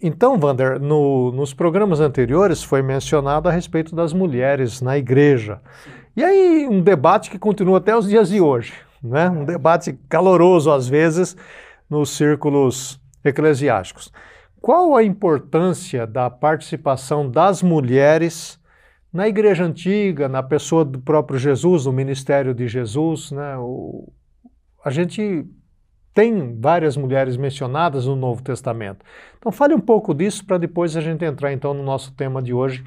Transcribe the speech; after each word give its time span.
Então, 0.00 0.38
Wander, 0.40 0.78
no, 0.78 1.32
nos 1.32 1.52
programas 1.52 1.98
anteriores 1.98 2.62
foi 2.62 2.82
mencionado 2.82 3.48
a 3.48 3.52
respeito 3.52 3.96
das 3.96 4.12
mulheres 4.12 4.80
na 4.80 4.96
igreja. 4.96 5.60
E 6.16 6.22
aí, 6.22 6.68
um 6.70 6.80
debate 6.80 7.28
que 7.30 7.38
continua 7.38 7.78
até 7.78 7.96
os 7.96 8.08
dias 8.08 8.28
de 8.28 8.40
hoje, 8.40 8.74
né? 9.02 9.28
um 9.28 9.44
debate 9.44 9.98
caloroso 10.08 10.70
às 10.70 10.86
vezes 10.86 11.36
nos 11.90 12.10
círculos 12.10 13.00
eclesiásticos. 13.24 14.12
Qual 14.60 14.96
a 14.96 15.02
importância 15.02 16.06
da 16.06 16.30
participação 16.30 17.28
das 17.28 17.60
mulheres 17.60 18.58
na 19.12 19.26
igreja 19.26 19.64
antiga, 19.64 20.28
na 20.28 20.44
pessoa 20.44 20.84
do 20.84 21.00
próprio 21.00 21.40
Jesus, 21.40 21.86
no 21.86 21.92
ministério 21.92 22.54
de 22.54 22.68
Jesus? 22.68 23.32
Né? 23.32 23.56
O, 23.58 24.12
a 24.84 24.90
gente 24.90 25.44
tem 26.18 26.58
várias 26.60 26.96
mulheres 26.96 27.36
mencionadas 27.36 28.06
no 28.06 28.16
Novo 28.16 28.42
Testamento. 28.42 29.04
Então 29.38 29.52
fale 29.52 29.72
um 29.72 29.78
pouco 29.78 30.12
disso 30.12 30.44
para 30.44 30.58
depois 30.58 30.96
a 30.96 31.00
gente 31.00 31.24
entrar 31.24 31.52
então 31.52 31.72
no 31.72 31.84
nosso 31.84 32.12
tema 32.12 32.42
de 32.42 32.52
hoje, 32.52 32.84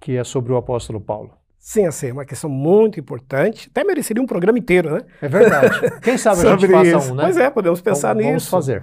que 0.00 0.16
é 0.16 0.24
sobre 0.24 0.52
o 0.52 0.56
apóstolo 0.56 1.00
Paulo. 1.00 1.30
Sim, 1.60 1.86
assim, 1.86 2.08
é 2.08 2.12
uma 2.12 2.24
questão 2.24 2.50
muito 2.50 2.98
importante. 2.98 3.68
Até 3.70 3.84
mereceria 3.84 4.20
um 4.20 4.26
programa 4.26 4.58
inteiro, 4.58 4.90
né? 4.90 5.02
É 5.22 5.28
verdade. 5.28 5.80
Quem 6.02 6.18
sabe 6.18 6.40
a 6.40 6.56
gente 6.56 6.66
faça 6.66 6.96
isso. 6.96 7.12
um, 7.12 7.14
né? 7.14 7.22
Pois 7.22 7.36
é, 7.36 7.50
podemos 7.50 7.80
pensar 7.80 8.14
vamos, 8.14 8.24
nisso. 8.24 8.50
Vamos 8.50 8.66
fazer. 8.66 8.82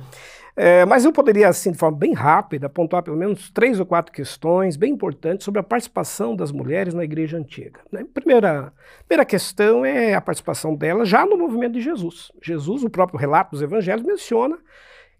É, 0.55 0.85
mas 0.85 1.03
eu 1.03 1.11
poderia, 1.11 1.47
assim, 1.47 1.71
de 1.71 1.77
forma 1.77 1.97
bem 1.97 2.13
rápida, 2.13 2.67
apontar 2.67 3.01
pelo 3.01 3.17
menos 3.17 3.49
três 3.49 3.79
ou 3.79 3.85
quatro 3.85 4.11
questões 4.11 4.77
bem 4.77 4.93
importantes 4.93 5.45
sobre 5.45 5.59
a 5.59 5.63
participação 5.63 6.35
das 6.35 6.51
mulheres 6.51 6.93
na 6.93 7.03
igreja 7.03 7.37
antiga. 7.37 7.79
Né? 7.91 8.05
Primeira, 8.13 8.71
primeira 9.07 9.25
questão 9.25 9.83
é 9.83 10.13
a 10.13 10.21
participação 10.21 10.75
delas 10.75 11.09
já 11.09 11.25
no 11.25 11.37
movimento 11.37 11.73
de 11.73 11.81
Jesus. 11.81 12.31
Jesus, 12.41 12.83
o 12.83 12.89
próprio 12.89 13.19
relato 13.19 13.51
dos 13.51 13.63
evangelhos, 13.63 14.05
menciona 14.05 14.57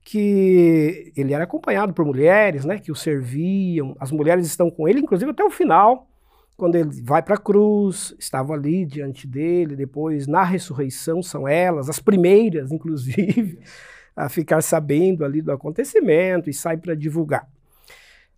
que 0.06 1.12
ele 1.16 1.34
era 1.34 1.45
acompanhado 1.45 1.94
por 1.94 2.06
mulheres, 2.06 2.66
né, 2.66 2.78
que 2.78 2.92
o 2.92 2.95
serviam, 2.95 3.95
as 4.00 4.12
mulheres 4.12 4.45
estão 4.45 4.70
com 4.70 4.88
ele, 4.88 5.00
inclusive 5.00 5.31
até 5.31 5.44
o 5.44 5.50
final, 5.50 6.08
quando 6.58 6.75
ele 6.75 6.90
vai 7.02 7.23
para 7.23 7.36
a 7.36 7.40
cruz, 7.40 8.14
estavam 8.20 8.56
ali 8.56 8.86
diante 8.86 9.25
dele, 9.25 9.75
depois 9.75 10.28
na 10.28 10.44
ressurreição 10.44 11.23
são 11.23 11.47
elas, 11.47 11.90
as 11.90 12.00
primeiras, 12.00 12.70
inclusive, 12.72 13.59
a 14.16 14.30
ficar 14.30 14.61
sabendo 14.61 15.25
ali 15.25 15.42
do 15.42 15.52
acontecimento 15.52 16.50
e 16.50 16.53
sai 16.53 16.78
para 16.78 16.95
divulgar. 16.95 17.47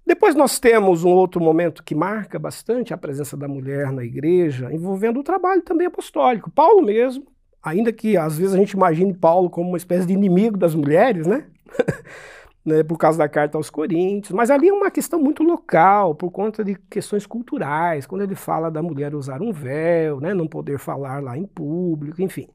Depois 0.06 0.36
nós 0.36 0.59
temos 0.59 1.04
um 1.04 1.09
outro 1.09 1.42
momento 1.42 1.84
que 1.84 1.95
marca 1.95 2.38
bastante 2.38 2.94
a 2.94 2.98
presença 2.98 3.36
da 3.36 3.48
mulher 3.48 3.92
na 3.92 4.03
igreja, 4.03 4.72
envolvendo 4.72 5.20
o 5.20 5.23
trabalho 5.23 5.64
também 5.64 5.88
apostólico. 5.88 6.52
Paulo 6.52 6.84
mesmo, 6.84 7.26
ainda 7.62 7.92
que 7.92 8.16
às 8.16 8.38
vezes 8.38 8.53
a 8.53 8.58
gente 8.58 8.72
imagine 8.72 9.14
Paulo 9.14 9.50
como 9.50 9.70
uma 9.70 9.78
espécie 9.78 10.06
de 10.06 10.14
inimigo 10.14 10.58
das 10.58 10.76
mulheres, 10.76 11.26
né? 11.26 11.48
né, 12.64 12.84
por 12.84 12.98
causa 12.98 13.18
da 13.18 13.30
carta 13.30 13.58
aos 13.58 13.70
Coríntios, 13.70 14.31
mas 14.31 14.50
ali 14.50 14.70
é 14.70 14.73
uma 14.73 14.90
questão 14.90 15.20
muito 15.20 15.44
local, 15.44 16.16
por 16.16 16.31
conta 16.31 16.64
de 16.64 16.76
questões 16.90 17.28
culturais, 17.28 18.08
quando 18.08 18.22
ele 18.23 18.34
fala 18.34 18.72
da 18.72 18.81
mulher 18.81 19.14
usar 19.14 19.42
um 19.42 19.52
véu, 19.52 20.20
né, 20.20 20.34
não 20.34 20.48
poder 20.48 20.80
falar 20.80 21.22
lá 21.22 21.38
em 21.38 21.46
público, 21.46 22.22
enfim. 22.22 22.48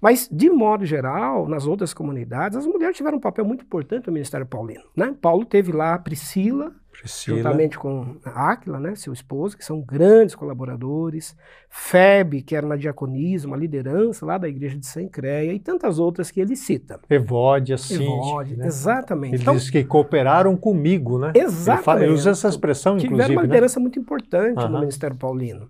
Mas, 0.00 0.28
de 0.30 0.48
modo 0.48 0.84
geral, 0.84 1.48
nas 1.48 1.66
outras 1.66 1.92
comunidades, 1.92 2.56
as 2.56 2.66
mulheres 2.66 2.96
tiveram 2.96 3.18
um 3.18 3.20
papel 3.20 3.44
muito 3.44 3.64
importante 3.64 4.06
no 4.06 4.12
ministério 4.12 4.46
paulino. 4.46 4.84
Né? 4.96 5.14
Paulo 5.20 5.44
teve 5.44 5.72
lá 5.72 5.94
a 5.94 5.98
Priscila, 5.98 6.72
Priscila. 6.92 7.38
juntamente 7.38 7.78
com 7.78 8.16
Áquila, 8.24 8.78
né, 8.78 8.94
seu 8.94 9.12
esposo, 9.12 9.56
que 9.56 9.64
são 9.64 9.80
grandes 9.80 10.34
colaboradores, 10.34 11.36
Febe, 11.68 12.42
que 12.42 12.54
era 12.54 12.66
na 12.66 12.76
diaconismo, 12.76 13.52
uma 13.52 13.56
liderança 13.56 14.24
lá 14.24 14.38
da 14.38 14.48
igreja 14.48 14.76
de 14.76 14.86
Sencreia, 14.86 15.52
e 15.52 15.58
tantas 15.58 15.98
outras 15.98 16.30
que 16.30 16.40
ele 16.40 16.56
cita. 16.56 17.00
Evódia, 17.10 17.76
sim. 17.76 18.04
Evódia, 18.04 18.56
né? 18.56 18.66
exatamente. 18.66 19.34
Ele 19.34 19.42
então, 19.42 19.54
diz 19.54 19.68
que 19.68 19.84
cooperaram 19.84 20.56
comigo, 20.56 21.18
né? 21.18 21.32
Exatamente. 21.34 21.78
Ele, 21.78 21.84
fala, 21.84 22.02
ele 22.04 22.12
usa 22.12 22.30
essa 22.30 22.48
expressão, 22.48 22.96
Tiveram 22.96 23.14
inclusive. 23.14 23.24
Tiveram 23.24 23.34
uma 23.34 23.42
né? 23.42 23.48
liderança 23.48 23.78
né? 23.78 23.82
muito 23.82 23.98
importante 23.98 24.68
no 24.68 24.80
ministério 24.80 25.16
paulino. 25.16 25.68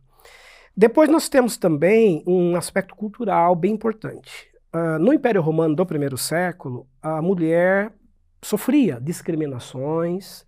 Depois 0.79 1.11
nós 1.11 1.29
temos 1.29 1.57
também 1.57 2.23
um 2.25 2.55
aspecto 2.55 2.95
cultural 2.95 3.57
bem 3.57 3.73
importante. 3.73 4.47
Uh, 4.73 4.97
no 5.01 5.13
Império 5.13 5.43
Romano 5.43 5.75
do 5.75 5.85
primeiro 5.85 6.17
século, 6.17 6.87
a 7.03 7.21
mulher 7.21 7.93
sofria 8.41 9.01
discriminações 9.01 10.47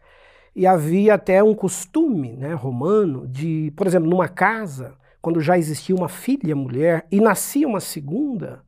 e 0.54 0.68
havia 0.68 1.14
até 1.14 1.42
um 1.42 1.52
costume 1.52 2.36
né, 2.36 2.54
romano 2.54 3.26
de, 3.26 3.72
por 3.76 3.88
exemplo, 3.88 4.08
numa 4.08 4.28
casa, 4.28 4.94
quando 5.20 5.40
já 5.40 5.58
existia 5.58 5.96
uma 5.96 6.08
filha 6.08 6.54
mulher 6.54 7.08
e 7.10 7.20
nascia 7.20 7.66
uma 7.66 7.80
segunda, 7.80 8.62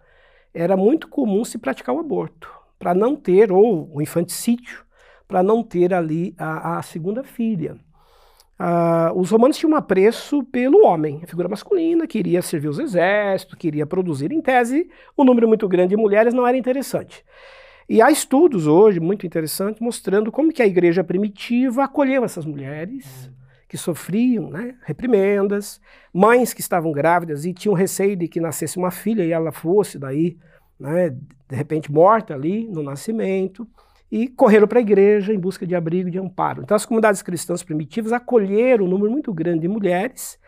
era 0.52 0.76
muito 0.76 1.06
comum 1.06 1.44
se 1.44 1.58
praticar 1.58 1.94
o 1.94 2.00
aborto, 2.00 2.50
para 2.76 2.92
não 2.92 3.14
ter, 3.14 3.52
ou 3.52 3.88
o 3.94 4.02
infanticídio, 4.02 4.84
para 5.28 5.44
não 5.44 5.62
ter 5.62 5.94
ali 5.94 6.34
a, 6.36 6.78
a 6.78 6.82
segunda 6.82 7.22
filha. 7.22 7.78
Uh, 8.62 9.18
os 9.18 9.28
romanos 9.28 9.56
tinham 9.56 9.72
um 9.72 9.76
apreço 9.76 10.44
pelo 10.44 10.86
homem, 10.86 11.20
a 11.24 11.26
figura 11.26 11.48
masculina, 11.48 12.06
queria 12.06 12.40
servir 12.40 12.68
os 12.68 12.78
exércitos, 12.78 13.58
queria 13.58 13.84
produzir. 13.84 14.30
Em 14.30 14.40
tese, 14.40 14.88
o 15.16 15.22
um 15.22 15.24
número 15.24 15.48
muito 15.48 15.68
grande 15.68 15.96
de 15.96 15.96
mulheres 15.96 16.32
não 16.32 16.46
era 16.46 16.56
interessante. 16.56 17.24
E 17.88 18.00
há 18.00 18.08
estudos 18.08 18.68
hoje 18.68 19.00
muito 19.00 19.26
interessantes 19.26 19.80
mostrando 19.80 20.30
como 20.30 20.52
que 20.52 20.62
a 20.62 20.66
igreja 20.66 21.02
primitiva 21.02 21.82
acolheu 21.82 22.24
essas 22.24 22.44
mulheres 22.44 23.28
que 23.68 23.76
sofriam 23.76 24.48
né, 24.48 24.76
reprimendas, 24.84 25.80
mães 26.14 26.54
que 26.54 26.60
estavam 26.60 26.92
grávidas 26.92 27.44
e 27.44 27.52
tinham 27.52 27.74
receio 27.74 28.14
de 28.14 28.28
que 28.28 28.38
nascesse 28.38 28.78
uma 28.78 28.92
filha 28.92 29.24
e 29.24 29.32
ela 29.32 29.50
fosse 29.50 29.98
daí, 29.98 30.38
né, 30.78 31.10
de 31.10 31.56
repente 31.56 31.90
morta 31.90 32.32
ali 32.32 32.68
no 32.68 32.80
nascimento 32.80 33.66
e 34.12 34.28
correram 34.28 34.68
para 34.68 34.78
a 34.78 34.82
igreja 34.82 35.32
em 35.32 35.38
busca 35.38 35.66
de 35.66 35.74
abrigo 35.74 36.06
e 36.06 36.12
de 36.12 36.18
amparo. 36.18 36.60
Então, 36.62 36.74
as 36.74 36.84
comunidades 36.84 37.22
cristãs 37.22 37.62
primitivas 37.62 38.12
acolheram 38.12 38.84
um 38.84 38.88
número 38.88 39.10
muito 39.10 39.32
grande 39.32 39.60
de 39.60 39.68
mulheres 39.68 40.38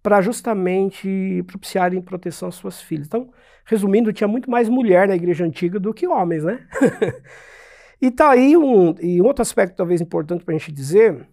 para 0.00 0.20
justamente 0.22 1.42
propiciarem 1.48 2.00
proteção 2.00 2.48
às 2.48 2.54
suas 2.54 2.80
filhas. 2.80 3.08
Então, 3.08 3.28
resumindo, 3.64 4.12
tinha 4.12 4.28
muito 4.28 4.48
mais 4.48 4.68
mulher 4.68 5.08
na 5.08 5.16
igreja 5.16 5.44
antiga 5.44 5.80
do 5.80 5.92
que 5.92 6.06
homens, 6.06 6.44
né? 6.44 6.64
e 8.00 8.08
tá 8.08 8.30
aí 8.30 8.56
um, 8.56 8.94
e 9.00 9.20
um 9.20 9.26
outro 9.26 9.42
aspecto 9.42 9.74
talvez 9.74 10.00
importante 10.00 10.44
para 10.44 10.54
a 10.54 10.58
gente 10.58 10.70
dizer, 10.70 11.26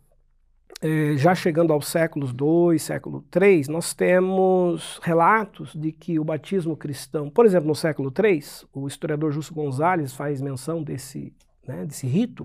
é, 0.81 1.15
já 1.17 1.35
chegando 1.35 1.71
aos 1.71 1.87
séculos 1.87 2.31
II, 2.31 2.79
século 2.79 3.23
III, 3.31 3.65
nós 3.69 3.93
temos 3.93 4.99
relatos 5.03 5.75
de 5.75 5.91
que 5.91 6.17
o 6.17 6.23
batismo 6.23 6.75
cristão, 6.75 7.29
por 7.29 7.45
exemplo, 7.45 7.67
no 7.67 7.75
século 7.75 8.11
III, 8.11 8.43
o 8.73 8.87
historiador 8.87 9.31
Justo 9.31 9.53
Gonzalez 9.53 10.15
faz 10.15 10.41
menção 10.41 10.81
desse 10.81 11.31
né, 11.67 11.85
desse 11.85 12.07
rito, 12.07 12.43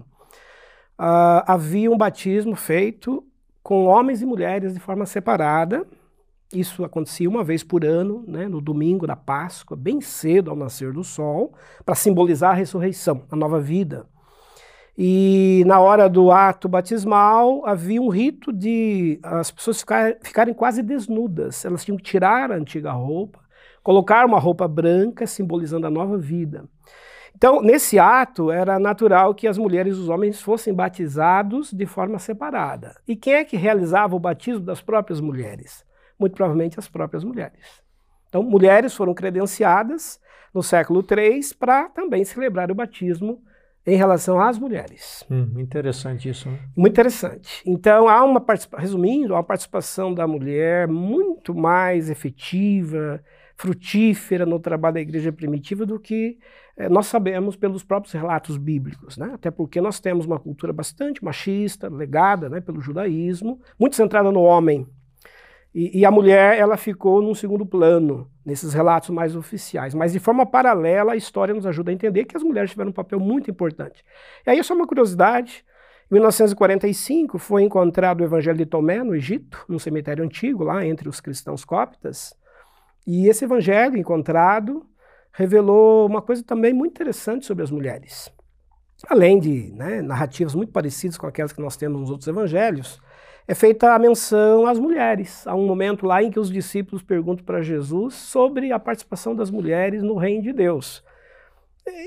uh, 0.98 1.42
havia 1.46 1.90
um 1.90 1.96
batismo 1.96 2.54
feito 2.54 3.24
com 3.62 3.86
homens 3.86 4.22
e 4.22 4.26
mulheres 4.26 4.74
de 4.74 4.80
forma 4.80 5.06
separada. 5.06 5.86
Isso 6.52 6.84
acontecia 6.84 7.28
uma 7.28 7.44
vez 7.44 7.62
por 7.62 7.84
ano, 7.84 8.24
né, 8.26 8.48
no 8.48 8.60
domingo 8.60 9.06
da 9.06 9.14
Páscoa, 9.14 9.76
bem 9.76 10.00
cedo 10.00 10.50
ao 10.50 10.56
nascer 10.56 10.92
do 10.92 11.04
sol, 11.04 11.54
para 11.84 11.94
simbolizar 11.94 12.50
a 12.50 12.54
ressurreição, 12.54 13.22
a 13.30 13.36
nova 13.36 13.60
vida. 13.60 14.06
E 15.02 15.62
na 15.66 15.80
hora 15.80 16.08
do 16.08 16.30
ato 16.30 16.68
batismal 16.68 17.64
havia 17.64 18.02
um 18.02 18.08
rito 18.08 18.52
de 18.52 19.18
as 19.22 19.50
pessoas 19.50 19.80
ficar, 19.80 20.16
ficarem 20.22 20.52
quase 20.52 20.82
desnudas. 20.82 21.64
Elas 21.64 21.84
tinham 21.84 21.96
que 21.96 22.02
tirar 22.02 22.50
a 22.50 22.56
antiga 22.56 22.92
roupa, 22.92 23.38
colocar 23.82 24.26
uma 24.26 24.38
roupa 24.38 24.68
branca 24.68 25.26
simbolizando 25.26 25.86
a 25.86 25.90
nova 25.90 26.18
vida. 26.18 26.64
Então, 27.40 27.62
nesse 27.62 27.98
ato, 27.98 28.50
era 28.50 28.78
natural 28.78 29.34
que 29.34 29.48
as 29.48 29.56
mulheres 29.56 29.96
e 29.96 30.00
os 30.00 30.10
homens 30.10 30.42
fossem 30.42 30.74
batizados 30.74 31.72
de 31.72 31.86
forma 31.86 32.18
separada. 32.18 33.00
E 33.08 33.16
quem 33.16 33.32
é 33.32 33.44
que 33.46 33.56
realizava 33.56 34.14
o 34.14 34.20
batismo 34.20 34.60
das 34.60 34.82
próprias 34.82 35.22
mulheres? 35.22 35.82
Muito 36.18 36.34
provavelmente 36.34 36.78
as 36.78 36.86
próprias 36.86 37.24
mulheres. 37.24 37.82
Então, 38.28 38.42
mulheres 38.42 38.94
foram 38.94 39.14
credenciadas 39.14 40.20
no 40.52 40.62
século 40.62 41.02
III 41.02 41.40
para 41.58 41.88
também 41.88 42.26
celebrar 42.26 42.70
o 42.70 42.74
batismo 42.74 43.42
em 43.86 43.96
relação 43.96 44.38
às 44.38 44.58
mulheres. 44.58 45.24
Hum, 45.30 45.54
interessante 45.56 46.28
isso. 46.28 46.46
Né? 46.46 46.58
Muito 46.76 46.92
interessante. 46.92 47.62
Então, 47.64 48.06
há 48.06 48.22
uma 48.22 48.44
resumindo, 48.76 49.32
há 49.32 49.38
uma 49.38 49.44
participação 49.44 50.12
da 50.12 50.26
mulher 50.26 50.86
muito 50.86 51.54
mais 51.54 52.10
efetiva, 52.10 53.24
frutífera 53.56 54.44
no 54.44 54.60
trabalho 54.60 54.94
da 54.94 55.00
igreja 55.00 55.32
primitiva 55.32 55.86
do 55.86 55.98
que 55.98 56.38
é, 56.80 56.88
nós 56.88 57.08
sabemos 57.08 57.56
pelos 57.56 57.84
próprios 57.84 58.14
relatos 58.14 58.56
bíblicos, 58.56 59.18
né? 59.18 59.32
até 59.34 59.50
porque 59.50 59.82
nós 59.82 60.00
temos 60.00 60.24
uma 60.24 60.38
cultura 60.38 60.72
bastante 60.72 61.22
machista, 61.22 61.90
legada 61.90 62.48
né, 62.48 62.58
pelo 62.58 62.80
judaísmo, 62.80 63.60
muito 63.78 63.94
centrada 63.94 64.32
no 64.32 64.40
homem. 64.40 64.86
E, 65.74 66.00
e, 66.00 66.04
a 66.06 66.10
mulher 66.10 66.58
ela 66.58 66.78
ficou 66.78 67.20
num 67.20 67.34
segundo 67.34 67.66
plano 67.66 68.30
nesses 68.46 68.72
relatos 68.72 69.10
mais 69.10 69.36
oficiais. 69.36 69.94
Mas 69.94 70.14
de 70.14 70.18
forma 70.18 70.46
paralela, 70.46 71.12
a 71.12 71.16
história 71.16 71.54
nos 71.54 71.66
ajuda 71.66 71.90
a 71.90 71.94
entender 71.94 72.24
que 72.24 72.34
as 72.34 72.42
mulheres 72.42 72.70
tiveram 72.70 72.90
um 72.90 72.94
papel 72.94 73.20
muito 73.20 73.50
importante. 73.50 74.02
E 74.46 74.50
aí, 74.50 74.64
só 74.64 74.74
uma 74.74 74.86
curiosidade: 74.86 75.62
em 76.10 76.14
1945 76.14 77.38
foi 77.38 77.62
encontrado 77.62 78.22
o 78.22 78.24
Evangelho 78.24 78.56
de 78.56 78.66
Tomé 78.66 79.04
no 79.04 79.14
Egito, 79.14 79.64
num 79.68 79.78
cemitério 79.78 80.24
antigo, 80.24 80.64
lá 80.64 80.84
entre 80.84 81.08
os 81.10 81.20
cristãos 81.20 81.62
cóptas. 81.62 82.34
E 83.06 83.28
esse 83.28 83.44
Evangelho 83.44 83.96
encontrado 83.96 84.84
revelou 85.32 86.06
uma 86.06 86.22
coisa 86.22 86.42
também 86.42 86.72
muito 86.72 86.92
interessante 86.92 87.46
sobre 87.46 87.64
as 87.64 87.70
mulheres. 87.70 88.30
além 89.08 89.38
de 89.38 89.72
né, 89.72 90.02
narrativas 90.02 90.54
muito 90.54 90.72
parecidas 90.72 91.16
com 91.16 91.26
aquelas 91.26 91.52
que 91.52 91.60
nós 91.60 91.76
temos 91.76 92.00
nos 92.00 92.10
outros 92.10 92.28
evangelhos, 92.28 93.00
é 93.48 93.54
feita 93.54 93.94
a 93.94 93.98
menção 93.98 94.66
às 94.66 94.78
mulheres. 94.78 95.46
Há 95.46 95.54
um 95.54 95.66
momento 95.66 96.06
lá 96.06 96.22
em 96.22 96.30
que 96.30 96.38
os 96.38 96.52
discípulos 96.52 97.02
perguntam 97.02 97.44
para 97.44 97.62
Jesus 97.62 98.14
sobre 98.14 98.72
a 98.72 98.78
participação 98.78 99.34
das 99.34 99.50
mulheres 99.50 100.02
no 100.02 100.16
reino 100.16 100.42
de 100.42 100.52
Deus. 100.52 101.02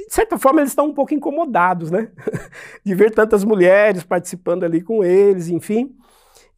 De 0.08 0.14
certa 0.14 0.38
forma, 0.38 0.62
eles 0.62 0.72
estão 0.72 0.88
um 0.88 0.94
pouco 0.94 1.14
incomodados, 1.14 1.92
né? 1.92 2.12
De 2.86 2.94
ver 2.96 3.12
tantas 3.12 3.44
mulheres 3.44 4.04
participando 4.04 4.64
ali 4.64 4.82
com 4.82 5.04
eles, 5.04 5.50
enfim. 5.50 5.96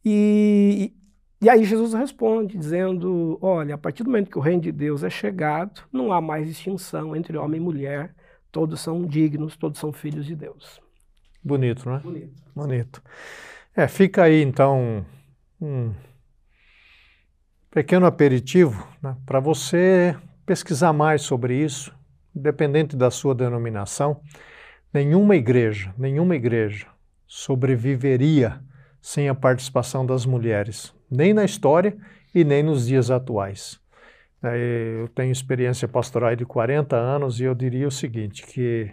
E, 0.04 0.92
e 1.40 1.50
aí 1.50 1.64
Jesus 1.64 1.92
responde, 1.92 2.56
dizendo: 2.56 3.38
Olha, 3.42 3.74
a 3.74 3.78
partir 3.78 4.02
do 4.02 4.10
momento 4.10 4.30
que 4.30 4.38
o 4.38 4.42
reino 4.42 4.62
de 4.62 4.72
Deus 4.72 5.02
é 5.02 5.10
chegado, 5.10 5.82
não 5.92 6.12
há 6.12 6.20
mais 6.20 6.46
distinção 6.46 7.14
entre 7.14 7.36
homem 7.36 7.60
e 7.60 7.64
mulher, 7.64 8.14
todos 8.50 8.80
são 8.80 9.04
dignos, 9.04 9.56
todos 9.56 9.78
são 9.78 9.92
filhos 9.92 10.24
de 10.24 10.34
Deus. 10.34 10.80
Bonito, 11.44 11.88
né? 11.88 12.00
Bonito. 12.02 12.42
Bonito. 12.54 13.02
É, 13.76 13.86
fica 13.86 14.24
aí 14.24 14.42
então 14.42 15.04
um 15.60 15.92
pequeno 17.70 18.06
aperitivo 18.06 18.88
né, 19.02 19.14
para 19.26 19.38
você 19.38 20.16
pesquisar 20.46 20.94
mais 20.94 21.20
sobre 21.20 21.62
isso, 21.62 21.94
independente 22.34 22.96
da 22.96 23.10
sua 23.10 23.34
denominação. 23.34 24.22
Nenhuma 24.92 25.36
igreja, 25.36 25.94
nenhuma 25.98 26.34
igreja 26.34 26.86
sobreviveria 27.26 28.60
sem 29.02 29.28
a 29.28 29.34
participação 29.34 30.06
das 30.06 30.24
mulheres, 30.24 30.94
nem 31.10 31.32
na 31.32 31.44
história 31.44 31.96
e 32.34 32.44
nem 32.44 32.62
nos 32.62 32.86
dias 32.86 33.10
atuais. 33.10 33.80
É, 34.42 35.00
eu 35.00 35.08
tenho 35.08 35.32
experiência 35.32 35.88
pastoral 35.88 36.34
de 36.36 36.44
40 36.44 36.96
anos 36.96 37.40
e 37.40 37.44
eu 37.44 37.54
diria 37.54 37.88
o 37.88 37.90
seguinte, 37.90 38.46
que 38.46 38.90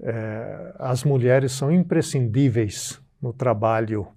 é, 0.00 0.74
as 0.78 1.04
mulheres 1.04 1.52
são 1.52 1.72
imprescindíveis 1.72 3.00
no 3.22 3.32
trabalho 3.32 4.08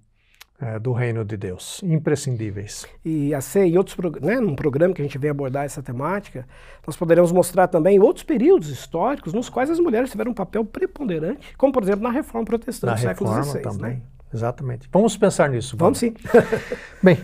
é, 0.60 0.78
do 0.78 0.92
reino 0.92 1.24
de 1.24 1.36
Deus, 1.36 1.80
imprescindíveis. 1.82 2.86
E 3.04 3.32
assim, 3.32 3.60
em 3.60 3.78
outros 3.78 3.96
né, 4.20 4.38
num 4.40 4.54
programa 4.54 4.92
que 4.92 5.00
a 5.00 5.04
gente 5.04 5.16
vem 5.16 5.30
abordar 5.30 5.64
essa 5.64 5.82
temática, 5.82 6.46
nós 6.86 6.96
poderemos 6.96 7.32
mostrar 7.32 7.66
também 7.66 7.98
outros 7.98 8.24
períodos 8.24 8.68
históricos 8.68 9.32
nos 9.32 9.48
quais 9.48 9.70
as 9.70 9.80
mulheres 9.80 10.10
tiveram 10.10 10.32
um 10.32 10.34
papel 10.34 10.64
preponderante, 10.64 11.56
como 11.56 11.72
por 11.72 11.82
exemplo 11.82 12.02
na 12.02 12.10
Reforma 12.10 12.44
Protestante 12.44 12.94
do 12.94 13.00
século 13.00 13.42
XVI. 13.42 13.62
Também. 13.62 13.94
Né? 13.94 14.02
Exatamente. 14.32 14.88
Vamos 14.92 15.16
pensar 15.16 15.48
nisso. 15.50 15.76
Vamos, 15.76 15.98
sim. 15.98 16.14
Bem, 17.02 17.18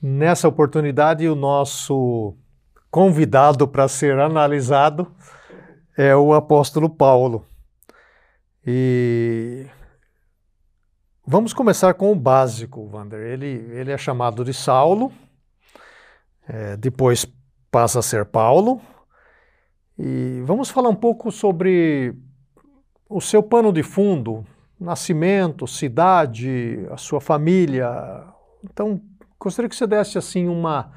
nessa 0.00 0.48
oportunidade 0.48 1.28
o 1.28 1.34
nosso 1.34 2.34
convidado 2.90 3.68
para 3.68 3.86
ser 3.88 4.18
analisado 4.18 5.12
é 5.96 6.14
o 6.16 6.32
apóstolo 6.32 6.88
Paulo. 6.88 7.44
E 8.66 9.66
Vamos 11.30 11.52
começar 11.52 11.92
com 11.92 12.10
o 12.10 12.14
básico, 12.14 12.88
Wander. 12.90 13.20
Ele, 13.20 13.46
ele 13.74 13.92
é 13.92 13.98
chamado 13.98 14.42
de 14.42 14.54
Saulo, 14.54 15.12
é, 16.48 16.74
depois 16.74 17.26
passa 17.70 17.98
a 17.98 18.02
ser 18.02 18.24
Paulo. 18.24 18.80
E 19.98 20.40
vamos 20.46 20.70
falar 20.70 20.88
um 20.88 20.94
pouco 20.94 21.30
sobre 21.30 22.14
o 23.10 23.20
seu 23.20 23.42
pano 23.42 23.70
de 23.70 23.82
fundo, 23.82 24.42
nascimento, 24.80 25.66
cidade, 25.66 26.86
a 26.90 26.96
sua 26.96 27.20
família. 27.20 28.24
Então, 28.64 29.00
gostaria 29.38 29.68
que 29.68 29.76
você 29.76 29.86
desse 29.86 30.18
assim 30.18 30.48
uma 30.48 30.92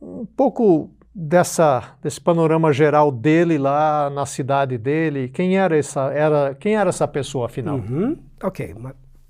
um 0.00 0.26
pouco 0.26 0.90
dessa 1.14 1.96
desse 2.02 2.20
panorama 2.20 2.72
geral 2.72 3.10
dele 3.10 3.58
lá 3.58 4.10
na 4.10 4.26
cidade 4.26 4.76
dele. 4.76 5.28
Quem 5.28 5.56
era 5.56 5.76
essa 5.76 6.12
era 6.12 6.54
quem 6.54 6.76
era 6.76 6.90
essa 6.90 7.08
pessoa 7.08 7.46
afinal? 7.46 7.76
Uhum. 7.76 8.18
Ok, 8.42 8.74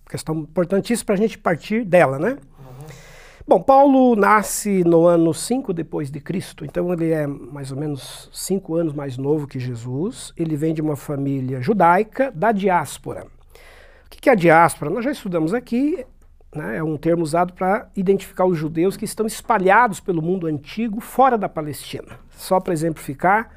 questão 0.08 0.38
importantíssima 0.38 1.06
para 1.06 1.14
a 1.14 1.18
gente 1.18 1.38
partir 1.38 1.84
dela, 1.84 2.18
né? 2.18 2.38
Bom, 3.48 3.62
Paulo 3.62 4.16
nasce 4.16 4.82
no 4.82 5.06
ano 5.06 5.32
5 5.32 5.72
depois 5.72 6.10
de 6.10 6.18
Cristo, 6.18 6.64
então 6.64 6.92
ele 6.92 7.12
é 7.12 7.28
mais 7.28 7.70
ou 7.70 7.78
menos 7.78 8.28
5 8.32 8.74
anos 8.74 8.92
mais 8.92 9.16
novo 9.16 9.46
que 9.46 9.60
Jesus. 9.60 10.32
Ele 10.36 10.56
vem 10.56 10.74
de 10.74 10.82
uma 10.82 10.96
família 10.96 11.60
judaica 11.62 12.32
da 12.34 12.50
diáspora. 12.50 13.28
O 14.16 14.20
que 14.20 14.28
é 14.28 14.32
a 14.32 14.36
diáspora? 14.36 14.90
Nós 14.90 15.04
já 15.04 15.10
estudamos 15.10 15.54
aqui, 15.54 16.04
né, 16.54 16.78
é 16.78 16.82
um 16.82 16.96
termo 16.96 17.22
usado 17.22 17.52
para 17.52 17.88
identificar 17.94 18.44
os 18.44 18.58
judeus 18.58 18.96
que 18.96 19.04
estão 19.04 19.26
espalhados 19.26 20.00
pelo 20.00 20.22
mundo 20.22 20.46
antigo 20.46 21.00
fora 21.00 21.38
da 21.38 21.48
Palestina. 21.48 22.18
Só 22.30 22.58
para 22.58 22.72
exemplificar, 22.72 23.50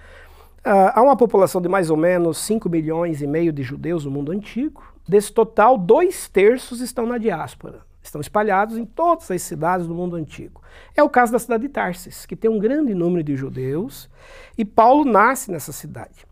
uh, 0.60 0.94
há 0.94 1.02
uma 1.02 1.16
população 1.16 1.62
de 1.62 1.68
mais 1.68 1.90
ou 1.90 1.98
menos 1.98 2.38
5 2.40 2.70
milhões 2.70 3.22
e 3.22 3.28
meio 3.28 3.52
de 3.52 3.64
judeus 3.64 4.06
no 4.06 4.12
mundo 4.12 4.32
antigo, 4.32 4.84
Desse 5.10 5.34
total, 5.34 5.76
dois 5.76 6.30
terços 6.30 6.82
estão 6.82 7.04
na 7.04 7.18
diáspora. 7.18 7.80
Estão 8.00 8.22
espalhados 8.22 8.78
em 8.78 8.86
todas 8.86 9.32
as 9.32 9.42
cidades 9.42 9.88
do 9.88 9.96
mundo 9.96 10.16
antigo. 10.16 10.62
É 10.96 11.02
o 11.02 11.10
caso 11.10 11.32
da 11.32 11.40
cidade 11.40 11.64
de 11.64 11.70
Tarsis, 11.70 12.28
que 12.28 12.36
tem 12.36 12.48
um 12.48 12.60
grande 12.60 12.94
número 12.94 13.24
de 13.24 13.36
judeus, 13.36 14.08
e 14.56 14.64
Paulo 14.64 15.04
nasce 15.04 15.50
nessa 15.50 15.72
cidade. 15.72 16.28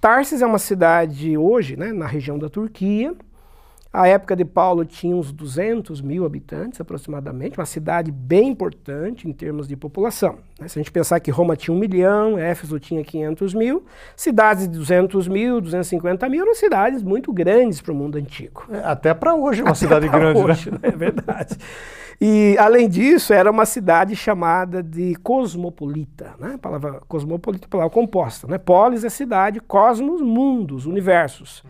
Tarsis 0.00 0.42
é 0.42 0.46
uma 0.46 0.60
cidade 0.60 1.36
hoje, 1.36 1.76
né, 1.76 1.92
na 1.92 2.06
região 2.06 2.38
da 2.38 2.48
Turquia, 2.48 3.16
a 3.92 4.06
época 4.06 4.36
de 4.36 4.44
Paulo 4.44 4.84
tinha 4.84 5.16
uns 5.16 5.32
200 5.32 6.00
mil 6.00 6.24
habitantes 6.24 6.80
aproximadamente, 6.80 7.58
uma 7.58 7.66
cidade 7.66 8.12
bem 8.12 8.48
importante 8.48 9.28
em 9.28 9.32
termos 9.32 9.66
de 9.66 9.76
população. 9.76 10.38
Né? 10.60 10.68
Se 10.68 10.78
a 10.78 10.82
gente 10.82 10.92
pensar 10.92 11.18
que 11.18 11.30
Roma 11.30 11.56
tinha 11.56 11.74
um 11.74 11.78
milhão, 11.78 12.38
Éfeso 12.38 12.78
tinha 12.78 13.02
500 13.02 13.52
mil, 13.52 13.84
cidades 14.14 14.68
de 14.68 14.78
200 14.78 15.26
mil, 15.26 15.60
250 15.60 16.28
mil 16.28 16.42
eram 16.42 16.54
cidades 16.54 17.02
muito 17.02 17.32
grandes 17.32 17.80
para 17.80 17.92
o 17.92 17.94
mundo 17.94 18.16
antigo. 18.16 18.64
É, 18.70 18.78
até 18.78 19.12
para 19.12 19.34
hoje 19.34 19.60
é 19.60 19.64
uma 19.64 19.70
até 19.70 19.80
cidade 19.80 20.08
grande, 20.08 20.38
né? 20.38 20.44
hoje, 20.44 20.70
né? 20.70 20.78
É 20.82 20.90
verdade. 20.92 21.58
E, 22.20 22.54
além 22.58 22.86
disso, 22.86 23.32
era 23.32 23.50
uma 23.50 23.64
cidade 23.64 24.14
chamada 24.14 24.82
de 24.82 25.14
cosmopolita. 25.16 26.34
Né? 26.38 26.52
A 26.56 26.58
palavra 26.58 27.00
cosmopolita 27.08 27.64
é 27.64 27.66
a 27.66 27.70
palavra 27.70 27.90
composta. 27.92 28.46
Né? 28.46 28.58
Polis 28.58 29.04
é 29.04 29.08
cidade, 29.08 29.58
cosmos, 29.58 30.20
mundos, 30.20 30.84
universos. 30.84 31.64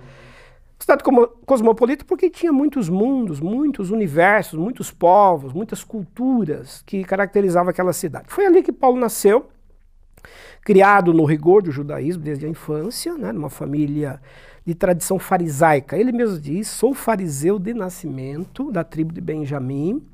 Cidade 0.90 1.04
cosmopolita 1.46 2.04
porque 2.04 2.28
tinha 2.28 2.52
muitos 2.52 2.88
mundos, 2.88 3.38
muitos 3.38 3.92
universos, 3.92 4.58
muitos 4.58 4.90
povos, 4.90 5.52
muitas 5.52 5.84
culturas 5.84 6.82
que 6.84 7.04
caracterizavam 7.04 7.70
aquela 7.70 7.92
cidade. 7.92 8.24
Foi 8.26 8.44
ali 8.44 8.60
que 8.60 8.72
Paulo 8.72 8.98
nasceu, 8.98 9.48
criado 10.62 11.14
no 11.14 11.24
rigor 11.24 11.62
do 11.62 11.70
judaísmo 11.70 12.24
desde 12.24 12.44
a 12.44 12.48
infância, 12.48 13.16
né, 13.16 13.30
numa 13.30 13.48
família 13.48 14.20
de 14.66 14.74
tradição 14.74 15.16
farisaica. 15.16 15.96
Ele 15.96 16.10
mesmo 16.10 16.40
diz: 16.40 16.66
sou 16.66 16.92
fariseu 16.92 17.56
de 17.60 17.72
nascimento, 17.72 18.72
da 18.72 18.82
tribo 18.82 19.12
de 19.12 19.20
Benjamim. 19.20 20.04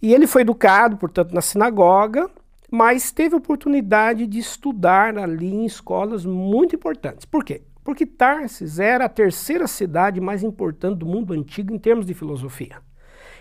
E 0.00 0.14
ele 0.14 0.28
foi 0.28 0.42
educado, 0.42 0.96
portanto, 0.96 1.32
na 1.32 1.40
sinagoga, 1.40 2.30
mas 2.70 3.10
teve 3.10 3.34
oportunidade 3.34 4.28
de 4.28 4.38
estudar 4.38 5.18
ali 5.18 5.52
em 5.52 5.66
escolas 5.66 6.24
muito 6.24 6.76
importantes. 6.76 7.24
Por 7.24 7.42
quê? 7.42 7.62
Porque 7.88 8.04
Tarsis 8.04 8.78
era 8.78 9.06
a 9.06 9.08
terceira 9.08 9.66
cidade 9.66 10.20
mais 10.20 10.42
importante 10.42 10.98
do 10.98 11.06
mundo 11.06 11.32
antigo 11.32 11.74
em 11.74 11.78
termos 11.78 12.04
de 12.04 12.12
filosofia. 12.12 12.82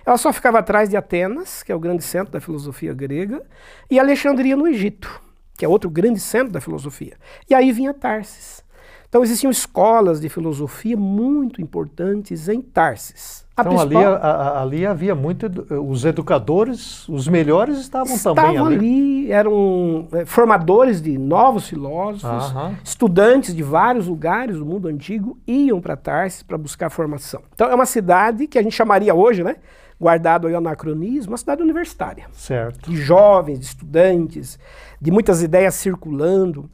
Ela 0.06 0.18
só 0.18 0.32
ficava 0.32 0.60
atrás 0.60 0.88
de 0.88 0.96
Atenas, 0.96 1.62
que 1.64 1.70
é 1.70 1.76
o 1.76 1.80
grande 1.82 2.02
centro 2.02 2.32
da 2.32 2.40
filosofia 2.40 2.94
grega, 2.94 3.46
e 3.92 4.00
Alexandria 4.00 4.56
no 4.56 4.66
Egito, 4.66 5.22
que 5.58 5.66
é 5.66 5.68
outro 5.68 5.90
grande 5.90 6.22
centro 6.22 6.54
da 6.54 6.62
filosofia. 6.62 7.18
E 7.50 7.54
aí 7.54 7.74
vinha 7.74 7.94
Tarsis. 7.94 8.64
Então 9.10 9.24
existiam 9.24 9.50
escolas 9.50 10.20
de 10.20 10.28
filosofia 10.28 10.98
muito 10.98 11.62
importantes 11.62 12.50
em 12.50 12.62
Tarsis. 12.62 13.46
A 13.56 13.62
então 13.62 13.76
principal... 13.76 14.14
ali, 14.14 14.22
a, 14.22 14.62
ali, 14.62 14.86
havia 14.86 15.16
muito. 15.16 15.48
Os 15.88 16.06
educadores, 16.06 17.08
os 17.08 17.28
melhores 17.28 17.80
estavam, 17.80 18.16
estavam 18.16 18.36
também 18.36 18.58
ali. 18.60 18.76
ali. 18.76 19.32
Eram 19.32 20.08
é, 20.12 20.26
formadores 20.26 21.02
de 21.02 21.18
novos 21.18 21.68
filósofos, 21.68 22.54
estudantes 22.84 23.56
de 23.56 23.64
vários 23.64 24.08
lugares 24.08 24.58
do 24.58 24.66
mundo 24.66 24.88
antigo 24.88 25.38
iam 25.48 25.82
para 25.82 25.96
Tarsis 25.96 26.44
para 26.44 26.58
buscar 26.58 26.90
formação. 26.90 27.42
Então 27.54 27.70
é 27.70 27.76
uma 27.76 27.86
cidade 27.86 28.46
que 28.46 28.60
a 28.60 28.62
gente 28.62 28.76
chamaria 28.76 29.16
hoje, 29.16 29.44
né? 29.44 29.56
Guardado 30.00 30.46
aí 30.46 30.54
o 30.54 30.58
anacronismo, 30.58 31.32
uma 31.32 31.38
cidade 31.38 31.64
universitária. 31.64 32.26
Certo. 32.34 32.92
De 32.92 32.98
jovens, 32.98 33.60
de 33.60 33.66
estudantes, 33.66 34.60
de 35.02 35.10
muitas 35.10 35.42
ideias 35.42 35.74
circulando. 35.74 36.70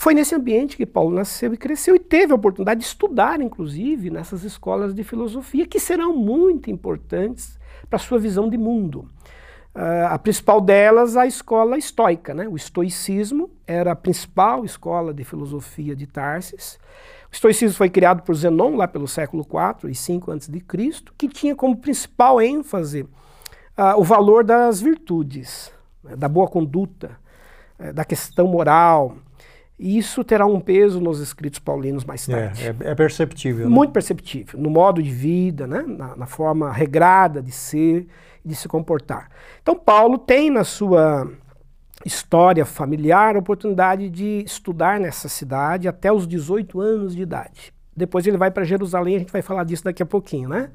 Foi 0.00 0.14
nesse 0.14 0.34
ambiente 0.34 0.78
que 0.78 0.86
Paulo 0.86 1.14
nasceu 1.14 1.52
e 1.52 1.58
cresceu 1.58 1.94
e 1.94 1.98
teve 1.98 2.32
a 2.32 2.34
oportunidade 2.34 2.80
de 2.80 2.86
estudar, 2.86 3.38
inclusive, 3.42 4.08
nessas 4.08 4.44
escolas 4.44 4.94
de 4.94 5.04
filosofia, 5.04 5.66
que 5.66 5.78
serão 5.78 6.16
muito 6.16 6.70
importantes 6.70 7.58
para 7.86 7.98
a 7.98 8.00
sua 8.00 8.18
visão 8.18 8.48
de 8.48 8.56
mundo. 8.56 9.10
Uh, 9.74 10.06
a 10.08 10.18
principal 10.18 10.58
delas, 10.58 11.18
a 11.18 11.26
escola 11.26 11.76
estoica. 11.76 12.32
Né? 12.32 12.48
O 12.48 12.56
estoicismo 12.56 13.50
era 13.66 13.92
a 13.92 13.94
principal 13.94 14.64
escola 14.64 15.12
de 15.12 15.22
filosofia 15.22 15.94
de 15.94 16.06
Tarsis. 16.06 16.78
O 17.30 17.34
estoicismo 17.34 17.76
foi 17.76 17.90
criado 17.90 18.22
por 18.22 18.34
Zenon 18.34 18.76
lá 18.76 18.88
pelo 18.88 19.06
século 19.06 19.46
IV 19.46 19.90
e 19.90 19.94
5 19.94 20.32
a.C., 20.32 20.50
que 21.18 21.28
tinha 21.28 21.54
como 21.54 21.76
principal 21.76 22.40
ênfase 22.40 23.02
uh, 23.02 23.98
o 23.98 24.02
valor 24.02 24.44
das 24.44 24.80
virtudes, 24.80 25.70
né? 26.02 26.16
da 26.16 26.26
boa 26.26 26.48
conduta, 26.48 27.18
uh, 27.78 27.92
da 27.92 28.02
questão 28.02 28.46
moral, 28.46 29.14
E 29.82 29.96
isso 29.96 30.22
terá 30.22 30.44
um 30.44 30.60
peso 30.60 31.00
nos 31.00 31.20
escritos 31.20 31.58
paulinos 31.58 32.04
mais 32.04 32.28
É, 32.28 32.32
tarde. 32.48 32.62
é, 32.66 32.90
é 32.90 32.94
perceptível. 32.94 33.66
né? 33.66 33.74
Muito 33.74 33.92
perceptível, 33.92 34.60
no 34.60 34.68
modo 34.68 35.02
de 35.02 35.10
vida, 35.10 35.66
né? 35.66 35.82
na, 35.86 36.14
na 36.14 36.26
forma 36.26 36.70
regrada 36.70 37.40
de 37.42 37.50
ser 37.50 38.06
de 38.44 38.54
se 38.54 38.68
comportar. 38.68 39.30
Então, 39.62 39.74
Paulo 39.74 40.16
tem 40.18 40.50
na 40.50 40.64
sua 40.64 41.30
história 42.04 42.64
familiar 42.64 43.36
a 43.36 43.38
oportunidade 43.38 44.08
de 44.08 44.42
estudar 44.44 44.98
nessa 45.00 45.28
cidade 45.28 45.86
até 45.88 46.10
os 46.12 46.26
18 46.26 46.80
anos 46.80 47.14
de 47.14 47.22
idade. 47.22 47.72
Depois 47.94 48.26
ele 48.26 48.38
vai 48.38 48.50
para 48.50 48.64
Jerusalém, 48.64 49.16
a 49.16 49.18
gente 49.18 49.32
vai 49.32 49.42
falar 49.42 49.64
disso 49.64 49.84
daqui 49.84 50.02
a 50.02 50.06
pouquinho, 50.06 50.48
né? 50.48 50.70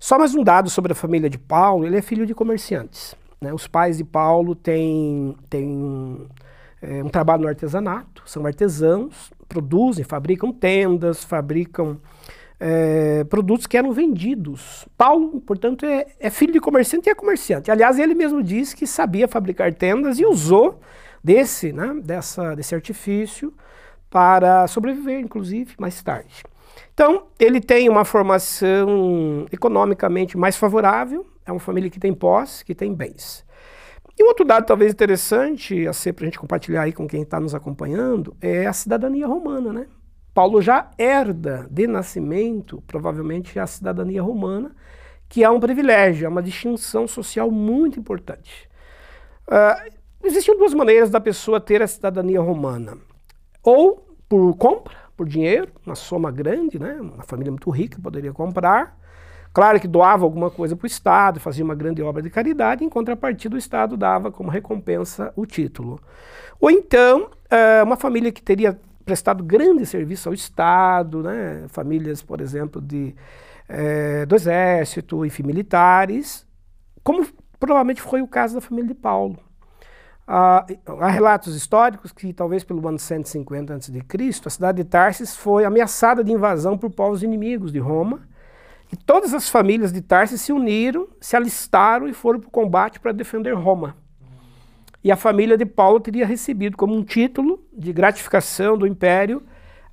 Só 0.00 0.18
mais 0.18 0.34
um 0.34 0.42
dado 0.42 0.70
sobre 0.70 0.92
a 0.92 0.94
família 0.94 1.28
de 1.28 1.38
Paulo, 1.38 1.84
ele 1.86 1.96
é 1.96 2.02
filho 2.02 2.24
de 2.26 2.34
comerciantes. 2.34 3.14
Né? 3.40 3.52
Os 3.52 3.66
pais 3.66 3.98
de 3.98 4.04
Paulo 4.04 4.54
têm, 4.54 5.36
têm 5.50 6.26
é, 6.86 7.02
um 7.02 7.08
trabalho 7.08 7.42
no 7.42 7.48
artesanato, 7.48 8.22
são 8.24 8.46
artesãos, 8.46 9.30
produzem, 9.48 10.04
fabricam 10.04 10.52
tendas, 10.52 11.24
fabricam 11.24 11.98
é, 12.60 13.24
produtos 13.24 13.66
que 13.66 13.76
eram 13.76 13.92
vendidos. 13.92 14.86
Paulo, 14.96 15.40
portanto, 15.40 15.84
é, 15.84 16.06
é, 16.20 16.30
filho 16.30 16.52
de 16.52 16.60
comerciante 16.60 17.08
e 17.08 17.10
é 17.10 17.14
comerciante. 17.14 17.70
Aliás, 17.70 17.98
ele 17.98 18.14
mesmo 18.14 18.42
diz 18.42 18.72
que 18.72 18.86
sabia 18.86 19.26
fabricar 19.26 19.74
tendas 19.74 20.18
e 20.18 20.24
usou 20.24 20.80
desse, 21.22 21.72
né, 21.72 22.00
dessa, 22.02 22.54
desse 22.54 22.74
artifício 22.74 23.52
para 24.08 24.66
sobreviver, 24.68 25.18
inclusive, 25.18 25.74
mais 25.78 26.00
tarde. 26.02 26.44
Então, 26.94 27.26
ele 27.38 27.60
tem 27.60 27.88
uma 27.88 28.04
formação 28.04 29.44
economicamente 29.52 30.38
mais 30.38 30.56
favorável, 30.56 31.26
é 31.44 31.52
uma 31.52 31.60
família 31.60 31.90
que 31.90 32.00
tem 32.00 32.14
posse, 32.14 32.64
que 32.64 32.74
tem 32.74 32.94
bens. 32.94 33.44
E 34.18 34.24
um 34.24 34.28
outro 34.28 34.44
dado 34.44 34.64
talvez 34.64 34.92
interessante 34.92 35.86
a 35.86 35.92
ser 35.92 36.14
para 36.14 36.24
a 36.24 36.26
gente 36.26 36.38
compartilhar 36.38 36.82
aí 36.82 36.92
com 36.92 37.06
quem 37.06 37.22
está 37.22 37.38
nos 37.38 37.54
acompanhando 37.54 38.34
é 38.40 38.66
a 38.66 38.72
cidadania 38.72 39.26
romana, 39.26 39.72
né? 39.72 39.86
Paulo 40.32 40.60
já 40.60 40.90
herda 40.98 41.66
de 41.70 41.86
nascimento, 41.86 42.82
provavelmente, 42.86 43.58
a 43.58 43.66
cidadania 43.66 44.22
romana, 44.22 44.74
que 45.28 45.42
é 45.42 45.50
um 45.50 45.60
privilégio, 45.60 46.26
é 46.26 46.28
uma 46.28 46.42
distinção 46.42 47.06
social 47.08 47.50
muito 47.50 47.98
importante. 47.98 48.68
Uh, 49.48 49.92
existem 50.22 50.56
duas 50.56 50.74
maneiras 50.74 51.10
da 51.10 51.20
pessoa 51.20 51.60
ter 51.60 51.82
a 51.82 51.86
cidadania 51.86 52.40
romana. 52.40 52.98
Ou 53.62 54.06
por 54.28 54.54
compra, 54.56 54.94
por 55.16 55.26
dinheiro, 55.26 55.72
uma 55.84 55.94
soma 55.94 56.30
grande, 56.30 56.78
né? 56.78 56.98
uma 57.00 57.22
família 57.22 57.50
muito 57.50 57.70
rica 57.70 57.98
poderia 58.00 58.32
comprar. 58.32 58.98
Claro 59.56 59.80
que 59.80 59.88
doava 59.88 60.22
alguma 60.22 60.50
coisa 60.50 60.76
para 60.76 60.84
o 60.84 60.86
Estado, 60.86 61.40
fazia 61.40 61.64
uma 61.64 61.74
grande 61.74 62.02
obra 62.02 62.20
de 62.20 62.28
caridade, 62.28 62.84
em 62.84 62.90
contrapartida 62.90 63.54
o 63.54 63.58
Estado 63.58 63.96
dava 63.96 64.30
como 64.30 64.50
recompensa 64.50 65.32
o 65.34 65.46
título. 65.46 65.98
Ou 66.60 66.70
então, 66.70 67.30
uh, 67.50 67.82
uma 67.82 67.96
família 67.96 68.30
que 68.30 68.42
teria 68.42 68.78
prestado 69.02 69.42
grande 69.42 69.86
serviço 69.86 70.28
ao 70.28 70.34
Estado, 70.34 71.22
né? 71.22 71.64
famílias, 71.68 72.20
por 72.20 72.42
exemplo, 72.42 72.82
de, 72.82 73.14
é, 73.66 74.26
do 74.26 74.34
Exército, 74.34 75.24
enfim, 75.24 75.44
militares, 75.44 76.46
como 77.02 77.26
provavelmente 77.58 78.02
foi 78.02 78.20
o 78.20 78.28
caso 78.28 78.56
da 78.56 78.60
família 78.60 78.88
de 78.88 78.94
Paulo. 78.94 79.38
Ah, 80.28 80.66
há 81.00 81.08
relatos 81.08 81.56
históricos 81.56 82.12
que, 82.12 82.30
talvez 82.34 82.62
pelo 82.62 82.86
ano 82.86 82.98
150 82.98 83.74
a.C., 83.74 84.04
a 84.44 84.50
cidade 84.50 84.82
de 84.82 84.84
Tarsis 84.84 85.34
foi 85.34 85.64
ameaçada 85.64 86.22
de 86.22 86.30
invasão 86.30 86.76
por 86.76 86.90
povos 86.90 87.22
inimigos 87.22 87.72
de 87.72 87.78
Roma, 87.78 88.20
e 88.92 88.96
todas 88.96 89.34
as 89.34 89.48
famílias 89.48 89.92
de 89.92 90.00
Tarsis 90.00 90.40
se 90.40 90.52
uniram, 90.52 91.08
se 91.20 91.36
alistaram 91.36 92.08
e 92.08 92.12
foram 92.12 92.40
para 92.40 92.48
o 92.48 92.50
combate 92.50 93.00
para 93.00 93.12
defender 93.12 93.52
Roma. 93.52 93.96
E 95.02 95.10
a 95.10 95.16
família 95.16 95.56
de 95.56 95.64
Paulo 95.64 96.00
teria 96.00 96.26
recebido 96.26 96.76
como 96.76 96.94
um 96.94 97.04
título 97.04 97.60
de 97.72 97.92
gratificação 97.92 98.76
do 98.76 98.86
império 98.86 99.42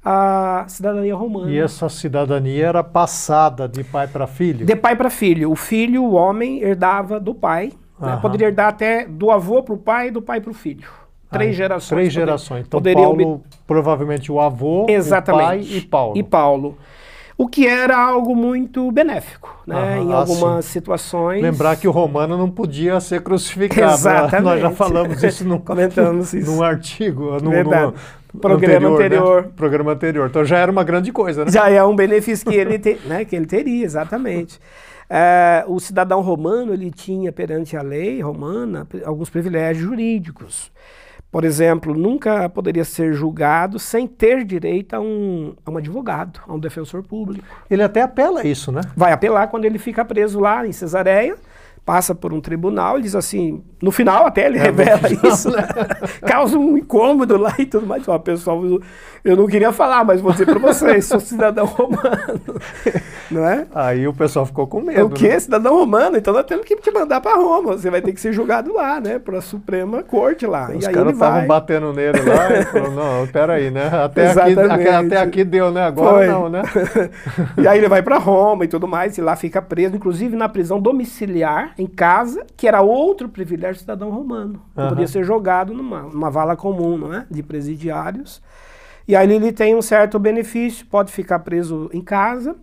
a 0.03 0.65
cidadania 0.67 1.15
romana. 1.15 1.49
E 1.49 1.57
essa 1.57 1.87
cidadania 1.87 2.67
era 2.67 2.83
passada 2.83 3.67
de 3.69 3.83
pai 3.83 4.07
para 4.07 4.27
filho? 4.27 4.65
De 4.65 4.75
pai 4.75 4.95
para 4.95 5.09
filho. 5.09 5.49
O 5.49 5.55
filho, 5.55 6.03
o 6.03 6.13
homem, 6.13 6.61
herdava 6.61 7.19
do 7.19 7.33
pai. 7.33 7.71
Né? 7.99 8.17
Poderia 8.21 8.47
herdar 8.47 8.67
até 8.67 9.07
do 9.07 9.31
avô 9.31 9.63
para 9.63 9.73
o 9.73 9.77
pai 9.77 10.07
e 10.09 10.11
do 10.11 10.21
pai 10.21 10.41
para 10.41 10.51
o 10.51 10.53
filho. 10.53 10.87
Três 11.31 11.51
ah, 11.51 11.53
gerações. 11.53 11.89
Três 11.89 12.13
poder, 12.13 12.25
gerações. 12.25 12.65
Então, 12.67 12.81
Paulo, 12.81 13.43
provavelmente 13.65 14.31
o 14.31 14.39
avô, 14.39 14.85
Exatamente. 14.89 15.43
o 15.43 15.47
pai 15.47 15.77
e 15.77 15.81
Paulo. 15.81 16.17
E 16.17 16.23
Paulo. 16.23 16.77
O 17.43 17.47
que 17.49 17.67
era 17.67 17.97
algo 17.97 18.33
muito 18.33 18.89
benéfico, 18.89 19.53
né? 19.67 19.99
em 19.99 20.13
algumas 20.13 20.59
assim. 20.59 20.71
situações. 20.71 21.41
Lembrar 21.41 21.75
que 21.75 21.85
o 21.89 21.91
romano 21.91 22.37
não 22.37 22.49
podia 22.49 22.97
ser 23.01 23.21
crucificado. 23.21 23.85
Né? 23.85 23.93
Exatamente. 23.95 24.43
Nós 24.43 24.61
já 24.61 24.71
falamos 24.71 25.21
isso 25.21 25.45
no, 25.45 25.59
Comentamos 25.61 26.33
isso. 26.33 26.49
num 26.49 26.63
artigo, 26.63 27.37
no, 27.41 27.49
Verdade. 27.49 27.93
no 28.33 28.39
programa 28.39 28.87
anterior. 28.87 28.93
anterior. 28.93 29.41
Né? 29.43 29.49
Programa 29.57 29.91
anterior. 29.91 30.29
Então 30.29 30.45
já 30.45 30.57
era 30.57 30.71
uma 30.71 30.85
grande 30.85 31.11
coisa, 31.11 31.43
né? 31.43 31.51
Já 31.51 31.69
é 31.69 31.83
um 31.83 31.93
benefício 31.93 32.49
que 32.49 32.55
ele, 32.55 32.79
te, 32.79 32.97
né, 33.05 33.25
que 33.25 33.35
ele 33.35 33.45
teria, 33.45 33.83
exatamente. 33.83 34.57
É, 35.09 35.65
o 35.67 35.81
cidadão 35.81 36.21
romano 36.21 36.73
ele 36.73 36.91
tinha 36.91 37.29
perante 37.29 37.75
a 37.75 37.81
lei 37.81 38.21
romana 38.21 38.87
alguns 39.03 39.29
privilégios 39.29 39.83
jurídicos. 39.83 40.71
Por 41.33 41.43
exemplo, 41.43 41.95
nunca 41.95 42.47
poderia 42.47 42.85
ser 42.85 43.11
julgado 43.15 43.79
sem 43.79 44.05
ter 44.05 44.45
direito 44.45 44.93
a 44.93 44.99
um, 44.99 45.55
a 45.65 45.71
um 45.71 45.77
advogado, 45.77 46.39
a 46.47 46.53
um 46.53 46.59
defensor 46.59 47.01
público. 47.01 47.43
Ele 47.71 47.81
até 47.81 48.03
apela 48.03 48.45
isso, 48.45 48.71
né? 48.71 48.81
Vai 48.95 49.11
apelar 49.11 49.47
quando 49.47 49.65
ele 49.65 49.79
fica 49.79 50.05
preso 50.05 50.39
lá 50.39 50.63
em 50.67 50.71
Cesareia, 50.71 51.35
passa 51.85 52.15
por 52.15 52.31
um 52.31 52.39
tribunal 52.39 52.99
diz 52.99 53.15
assim, 53.15 53.61
no 53.81 53.91
final 53.91 54.25
até 54.25 54.45
ele 54.45 54.57
é, 54.57 54.61
revela 54.61 55.01
isso, 55.23 55.49
né? 55.51 55.67
causa 56.25 56.57
um 56.57 56.77
incômodo 56.77 57.37
lá 57.37 57.53
e 57.59 57.65
tudo 57.65 57.85
mais. 57.85 58.07
Ó, 58.07 58.17
pessoal, 58.17 58.61
eu 59.23 59.35
não 59.35 59.45
queria 59.45 59.73
falar, 59.73 60.05
mas 60.05 60.21
vou 60.21 60.31
dizer 60.31 60.45
para 60.45 60.59
vocês, 60.59 61.05
sou 61.05 61.19
cidadão 61.19 61.65
romano, 61.65 62.61
não 63.29 63.45
é? 63.45 63.67
Aí 63.75 64.07
o 64.07 64.13
pessoal 64.13 64.45
ficou 64.45 64.67
com 64.67 64.81
medo. 64.81 65.05
O 65.05 65.09
quê? 65.09 65.29
Né? 65.29 65.39
Cidadão 65.39 65.75
romano? 65.75 66.17
Então 66.17 66.33
nós 66.33 66.45
temos 66.45 66.65
que 66.65 66.77
te 66.77 66.91
mandar 66.91 67.19
para 67.19 67.35
Roma, 67.35 67.73
você 67.73 67.89
vai 67.89 68.01
ter 68.01 68.13
que 68.13 68.21
ser 68.21 68.31
julgado 68.31 68.73
lá, 68.73 69.01
né? 69.01 69.19
Para 69.19 69.39
a 69.39 69.41
Suprema 69.41 70.01
Corte 70.01 70.45
lá. 70.45 70.69
Os 70.71 70.87
caras 70.87 71.13
estavam 71.13 71.45
batendo 71.45 71.91
nele 71.91 72.21
lá 72.21 72.59
e 72.59 72.63
falou, 72.71 72.91
não, 72.91 73.27
peraí, 73.27 73.69
né? 73.69 73.87
Até 73.87 74.31
aqui, 74.31 74.87
até 74.87 75.17
aqui 75.17 75.43
deu, 75.43 75.71
né? 75.71 75.83
Agora 75.83 76.17
Foi. 76.17 76.27
não, 76.27 76.47
né? 76.47 76.61
e 77.57 77.67
aí 77.67 77.77
ele 77.77 77.89
vai 77.89 78.01
para 78.01 78.17
Roma 78.17 78.63
e 78.63 78.67
tudo 78.69 78.87
mais, 78.87 79.17
e 79.17 79.21
lá 79.21 79.35
fica 79.35 79.61
preso, 79.61 79.97
inclusive 79.97 80.37
na 80.37 80.47
prisão 80.47 80.79
domiciliar, 80.79 81.72
em 81.77 81.87
casa, 81.87 82.45
que 82.55 82.67
era 82.67 82.81
outro 82.81 83.29
privilégio 83.29 83.75
do 83.75 83.79
cidadão 83.79 84.09
romano. 84.09 84.61
Uhum. 84.75 84.89
Podia 84.89 85.07
ser 85.07 85.23
jogado 85.23 85.73
numa, 85.73 86.03
numa 86.03 86.29
vala 86.29 86.55
comum, 86.55 86.97
não 86.97 87.13
é? 87.13 87.25
De 87.29 87.41
presidiários. 87.41 88.41
E 89.07 89.15
aí 89.15 89.31
ele 89.31 89.51
tem 89.51 89.75
um 89.75 89.81
certo 89.81 90.17
benefício, 90.17 90.85
pode 90.85 91.11
ficar 91.11 91.39
preso 91.39 91.89
em 91.93 92.01
casa, 92.01 92.55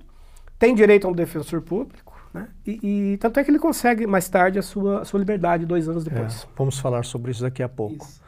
tem 0.58 0.74
direito 0.74 1.06
a 1.06 1.10
um 1.10 1.12
defensor 1.12 1.60
público, 1.60 2.14
né? 2.32 2.48
E, 2.66 3.12
e 3.12 3.16
tanto 3.18 3.40
é 3.40 3.44
que 3.44 3.50
ele 3.50 3.58
consegue 3.58 4.06
mais 4.06 4.28
tarde 4.28 4.58
a 4.58 4.62
sua, 4.62 5.00
a 5.00 5.04
sua 5.04 5.18
liberdade 5.18 5.66
dois 5.66 5.88
anos 5.88 6.04
depois. 6.04 6.44
É, 6.44 6.46
vamos 6.56 6.78
falar 6.78 7.04
sobre 7.04 7.30
isso 7.30 7.42
daqui 7.42 7.62
a 7.62 7.68
pouco. 7.68 8.06
Isso. 8.06 8.20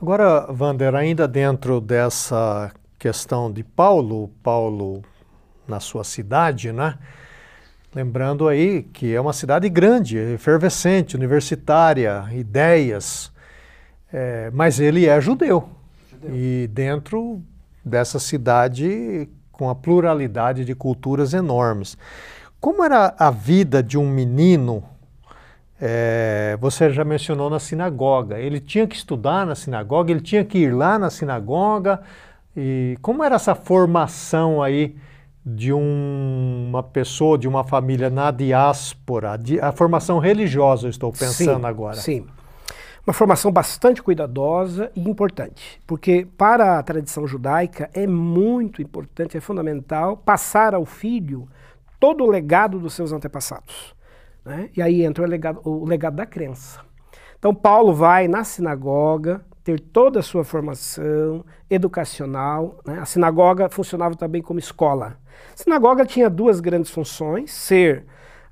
Agora, 0.00 0.46
Vander, 0.52 0.94
ainda 0.94 1.28
dentro 1.28 1.80
dessa 1.80 2.72
questão 2.98 3.52
de 3.52 3.62
Paulo, 3.62 4.30
Paulo 4.42 5.02
na 5.66 5.80
sua 5.80 6.04
cidade, 6.04 6.72
né? 6.72 6.98
Lembrando 7.98 8.46
aí 8.46 8.84
que 8.84 9.12
é 9.12 9.20
uma 9.20 9.32
cidade 9.32 9.68
grande, 9.68 10.16
efervescente, 10.18 11.16
universitária, 11.16 12.26
ideias, 12.30 13.32
é, 14.12 14.52
mas 14.54 14.78
ele 14.78 15.06
é 15.06 15.20
judeu. 15.20 15.68
judeu. 16.08 16.30
E 16.32 16.68
dentro 16.68 17.42
dessa 17.84 18.20
cidade 18.20 19.28
com 19.50 19.68
a 19.68 19.74
pluralidade 19.74 20.64
de 20.64 20.76
culturas 20.76 21.34
enormes. 21.34 21.98
Como 22.60 22.84
era 22.84 23.16
a 23.18 23.32
vida 23.32 23.82
de 23.82 23.98
um 23.98 24.08
menino? 24.08 24.84
É, 25.80 26.56
você 26.60 26.92
já 26.92 27.02
mencionou 27.02 27.50
na 27.50 27.58
sinagoga. 27.58 28.38
Ele 28.38 28.60
tinha 28.60 28.86
que 28.86 28.94
estudar 28.94 29.44
na 29.44 29.56
sinagoga, 29.56 30.12
ele 30.12 30.20
tinha 30.20 30.44
que 30.44 30.58
ir 30.58 30.72
lá 30.72 31.00
na 31.00 31.10
sinagoga. 31.10 32.00
E 32.56 32.96
como 33.02 33.24
era 33.24 33.34
essa 33.34 33.56
formação 33.56 34.62
aí 34.62 34.94
de 35.44 35.72
um, 35.72 36.66
uma 36.68 36.82
pessoa, 36.82 37.38
de 37.38 37.48
uma 37.48 37.64
família 37.64 38.10
na 38.10 38.30
diáspora? 38.30 39.36
De, 39.36 39.60
a 39.60 39.72
formação 39.72 40.18
religiosa, 40.18 40.86
eu 40.86 40.90
estou 40.90 41.12
pensando 41.12 41.60
sim, 41.60 41.66
agora. 41.66 41.96
Sim. 41.96 42.26
Uma 43.06 43.14
formação 43.14 43.50
bastante 43.50 44.02
cuidadosa 44.02 44.92
e 44.94 45.08
importante, 45.08 45.80
porque 45.86 46.26
para 46.36 46.78
a 46.78 46.82
tradição 46.82 47.26
judaica 47.26 47.88
é 47.94 48.06
muito 48.06 48.82
importante, 48.82 49.36
é 49.36 49.40
fundamental 49.40 50.16
passar 50.16 50.74
ao 50.74 50.84
filho 50.84 51.48
todo 51.98 52.22
o 52.22 52.30
legado 52.30 52.78
dos 52.78 52.92
seus 52.92 53.12
antepassados. 53.12 53.94
Né? 54.44 54.70
E 54.76 54.82
aí 54.82 55.04
entra 55.04 55.24
o 55.24 55.26
legado, 55.26 55.60
o 55.64 55.84
legado 55.84 56.16
da 56.16 56.26
crença. 56.26 56.80
Então, 57.38 57.54
Paulo 57.54 57.94
vai 57.94 58.26
na 58.26 58.42
sinagoga 58.42 59.42
ter 59.62 59.78
toda 59.78 60.20
a 60.20 60.22
sua 60.22 60.42
formação 60.44 61.44
educacional. 61.70 62.78
Né? 62.84 62.98
A 62.98 63.04
sinagoga 63.04 63.68
funcionava 63.68 64.16
também 64.16 64.42
como 64.42 64.58
escola. 64.58 65.16
A 65.54 65.56
sinagoga 65.62 66.04
tinha 66.04 66.28
duas 66.28 66.60
grandes 66.60 66.90
funções: 66.90 67.52
ser 67.52 68.04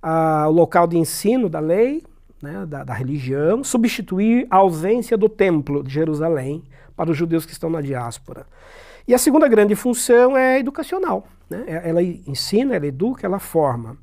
ah, 0.03 0.47
o 0.49 0.53
local 0.53 0.87
de 0.87 0.99
ensino 0.99 1.49
da 1.49 1.61
lei 1.61 2.03
né, 2.41 2.67
da, 2.67 2.85
da, 2.85 2.95
religião, 2.95 3.65
substituir 3.65 4.47
a 4.51 4.57
ausência 4.57 5.17
do 5.17 5.29
templo 5.29 5.83
de 5.83 5.93
Jerusalém 5.93 6.63
para 6.95 7.11
os 7.11 7.17
judeus 7.17 7.47
que 7.47 7.53
estão 7.53 7.71
na 7.71 7.81
diáspora. 7.81 8.47
E 9.09 9.15
a 9.15 9.19
segunda 9.19 9.49
grande 9.49 9.75
função 9.75 10.37
é 10.37 10.59
educacional. 10.59 11.27
Né? 11.49 11.65
É, 11.67 11.89
ela 11.89 12.03
ensina, 12.03 12.75
ela 12.75 12.87
educa, 12.87 13.27
ela 13.27 13.39
forma. 13.39 13.97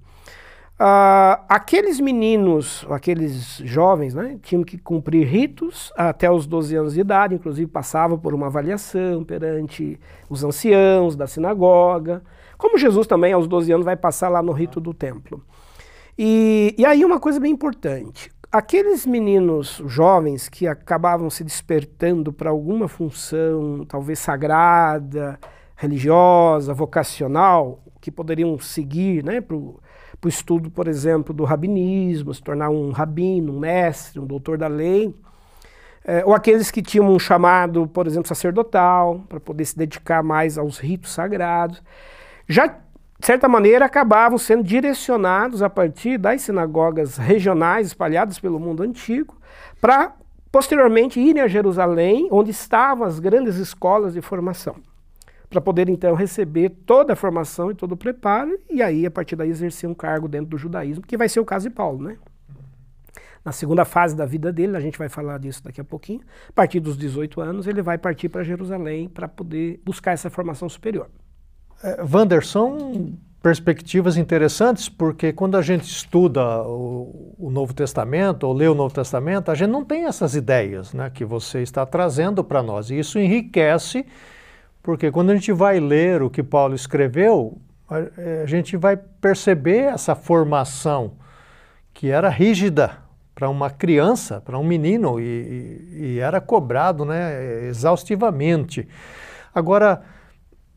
Uh, 0.73 1.37
aqueles 1.47 1.99
meninos, 1.99 2.85
aqueles 2.89 3.61
jovens, 3.63 4.15
né, 4.15 4.37
tinham 4.41 4.63
que 4.63 4.77
cumprir 4.77 5.25
ritos 5.25 5.93
até 5.95 6.29
os 6.29 6.47
12 6.47 6.75
anos 6.75 6.93
de 6.95 7.01
idade, 7.01 7.35
inclusive 7.35 7.69
passava 7.69 8.17
por 8.17 8.33
uma 8.33 8.47
avaliação 8.47 9.23
perante 9.23 9.99
os 10.27 10.43
anciãos 10.43 11.15
da 11.15 11.27
sinagoga, 11.27 12.23
como 12.63 12.77
Jesus 12.77 13.05
também 13.05 13.33
aos 13.33 13.45
12 13.45 13.73
anos 13.73 13.83
vai 13.83 13.97
passar 13.97 14.29
lá 14.29 14.41
no 14.41 14.53
rito 14.53 14.79
do 14.79 14.93
templo. 14.93 15.43
E, 16.17 16.73
e 16.77 16.85
aí 16.85 17.03
uma 17.03 17.19
coisa 17.19 17.37
bem 17.37 17.51
importante, 17.51 18.31
aqueles 18.49 19.05
meninos 19.05 19.81
jovens 19.85 20.47
que 20.47 20.65
acabavam 20.65 21.29
se 21.29 21.43
despertando 21.43 22.31
para 22.31 22.49
alguma 22.49 22.87
função, 22.87 23.83
talvez 23.85 24.17
sagrada, 24.19 25.37
religiosa, 25.75 26.73
vocacional, 26.73 27.83
que 27.99 28.09
poderiam 28.09 28.57
seguir 28.57 29.25
né, 29.25 29.41
para 29.41 29.57
o 29.57 29.81
estudo, 30.25 30.71
por 30.71 30.87
exemplo, 30.87 31.33
do 31.33 31.43
rabinismo, 31.43 32.33
se 32.33 32.41
tornar 32.41 32.69
um 32.69 32.91
rabino, 32.91 33.53
um 33.53 33.59
mestre, 33.59 34.21
um 34.21 34.25
doutor 34.25 34.57
da 34.57 34.67
lei, 34.67 35.13
é, 36.05 36.23
ou 36.23 36.33
aqueles 36.33 36.71
que 36.71 36.81
tinham 36.81 37.11
um 37.11 37.19
chamado, 37.19 37.87
por 37.87 38.07
exemplo, 38.07 38.29
sacerdotal, 38.29 39.19
para 39.27 39.41
poder 39.41 39.65
se 39.65 39.77
dedicar 39.77 40.23
mais 40.23 40.57
aos 40.57 40.79
ritos 40.79 41.11
sagrados, 41.11 41.83
já, 42.47 42.67
de 42.67 43.25
certa 43.25 43.47
maneira, 43.47 43.85
acabavam 43.85 44.37
sendo 44.37 44.63
direcionados 44.63 45.61
a 45.61 45.69
partir 45.69 46.17
das 46.17 46.41
sinagogas 46.41 47.17
regionais 47.17 47.87
espalhadas 47.87 48.39
pelo 48.39 48.59
mundo 48.59 48.83
antigo, 48.83 49.37
para 49.79 50.13
posteriormente 50.51 51.19
irem 51.19 51.41
a 51.41 51.47
Jerusalém, 51.47 52.27
onde 52.31 52.51
estavam 52.51 53.05
as 53.07 53.19
grandes 53.19 53.55
escolas 53.55 54.13
de 54.13 54.21
formação 54.21 54.75
para 55.53 55.61
poder 55.61 55.87
então 55.87 56.15
receber 56.15 56.69
toda 56.69 57.13
a 57.13 57.15
formação 57.15 57.69
e 57.69 57.75
todo 57.75 57.91
o 57.91 57.97
preparo 57.97 58.57
e 58.69 58.81
aí 58.81 59.05
a 59.05 59.11
partir 59.11 59.35
daí 59.35 59.49
exercer 59.49 59.87
um 59.87 59.93
cargo 59.93 60.27
dentro 60.27 60.47
do 60.47 60.57
judaísmo, 60.57 61.05
que 61.05 61.15
vai 61.15 61.29
ser 61.29 61.39
o 61.39 61.45
caso 61.45 61.69
de 61.69 61.75
Paulo, 61.75 62.01
né? 62.01 62.17
Na 63.45 63.51
segunda 63.51 63.85
fase 63.85 64.15
da 64.15 64.25
vida 64.25 64.51
dele, 64.51 64.75
a 64.75 64.79
gente 64.79 64.97
vai 64.97 65.09
falar 65.09 65.37
disso 65.37 65.63
daqui 65.63 65.79
a 65.79 65.83
pouquinho, 65.83 66.21
a 66.49 66.53
partir 66.53 66.79
dos 66.79 66.97
18 66.97 67.39
anos, 67.41 67.67
ele 67.67 67.81
vai 67.81 67.97
partir 67.97 68.29
para 68.29 68.41
Jerusalém 68.41 69.07
para 69.07 69.27
poder 69.27 69.79
buscar 69.85 70.13
essa 70.13 70.29
formação 70.29 70.67
superior. 70.67 71.09
É, 71.83 72.01
Wanderson, 72.01 73.13
perspectivas 73.41 74.15
interessantes, 74.15 74.87
porque 74.87 75.33
quando 75.33 75.57
a 75.57 75.61
gente 75.61 75.83
estuda 75.83 76.63
o, 76.63 77.35
o, 77.37 77.51
Novo 77.51 77.73
Testamento, 77.73 78.47
ou 78.47 78.53
lê 78.53 78.67
o 78.67 78.73
Novo 78.73 78.95
Testamento, 78.95 79.51
a 79.51 79.55
gente 79.55 79.69
não 79.69 79.83
tem 79.83 80.05
essas 80.05 80.33
ideias 80.33 80.93
né, 80.93 81.11
que 81.13 81.25
você 81.25 81.61
está 81.61 81.85
trazendo 81.85 82.41
para 82.41 82.63
nós. 82.63 82.89
E 82.89 82.97
isso 82.97 83.19
enriquece 83.19 84.05
porque 84.81 85.11
quando 85.11 85.31
a 85.31 85.35
gente 85.35 85.51
vai 85.51 85.79
ler 85.79 86.21
o 86.21 86.29
que 86.29 86.41
Paulo 86.41 86.73
escreveu, 86.73 87.57
a, 87.89 87.99
é, 88.17 88.41
a 88.43 88.45
gente 88.45 88.77
vai 88.77 88.95
perceber 88.95 89.93
essa 89.93 90.15
formação 90.15 91.13
que 91.93 92.09
era 92.09 92.29
rígida 92.29 92.97
para 93.35 93.49
uma 93.49 93.69
criança, 93.69 94.41
para 94.41 94.57
um 94.57 94.63
menino, 94.63 95.19
e, 95.19 95.23
e, 95.23 96.05
e, 96.05 96.19
era 96.19 96.39
cobrado 96.39 97.03
né, 97.03 97.65
exaustivamente. 97.65 98.87
Agora, 99.53 100.01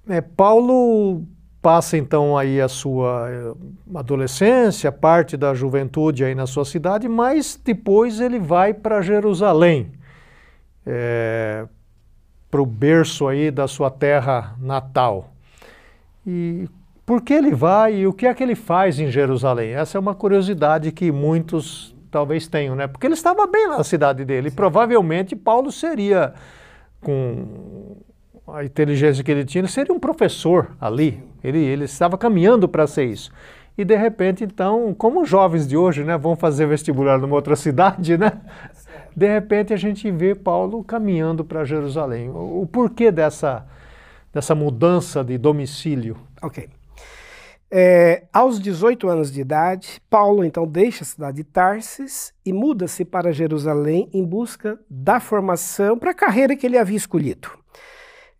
é, 0.09 0.21
Paulo 0.21 1.25
passa 1.61 1.97
então 1.97 2.39
aí 2.39 2.61
a 2.61 2.69
sua 2.69 3.29
é, 3.29 3.99
adolescência, 3.99 4.93
parte 4.93 5.37
da 5.37 5.53
juventude 5.53 6.25
aí 6.25 6.35
na 6.35 6.47
sua 6.47 6.65
cidade, 6.65 7.09
mas 7.09 7.61
depois 7.63 8.21
ele 8.21 8.39
vai 8.39 8.73
para 8.73 9.03
Jerusalém. 9.03 9.93
É, 10.87 11.67
para 12.51 12.63
o 12.63 12.67
berço 12.67 13.27
aí 13.27 13.51
da 13.51 13.67
sua 13.67 13.91
terra 13.91 14.55
natal. 14.61 15.33
E 16.27 16.69
por 17.05 17.21
que 17.23 17.35
ele 17.35 17.55
vai 17.55 17.97
e 17.97 18.07
o 18.07 18.13
que 18.13 18.27
é 18.27 18.35
que 18.35 18.43
ele 18.43 18.55
faz 18.55 18.99
em 18.99 19.11
Jerusalém? 19.11 19.75
Essa 19.75 19.99
é 19.99 20.01
uma 20.01 20.15
curiosidade 20.15 20.91
que 20.93 21.13
muitos 21.13 21.95
talvez 22.11 22.49
tenham, 22.49 22.75
né? 22.75 22.87
Porque 22.87 23.07
ele 23.07 23.15
estava 23.15 23.47
bem 23.47 23.69
na 23.69 23.85
cidade 23.85 24.25
dele. 24.25 24.49
E 24.49 24.51
provavelmente 24.51 25.37
Paulo 25.37 25.71
seria, 25.71 26.35
com 27.01 27.97
a 28.49 28.65
inteligência 28.65 29.25
que 29.25 29.31
ele 29.31 29.45
tinha, 29.45 29.61
ele 29.61 29.69
seria 29.69 29.95
um 29.95 29.99
professor 29.99 30.77
ali. 30.81 31.23
Ele, 31.43 31.59
ele 31.59 31.85
estava 31.85 32.17
caminhando 32.17 32.69
para 32.69 32.87
ser 32.87 33.05
isso. 33.05 33.33
E 33.77 33.85
de 33.85 33.95
repente, 33.97 34.43
então, 34.43 34.95
como 34.95 35.23
os 35.23 35.29
jovens 35.29 35.67
de 35.67 35.77
hoje, 35.77 36.03
né, 36.03 36.17
vão 36.17 36.35
fazer 36.35 36.67
vestibular 36.67 37.19
numa 37.19 37.35
outra 37.35 37.55
cidade, 37.57 38.17
né? 38.17 38.33
de 39.15 39.27
repente 39.27 39.73
a 39.73 39.77
gente 39.77 40.11
vê 40.11 40.35
Paulo 40.35 40.85
caminhando 40.85 41.45
para 41.45 41.65
Jerusalém. 41.65 42.29
O, 42.31 42.63
o, 42.63 42.67
porquê 42.67 43.11
dessa, 43.11 43.67
dessa 44.33 44.55
mudança 44.55 45.25
de 45.25 45.37
domicílio? 45.39 46.17
Ok. 46.43 46.69
É, 47.71 48.25
aos 48.33 48.61
18 48.61 49.09
anos 49.09 49.33
de 49.33 49.41
idade, 49.41 50.01
Paulo 50.09 50.45
então 50.45 50.67
deixa 50.67 51.03
a 51.03 51.07
cidade 51.07 51.39
de 51.39 51.45
Tarsis 51.45 52.33
e 52.45 52.53
muda-se 52.53 53.05
para 53.05 53.33
Jerusalém 53.33 54.09
em 54.13 54.25
busca 54.25 54.79
da 54.89 55.19
formação 55.19 55.99
para 55.99 56.13
a 56.13 56.15
carreira 56.15 56.55
que 56.55 56.65
ele 56.65 56.79
havia 56.79 56.97
escolhido. 56.97 57.51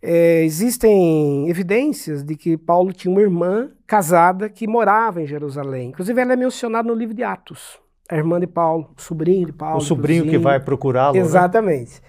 É, 0.03 0.45
existem 0.45 1.49
evidências 1.49 2.23
de 2.23 2.37
que 2.37 2.57
Paulo 2.57 2.93
tinha 2.93 3.11
uma 3.11 3.21
irmã 3.21 3.71
casada 3.87 4.49
que 4.49 4.67
morava 4.67 5.23
em 5.23 5.27
Jerusalém. 5.27 5.89
Inclusive, 5.89 6.21
ela 6.21 6.35
é 6.35 6.37
mencionada 6.37 6.87
no 6.87 6.95
livro 6.95 7.15
de 7.15 7.23
Atos 7.23 7.81
a 8.09 8.17
irmã 8.17 8.39
de 8.39 8.47
Paulo, 8.47 8.91
o 8.97 9.01
sobrinho 9.01 9.47
de 9.47 9.53
Paulo. 9.53 9.79
O 9.79 9.81
sobrinho 9.81 10.29
que 10.29 10.39
vai 10.39 10.61
procurá-lo. 10.61 11.15
Né? 11.15 11.21
Exatamente. 11.21 11.95
Né? 11.95 12.09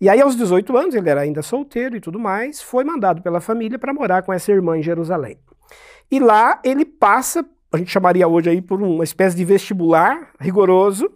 E 0.00 0.08
aí, 0.08 0.20
aos 0.20 0.36
18 0.36 0.76
anos, 0.76 0.94
ele 0.94 1.08
era 1.08 1.20
ainda 1.20 1.42
solteiro 1.42 1.96
e 1.96 2.00
tudo 2.00 2.18
mais, 2.18 2.60
foi 2.60 2.84
mandado 2.84 3.22
pela 3.22 3.40
família 3.40 3.78
para 3.78 3.92
morar 3.92 4.22
com 4.22 4.32
essa 4.32 4.50
irmã 4.50 4.76
em 4.76 4.82
Jerusalém. 4.82 5.38
E 6.10 6.18
lá 6.18 6.60
ele 6.64 6.84
passa, 6.84 7.44
a 7.72 7.78
gente 7.78 7.90
chamaria 7.90 8.26
hoje 8.26 8.50
aí 8.50 8.60
por 8.60 8.82
uma 8.82 9.04
espécie 9.04 9.36
de 9.36 9.44
vestibular 9.44 10.30
rigoroso, 10.40 11.10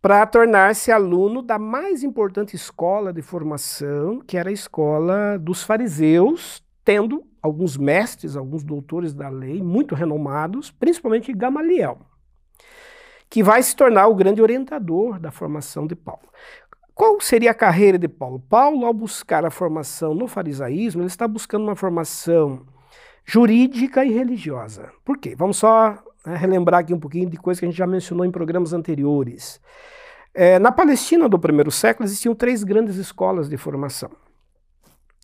para 0.00 0.26
tornar-se 0.26 0.90
aluno 0.90 1.42
da 1.42 1.58
mais 1.58 2.02
importante 2.02 2.56
escola 2.56 3.12
de 3.12 3.22
formação, 3.22 4.20
que 4.20 4.36
era 4.36 4.48
a 4.48 4.52
escola 4.52 5.38
dos 5.38 5.62
fariseus, 5.62 6.62
tendo 6.84 7.24
alguns 7.42 7.76
mestres, 7.76 8.36
alguns 8.36 8.62
doutores 8.62 9.14
da 9.14 9.28
lei 9.28 9.62
muito 9.62 9.94
renomados, 9.94 10.70
principalmente 10.70 11.32
Gamaliel 11.32 11.98
que 13.30 13.44
vai 13.44 13.62
se 13.62 13.74
tornar 13.76 14.08
o 14.08 14.14
grande 14.14 14.42
orientador 14.42 15.20
da 15.20 15.30
formação 15.30 15.86
de 15.86 15.94
Paulo. 15.94 16.28
Qual 16.92 17.18
seria 17.20 17.52
a 17.52 17.54
carreira 17.54 17.96
de 17.96 18.08
Paulo? 18.08 18.40
Paulo, 18.40 18.84
ao 18.84 18.92
buscar 18.92 19.46
a 19.46 19.50
formação 19.50 20.14
no 20.14 20.26
farisaísmo, 20.26 21.00
ele 21.00 21.06
está 21.06 21.26
buscando 21.28 21.62
uma 21.62 21.76
formação 21.76 22.66
jurídica 23.24 24.04
e 24.04 24.10
religiosa. 24.10 24.90
Por 25.04 25.16
quê? 25.16 25.34
Vamos 25.36 25.58
só 25.58 25.96
né, 26.26 26.36
relembrar 26.36 26.80
aqui 26.80 26.94
um 26.94 27.00
pouquinho 27.00 27.28
de 27.28 27.36
coisa 27.36 27.60
que 27.60 27.66
a 27.66 27.68
gente 27.68 27.78
já 27.78 27.86
mencionou 27.86 28.24
em 28.24 28.30
programas 28.30 28.72
anteriores. 28.72 29.60
É, 30.32 30.58
na 30.58 30.70
Palestina 30.70 31.28
do 31.28 31.38
primeiro 31.38 31.70
século 31.70 32.06
existiam 32.06 32.34
três 32.34 32.62
grandes 32.62 32.96
escolas 32.96 33.48
de 33.48 33.56
formação: 33.56 34.10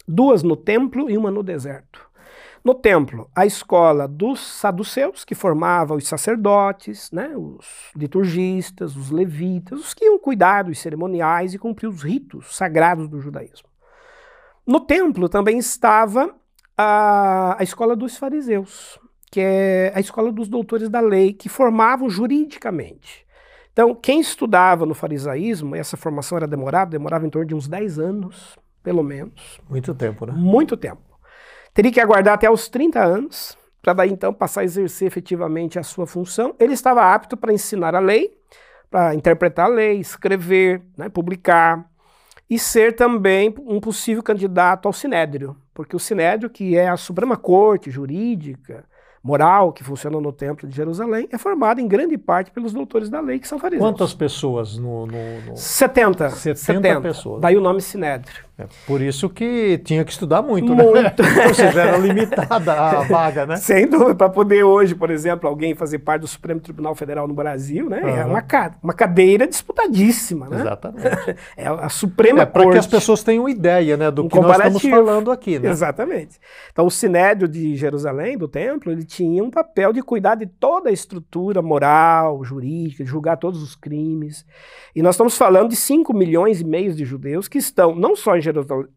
duas 0.06 0.42
no 0.42 0.56
templo 0.56 1.10
e 1.10 1.16
uma 1.16 1.30
no 1.30 1.42
deserto. 1.42 2.06
No 2.64 2.74
templo, 2.74 3.30
a 3.32 3.46
escola 3.46 4.08
dos 4.08 4.40
saduceus, 4.40 5.24
que 5.24 5.36
formava 5.36 5.94
os 5.94 6.08
sacerdotes, 6.08 7.12
né, 7.12 7.32
os 7.36 7.92
liturgistas, 7.94 8.96
os 8.96 9.08
levitas, 9.08 9.78
os 9.78 9.94
que 9.94 10.04
iam 10.04 10.18
cuidar 10.18 10.64
dos 10.64 10.80
cerimoniais 10.80 11.54
e 11.54 11.58
cumprir 11.58 11.86
os 11.86 12.02
ritos 12.02 12.56
sagrados 12.56 13.08
do 13.08 13.20
judaísmo. 13.20 13.68
No 14.66 14.80
templo 14.80 15.28
também 15.28 15.58
estava 15.58 16.34
a, 16.76 17.54
a 17.56 17.62
escola 17.62 17.94
dos 17.94 18.16
fariseus, 18.16 18.98
que 19.30 19.40
é 19.40 19.92
a 19.94 20.00
escola 20.00 20.32
dos 20.32 20.48
doutores 20.48 20.88
da 20.88 21.00
lei, 21.00 21.32
que 21.32 21.48
formavam 21.48 22.08
juridicamente. 22.08 23.26
Então, 23.72 23.94
quem 23.94 24.20
estudava 24.20 24.86
no 24.86 24.94
farisaísmo, 24.94 25.76
essa 25.76 25.96
formação 25.96 26.38
era 26.38 26.46
demorada, 26.46 26.92
demorava 26.92 27.26
em 27.26 27.30
torno 27.30 27.46
de 27.46 27.54
uns 27.54 27.68
10 27.68 27.98
anos, 27.98 28.58
pelo 28.82 29.02
menos. 29.02 29.60
Muito 29.68 29.94
tempo, 29.94 30.24
né? 30.24 30.32
Muito 30.34 30.76
tempo. 30.76 31.02
Teria 31.74 31.92
que 31.92 32.00
aguardar 32.00 32.34
até 32.34 32.50
os 32.50 32.68
30 32.68 33.04
anos, 33.04 33.58
para 33.82 33.92
daí 33.92 34.10
então 34.10 34.32
passar 34.32 34.62
a 34.62 34.64
exercer 34.64 35.06
efetivamente 35.06 35.78
a 35.78 35.82
sua 35.82 36.06
função. 36.06 36.54
Ele 36.58 36.72
estava 36.72 37.12
apto 37.14 37.36
para 37.36 37.52
ensinar 37.52 37.94
a 37.94 37.98
lei, 37.98 38.34
para 38.90 39.14
interpretar 39.14 39.66
a 39.66 39.68
lei, 39.68 39.98
escrever, 39.98 40.80
né, 40.96 41.10
publicar, 41.10 41.86
e 42.48 42.58
ser 42.58 42.94
também 42.94 43.54
um 43.58 43.80
possível 43.80 44.22
candidato 44.22 44.86
ao 44.86 44.92
Sinédrio, 44.92 45.56
porque 45.74 45.94
o 45.94 45.98
Sinédrio, 45.98 46.48
que 46.48 46.76
é 46.76 46.88
a 46.88 46.96
Suprema 46.96 47.36
Corte 47.36 47.90
jurídica, 47.90 48.84
moral, 49.26 49.72
que 49.72 49.82
funciona 49.82 50.20
no 50.20 50.32
Templo 50.32 50.68
de 50.68 50.76
Jerusalém, 50.76 51.28
é 51.32 51.36
formado 51.36 51.80
em 51.80 51.88
grande 51.88 52.16
parte 52.16 52.52
pelos 52.52 52.72
doutores 52.72 53.10
da 53.10 53.20
lei, 53.20 53.40
que 53.40 53.48
são 53.48 53.58
fariseus. 53.58 53.84
Quantas 53.84 54.14
pessoas 54.14 54.78
no... 54.78 55.04
no, 55.04 55.40
no... 55.48 55.56
70, 55.56 56.30
70. 56.30 56.54
70 56.56 57.00
pessoas. 57.00 57.40
Daí 57.42 57.56
o 57.56 57.60
nome 57.60 57.80
Sinédrio. 57.82 58.45
É 58.58 58.64
por 58.86 59.02
isso 59.02 59.28
que 59.28 59.76
tinha 59.84 60.02
que 60.02 60.10
estudar 60.10 60.40
muito, 60.40 60.74
muito. 60.74 60.94
né? 61.22 61.46
Ou 61.46 61.52
seja, 61.52 61.78
era 61.78 61.98
limitada 61.98 62.72
a 62.72 63.02
vaga, 63.04 63.44
né? 63.44 63.56
Sem 63.56 63.86
dúvida, 63.86 64.14
para 64.14 64.30
poder 64.30 64.64
hoje, 64.64 64.94
por 64.94 65.10
exemplo, 65.10 65.46
alguém 65.46 65.74
fazer 65.74 65.98
parte 65.98 66.22
do 66.22 66.26
Supremo 66.26 66.58
Tribunal 66.58 66.94
Federal 66.94 67.28
no 67.28 67.34
Brasil, 67.34 67.90
né? 67.90 68.00
Uhum. 68.02 68.08
É 68.08 68.24
uma, 68.24 68.44
uma 68.82 68.92
cadeira 68.94 69.46
disputadíssima, 69.46 70.48
né? 70.48 70.60
Exatamente. 70.60 71.06
É 71.56 71.68
a 71.68 71.88
Suprema 71.88 72.42
é, 72.42 72.46
Para 72.46 72.70
que 72.70 72.78
as 72.78 72.86
pessoas 72.86 73.22
tenham 73.22 73.48
ideia, 73.48 73.96
né, 73.96 74.10
do 74.10 74.24
um 74.24 74.28
que 74.28 74.38
nós 74.40 74.56
estamos 74.56 74.82
falando 74.82 75.30
aqui, 75.30 75.58
né? 75.58 75.68
Exatamente. 75.68 76.38
Então, 76.70 76.86
o 76.86 76.90
Sinédrio 76.90 77.48
de 77.48 77.76
Jerusalém, 77.76 78.36
do 78.36 78.48
templo, 78.48 78.90
ele 78.92 79.04
tinha 79.04 79.42
um 79.42 79.50
papel 79.50 79.92
de 79.92 80.02
cuidar 80.02 80.34
de 80.34 80.46
toda 80.46 80.90
a 80.90 80.92
estrutura 80.92 81.60
moral, 81.62 82.42
jurídica, 82.44 83.04
de 83.04 83.10
julgar 83.10 83.36
todos 83.36 83.62
os 83.62 83.74
crimes. 83.74 84.44
E 84.94 85.02
nós 85.02 85.14
estamos 85.14 85.36
falando 85.36 85.70
de 85.70 85.76
5 85.76 86.12
milhões 86.14 86.60
e 86.60 86.64
meio 86.64 86.94
de 86.94 87.04
judeus 87.04 87.48
que 87.48 87.58
estão 87.58 87.94
não 87.94 88.16
só 88.16 88.36
em 88.36 88.40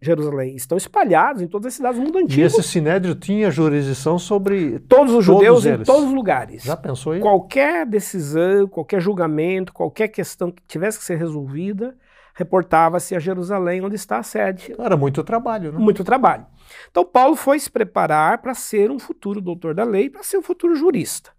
Jerusalém, 0.01 0.55
estão 0.55 0.77
espalhados 0.77 1.41
em 1.41 1.47
todas 1.47 1.67
as 1.67 1.73
cidades 1.73 1.99
do 1.99 2.05
mundo 2.05 2.17
antigo. 2.17 2.41
E 2.41 2.43
esse 2.43 2.61
sinédrio 2.63 3.15
tinha 3.15 3.49
jurisdição 3.51 4.19
sobre 4.19 4.79
todos 4.79 5.13
os 5.13 5.25
judeus 5.25 5.63
todos 5.63 5.79
em 5.79 5.83
todos 5.83 6.05
os 6.05 6.13
lugares. 6.13 6.63
Já 6.63 6.77
pensou 6.77 7.13
aí? 7.13 7.19
Qualquer 7.19 7.85
decisão, 7.85 8.67
qualquer 8.67 9.01
julgamento, 9.01 9.73
qualquer 9.73 10.07
questão 10.07 10.51
que 10.51 10.61
tivesse 10.67 10.99
que 10.99 11.05
ser 11.05 11.17
resolvida, 11.17 11.95
reportava-se 12.33 13.15
a 13.15 13.19
Jerusalém, 13.19 13.83
onde 13.83 13.95
está 13.95 14.17
a 14.17 14.23
sede. 14.23 14.73
Era 14.77 14.95
muito 14.95 15.23
trabalho, 15.23 15.71
né? 15.71 15.79
Muito 15.79 16.03
trabalho. 16.03 16.45
Então 16.89 17.03
Paulo 17.03 17.35
foi 17.35 17.59
se 17.59 17.69
preparar 17.69 18.37
para 18.37 18.53
ser 18.53 18.89
um 18.91 18.99
futuro 18.99 19.41
doutor 19.41 19.73
da 19.73 19.83
lei, 19.83 20.09
para 20.09 20.23
ser 20.23 20.37
um 20.37 20.41
futuro 20.41 20.75
jurista. 20.75 21.31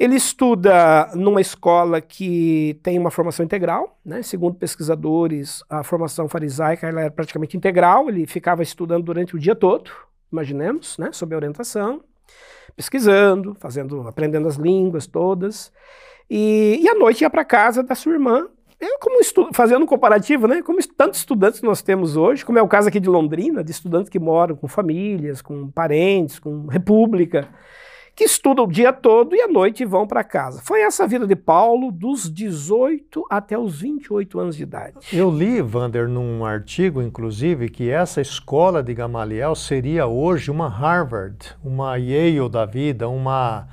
Ele 0.00 0.16
estuda 0.16 1.10
numa 1.14 1.42
escola 1.42 2.00
que 2.00 2.80
tem 2.82 2.98
uma 2.98 3.10
formação 3.10 3.44
integral, 3.44 4.00
né? 4.02 4.22
segundo 4.22 4.54
pesquisadores, 4.54 5.62
a 5.68 5.82
formação 5.82 6.26
farisaica 6.26 6.88
ela 6.88 7.02
era 7.02 7.10
praticamente 7.10 7.54
integral, 7.54 8.08
ele 8.08 8.26
ficava 8.26 8.62
estudando 8.62 9.04
durante 9.04 9.36
o 9.36 9.38
dia 9.38 9.54
todo, 9.54 9.90
imaginemos, 10.32 10.96
né? 10.96 11.10
sob 11.12 11.36
orientação, 11.36 12.00
pesquisando, 12.74 13.54
fazendo, 13.60 14.08
aprendendo 14.08 14.48
as 14.48 14.56
línguas 14.56 15.06
todas, 15.06 15.70
e, 16.30 16.78
e 16.80 16.88
à 16.88 16.94
noite 16.94 17.20
ia 17.20 17.28
para 17.28 17.44
casa 17.44 17.82
da 17.82 17.94
sua 17.94 18.14
irmã, 18.14 18.48
eu 18.80 18.98
como 19.00 19.20
fazendo 19.52 19.82
um 19.82 19.86
comparativo, 19.86 20.46
né, 20.48 20.62
como 20.62 20.78
tantos 20.96 21.18
estudantes 21.18 21.60
nós 21.60 21.82
temos 21.82 22.16
hoje, 22.16 22.42
como 22.42 22.58
é 22.58 22.62
o 22.62 22.68
caso 22.68 22.88
aqui 22.88 22.98
de 22.98 23.10
Londrina, 23.10 23.62
de 23.62 23.70
estudantes 23.70 24.08
que 24.08 24.18
moram 24.18 24.56
com 24.56 24.66
famílias, 24.66 25.42
com 25.42 25.70
parentes, 25.70 26.38
com 26.38 26.68
república, 26.68 27.46
que 28.20 28.24
estudam 28.24 28.66
o 28.66 28.68
dia 28.70 28.92
todo 28.92 29.34
e 29.34 29.40
à 29.40 29.48
noite 29.48 29.82
vão 29.82 30.06
para 30.06 30.22
casa. 30.22 30.60
Foi 30.62 30.82
essa 30.82 31.04
a 31.04 31.06
vida 31.06 31.26
de 31.26 31.34
Paulo 31.34 31.90
dos 31.90 32.30
18 32.30 33.24
até 33.30 33.58
os 33.58 33.80
28 33.80 34.38
anos 34.38 34.56
de 34.58 34.62
idade. 34.62 34.94
Eu 35.10 35.30
li, 35.30 35.62
Vander, 35.62 36.06
num 36.06 36.44
artigo, 36.44 37.00
inclusive, 37.00 37.70
que 37.70 37.88
essa 37.88 38.20
escola 38.20 38.82
de 38.82 38.92
Gamaliel 38.92 39.54
seria 39.54 40.06
hoje 40.06 40.50
uma 40.50 40.68
Harvard, 40.68 41.56
uma 41.64 41.96
Yale 41.96 42.46
da 42.50 42.66
vida, 42.66 43.08
uma 43.08 43.66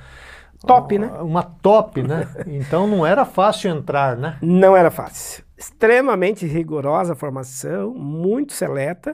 top, 0.66 0.98
uma, 0.98 1.06
né? 1.06 1.22
Uma 1.22 1.44
top, 1.44 2.02
né? 2.02 2.26
Então 2.48 2.88
não 2.88 3.06
era 3.06 3.26
fácil 3.26 3.70
entrar, 3.70 4.16
né? 4.16 4.38
Não 4.42 4.78
era 4.78 4.90
fácil. 4.90 5.44
Extremamente 5.58 6.46
rigorosa 6.46 7.12
a 7.12 7.16
formação, 7.18 7.94
muito 7.94 8.54
seleta. 8.54 9.14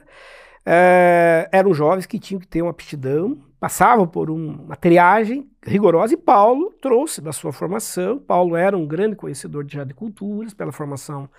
É, 0.64 1.48
eram 1.50 1.74
jovens 1.74 2.06
que 2.06 2.20
tinham 2.20 2.38
que 2.38 2.46
ter 2.46 2.62
uma 2.62 2.70
aptidão 2.70 3.36
passavam 3.64 4.06
por 4.06 4.28
uma 4.30 4.76
triagem 4.76 5.48
rigorosa 5.66 6.12
e 6.12 6.18
Paulo 6.18 6.70
trouxe 6.82 7.22
da 7.22 7.32
sua 7.32 7.50
formação. 7.50 8.18
Paulo 8.18 8.56
era 8.56 8.76
um 8.76 8.86
grande 8.86 9.16
conhecedor 9.16 9.64
já 9.66 9.84
de 9.84 9.94
culturas, 9.94 10.52
pela 10.52 10.70
formação 10.70 11.30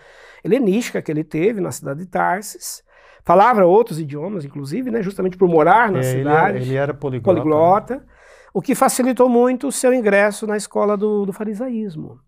helenística 0.44 1.04
que 1.04 1.12
ele 1.12 1.24
teve 1.24 1.62
na 1.62 1.70
cidade 1.70 2.00
de 2.00 2.08
Tarsis. 2.08 2.84
Falava 3.24 3.64
outros 3.64 4.00
idiomas, 4.00 4.44
inclusive, 4.44 4.90
né, 4.90 5.04
justamente 5.04 5.38
por 5.38 5.48
morar 5.48 5.92
na 5.92 6.00
é, 6.00 6.02
cidade. 6.02 6.58
Ele 6.58 6.64
era, 6.64 6.66
ele 6.66 6.76
era 6.76 6.94
poliglota. 6.96 7.42
poliglota 7.42 8.06
o 8.52 8.60
que 8.60 8.74
facilitou 8.74 9.30
muito 9.30 9.68
o 9.68 9.72
seu 9.72 9.94
ingresso 9.94 10.48
na 10.48 10.58
escola 10.58 10.98
do, 10.98 11.28
do 11.28 11.32
farisaísmo. 11.32 12.20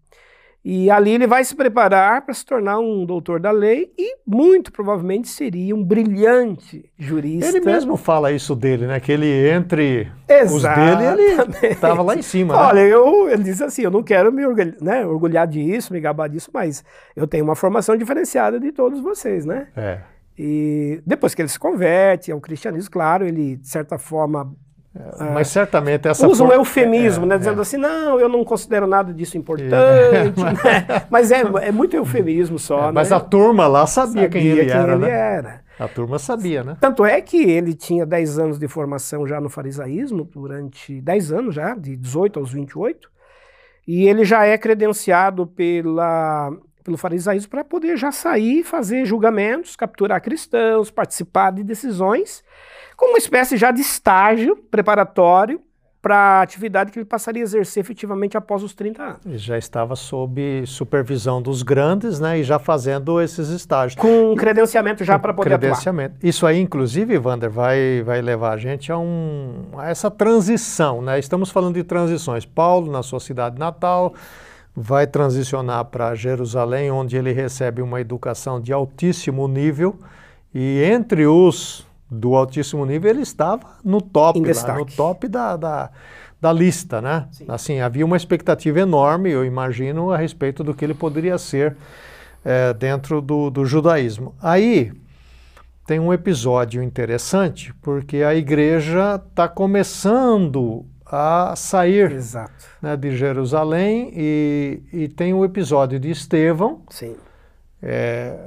E 0.63 0.91
ali 0.91 1.11
ele 1.11 1.25
vai 1.25 1.43
se 1.45 1.55
preparar 1.55 2.23
para 2.23 2.33
se 2.33 2.45
tornar 2.45 2.77
um 2.79 3.05
doutor 3.05 3.39
da 3.39 3.51
lei 3.51 3.89
e 3.97 4.17
muito 4.27 4.71
provavelmente 4.71 5.29
seria 5.29 5.73
um 5.73 5.81
brilhante 5.81 6.91
jurista. 6.97 7.55
Ele 7.55 7.65
mesmo 7.65 7.95
fala 7.95 8.33
isso 8.33 8.53
dele, 8.53 8.85
né? 8.85 8.99
Que 8.99 9.13
ele 9.13 9.49
entre 9.49 10.11
Exatamente. 10.27 10.93
os 10.93 11.17
dele, 11.17 11.57
ele 11.63 11.73
estava 11.73 12.01
lá 12.01 12.15
em 12.15 12.21
cima. 12.21 12.53
Né? 12.53 12.59
Olha, 12.59 12.79
eu, 12.81 13.29
ele 13.29 13.43
diz 13.43 13.61
assim, 13.61 13.83
eu 13.83 13.91
não 13.91 14.03
quero 14.03 14.31
me 14.31 14.45
orgulhar, 14.45 14.75
né, 14.81 15.05
orgulhar 15.05 15.47
disso, 15.47 15.93
me 15.93 16.01
gabar 16.01 16.27
disso, 16.27 16.51
mas 16.53 16.83
eu 17.15 17.25
tenho 17.25 17.45
uma 17.45 17.55
formação 17.55 17.95
diferenciada 17.95 18.59
de 18.59 18.71
todos 18.73 18.99
vocês, 18.99 19.45
né? 19.45 19.69
É. 19.75 19.99
E 20.37 21.01
depois 21.05 21.33
que 21.33 21.41
ele 21.41 21.49
se 21.49 21.57
converte 21.57 22.31
ao 22.31 22.41
cristianismo, 22.41 22.91
claro, 22.91 23.25
ele 23.25 23.55
de 23.55 23.69
certa 23.69 23.97
forma 23.97 24.53
é, 24.53 24.66
mas 25.33 25.47
certamente 25.47 26.07
essa 26.07 26.27
usa 26.27 26.43
um 26.43 26.51
eufemismo, 26.51 27.25
é, 27.25 27.27
né, 27.29 27.37
dizendo 27.37 27.59
é. 27.59 27.61
assim, 27.61 27.77
não, 27.77 28.19
eu 28.19 28.29
não 28.29 28.43
considero 28.43 28.87
nada 28.87 29.13
disso 29.13 29.37
importante, 29.37 29.71
né? 30.41 31.05
mas 31.09 31.31
é, 31.31 31.41
é 31.61 31.71
muito 31.71 31.95
eufemismo 31.95 32.59
só. 32.59 32.89
É, 32.89 32.91
mas 32.91 33.11
a 33.11 33.19
turma 33.19 33.67
lá 33.67 33.85
sabia, 33.87 34.23
sabia 34.23 34.29
quem 34.29 34.45
ele 34.45 34.65
quem 34.65 34.75
era, 34.75 34.93
ele 34.93 35.01
né? 35.01 35.09
era. 35.09 35.61
A 35.79 35.87
turma 35.87 36.17
sabia, 36.17 36.63
né? 36.63 36.77
Tanto 36.79 37.05
é 37.05 37.21
que 37.21 37.37
ele 37.37 37.73
tinha 37.73 38.05
10 38.05 38.39
anos 38.39 38.59
de 38.59 38.67
formação 38.67 39.27
já 39.27 39.39
no 39.39 39.49
farisaísmo, 39.49 40.27
durante 40.33 40.99
10 41.01 41.31
anos 41.31 41.55
já, 41.55 41.75
de 41.75 41.95
18 41.95 42.39
aos 42.39 42.51
28, 42.51 43.09
e 43.87 44.07
ele 44.07 44.25
já 44.25 44.45
é 44.45 44.57
credenciado 44.57 45.45
pela, 45.45 46.51
pelo 46.87 46.97
farisaísmo 46.97 47.49
para 47.49 47.65
poder 47.65 47.97
já 47.97 48.13
sair, 48.13 48.63
fazer 48.63 49.03
julgamentos, 49.03 49.75
capturar 49.75 50.21
cristãos, 50.21 50.89
participar 50.89 51.51
de 51.51 51.61
decisões, 51.61 52.45
como 52.95 53.11
uma 53.11 53.17
espécie 53.17 53.57
já 53.57 53.71
de 53.71 53.81
estágio 53.81 54.55
preparatório 54.55 55.61
para 56.01 56.15
a 56.15 56.41
atividade 56.41 56.89
que 56.89 56.99
ele 56.99 57.05
passaria 57.05 57.41
a 57.41 57.43
exercer 57.43 57.81
efetivamente 57.81 58.37
após 58.37 58.63
os 58.63 58.73
30 58.73 59.03
anos. 59.03 59.25
Ele 59.25 59.37
já 59.37 59.57
estava 59.57 59.97
sob 59.97 60.63
supervisão 60.65 61.41
dos 61.41 61.61
grandes, 61.61 62.21
né, 62.21 62.39
e 62.39 62.43
já 62.43 62.57
fazendo 62.57 63.19
esses 63.19 63.49
estágios. 63.49 63.99
Com 63.99 64.33
credenciamento 64.37 65.03
já 65.03 65.19
para 65.19 65.33
poder 65.33 65.49
credenciamento. 65.49 66.15
atuar. 66.15 66.29
Isso 66.29 66.47
aí, 66.47 66.57
inclusive, 66.61 67.17
Wander, 67.17 67.49
vai, 67.49 68.01
vai 68.05 68.21
levar 68.21 68.53
a 68.53 68.57
gente 68.57 68.89
a, 68.93 68.97
um, 68.97 69.71
a 69.75 69.89
essa 69.89 70.09
transição, 70.09 71.01
né? 71.01 71.19
Estamos 71.19 71.49
falando 71.49 71.75
de 71.75 71.83
transições. 71.83 72.45
Paulo, 72.45 72.89
na 72.89 73.03
sua 73.03 73.19
cidade 73.19 73.59
natal, 73.59 74.13
vai 74.79 75.07
transicionar 75.07 75.85
para 75.85 76.13
Jerusalém, 76.13 76.91
onde 76.91 77.17
ele 77.17 77.31
recebe 77.31 77.81
uma 77.81 77.99
educação 77.99 78.61
de 78.61 78.71
altíssimo 78.71 79.47
nível, 79.47 79.97
e 80.53 80.83
entre 80.83 81.25
os 81.25 81.83
do 82.11 82.35
altíssimo 82.35 82.85
nível, 82.85 83.09
ele 83.09 83.23
estava 83.23 83.67
no 83.83 83.99
top, 83.99 84.39
lá, 84.39 84.75
no 84.75 84.85
top 84.85 85.27
da, 85.27 85.57
da, 85.57 85.89
da 86.39 86.53
lista, 86.53 87.01
né? 87.01 87.27
Sim. 87.31 87.45
Assim, 87.47 87.79
havia 87.79 88.05
uma 88.05 88.15
expectativa 88.15 88.79
enorme, 88.79 89.31
eu 89.31 89.43
imagino, 89.43 90.11
a 90.11 90.17
respeito 90.17 90.63
do 90.63 90.75
que 90.75 90.85
ele 90.85 90.93
poderia 90.93 91.39
ser 91.39 91.75
é, 92.45 92.71
dentro 92.71 93.19
do, 93.19 93.49
do 93.49 93.65
judaísmo. 93.65 94.35
Aí 94.39 94.93
tem 95.87 95.99
um 95.99 96.13
episódio 96.13 96.83
interessante, 96.83 97.73
porque 97.81 98.17
a 98.17 98.35
igreja 98.35 99.19
está 99.27 99.47
começando 99.47 100.85
a 101.09 101.53
sair 101.55 102.19
né, 102.81 102.95
de 102.97 103.15
Jerusalém 103.15 104.11
e, 104.13 104.81
e, 104.91 105.07
tem 105.07 105.33
o 105.33 105.45
episódio 105.45 105.99
de 105.99 106.09
Estevão. 106.09 106.81
Sim. 106.89 107.15
É, 107.81 108.37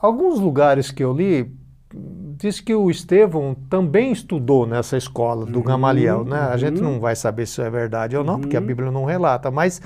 alguns 0.00 0.40
lugares 0.40 0.90
que 0.90 1.04
eu 1.04 1.12
li 1.12 1.54
diz 1.92 2.60
que 2.60 2.74
o 2.74 2.90
Estevão 2.90 3.56
também 3.70 4.12
estudou 4.12 4.66
nessa 4.66 4.96
escola 4.96 5.46
do 5.46 5.60
uhum, 5.60 5.64
Gamaliel, 5.64 6.24
né? 6.24 6.40
A 6.40 6.56
gente 6.56 6.82
uhum. 6.82 6.92
não 6.92 7.00
vai 7.00 7.14
saber 7.14 7.46
se 7.46 7.62
é 7.62 7.70
verdade 7.70 8.16
ou 8.16 8.24
não, 8.24 8.34
uhum. 8.34 8.40
porque 8.40 8.56
a 8.56 8.60
uhum. 8.60 8.66
Bíblia 8.66 8.90
não 8.90 9.04
relata, 9.04 9.50
mas 9.50 9.80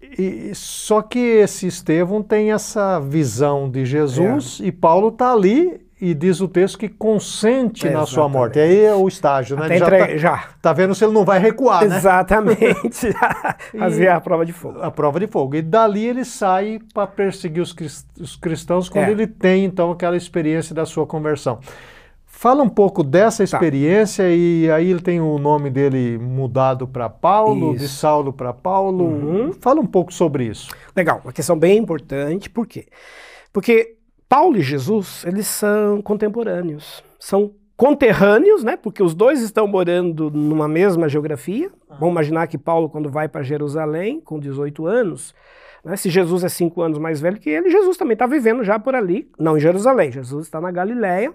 e, 0.00 0.52
só 0.54 1.02
que 1.02 1.18
esse 1.18 1.66
Estevão 1.66 2.22
tem 2.22 2.52
essa 2.52 2.98
visão 3.00 3.70
de 3.70 3.84
Jesus 3.84 4.60
é. 4.62 4.66
e 4.66 4.72
Paulo 4.72 5.08
está 5.08 5.32
ali 5.32 5.86
e 6.00 6.14
diz 6.14 6.40
o 6.40 6.48
texto 6.48 6.78
que 6.78 6.88
consente 6.88 7.86
é, 7.86 7.90
na 7.90 8.06
sua 8.06 8.28
morte. 8.28 8.58
Aí 8.58 8.84
é 8.84 8.94
o 8.94 9.06
estágio, 9.06 9.56
né? 9.56 9.66
Até 9.66 9.78
já, 9.78 9.86
entre... 9.86 9.98
tá, 9.98 10.16
já 10.16 10.44
tá 10.62 10.72
vendo 10.72 10.94
se 10.94 11.04
ele 11.04 11.12
não 11.12 11.24
vai 11.24 11.38
recuar, 11.38 11.86
né? 11.86 11.96
Exatamente. 11.96 13.12
Fazer 13.78 14.08
a 14.08 14.20
prova 14.20 14.46
de 14.46 14.52
fogo. 14.52 14.80
A 14.80 14.90
prova 14.90 15.20
de 15.20 15.26
fogo. 15.26 15.56
E 15.56 15.62
dali 15.62 16.06
ele 16.06 16.24
sai 16.24 16.80
para 16.94 17.06
perseguir 17.06 17.62
os, 17.62 17.76
os 18.18 18.36
cristãos 18.36 18.88
quando 18.88 19.08
é. 19.08 19.10
ele 19.10 19.26
tem, 19.26 19.64
então, 19.64 19.90
aquela 19.90 20.16
experiência 20.16 20.74
da 20.74 20.86
sua 20.86 21.06
conversão. 21.06 21.58
Fala 22.24 22.62
um 22.62 22.68
pouco 22.70 23.04
dessa 23.04 23.38
tá. 23.38 23.44
experiência 23.44 24.24
tá. 24.24 24.30
e 24.30 24.70
aí 24.70 24.90
ele 24.90 25.02
tem 25.02 25.20
o 25.20 25.38
nome 25.38 25.68
dele 25.68 26.16
mudado 26.16 26.88
para 26.88 27.10
Paulo, 27.10 27.74
isso. 27.74 27.84
de 27.84 27.88
Saulo 27.88 28.32
para 28.32 28.54
Paulo. 28.54 29.04
Uhum. 29.04 29.52
Fala 29.60 29.78
um 29.78 29.86
pouco 29.86 30.14
sobre 30.14 30.44
isso. 30.46 30.70
Legal, 30.96 31.20
uma 31.22 31.32
questão 31.34 31.58
bem 31.58 31.76
importante, 31.76 32.48
por 32.48 32.66
quê? 32.66 32.86
Porque 33.52 33.96
Paulo 34.30 34.58
e 34.58 34.62
Jesus, 34.62 35.24
eles 35.26 35.48
são 35.48 36.00
contemporâneos, 36.00 37.02
são 37.18 37.52
conterrâneos, 37.76 38.62
né? 38.62 38.76
Porque 38.76 39.02
os 39.02 39.12
dois 39.12 39.42
estão 39.42 39.66
morando 39.66 40.30
numa 40.30 40.68
mesma 40.68 41.08
geografia. 41.08 41.68
Vamos 41.88 42.12
imaginar 42.12 42.46
que 42.46 42.56
Paulo, 42.56 42.88
quando 42.88 43.10
vai 43.10 43.28
para 43.28 43.42
Jerusalém, 43.42 44.20
com 44.20 44.38
18 44.38 44.86
anos, 44.86 45.34
Né? 45.84 45.96
Se 45.96 46.08
Jesus 46.08 46.44
é 46.44 46.48
cinco 46.48 46.80
anos 46.80 46.96
mais 46.96 47.20
velho 47.20 47.40
que 47.40 47.50
ele, 47.50 47.70
Jesus 47.70 47.96
também 47.96 48.12
está 48.12 48.24
vivendo 48.24 48.62
já 48.62 48.78
por 48.78 48.94
ali, 48.94 49.28
não 49.36 49.56
em 49.56 49.60
Jerusalém, 49.60 50.12
Jesus 50.12 50.46
está 50.46 50.60
na 50.60 50.70
Galiléia. 50.70 51.34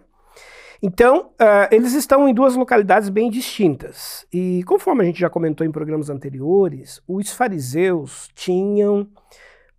Então, 0.82 1.32
uh, 1.34 1.68
eles 1.72 1.94
estão 1.94 2.30
em 2.30 2.34
duas 2.34 2.56
localidades 2.56 3.10
bem 3.10 3.30
distintas. 3.30 4.26
E 4.32 4.64
conforme 4.64 5.02
a 5.02 5.06
gente 5.06 5.20
já 5.20 5.30
comentou 5.30 5.68
em 5.68 5.72
programas 5.72 6.10
anteriores, 6.10 7.02
os 7.06 7.34
fariseus 7.34 8.30
tinham, 8.34 9.06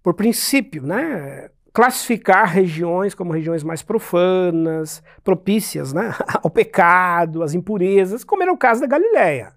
por 0.03 0.13
princípio, 0.13 0.83
né, 0.83 1.49
classificar 1.77 2.51
regiões 2.51 3.15
como 3.15 3.35
regiões 3.35 3.63
mais 3.63 3.83
profanas, 3.83 5.03
propícias 5.23 5.93
né, 5.93 6.11
ao 6.43 6.49
pecado, 6.49 7.43
às 7.43 7.53
impurezas, 7.53 8.25
como 8.25 8.43
era 8.43 8.51
o 8.51 8.57
caso 8.57 8.81
da 8.81 8.87
Galiléia. 8.87 9.53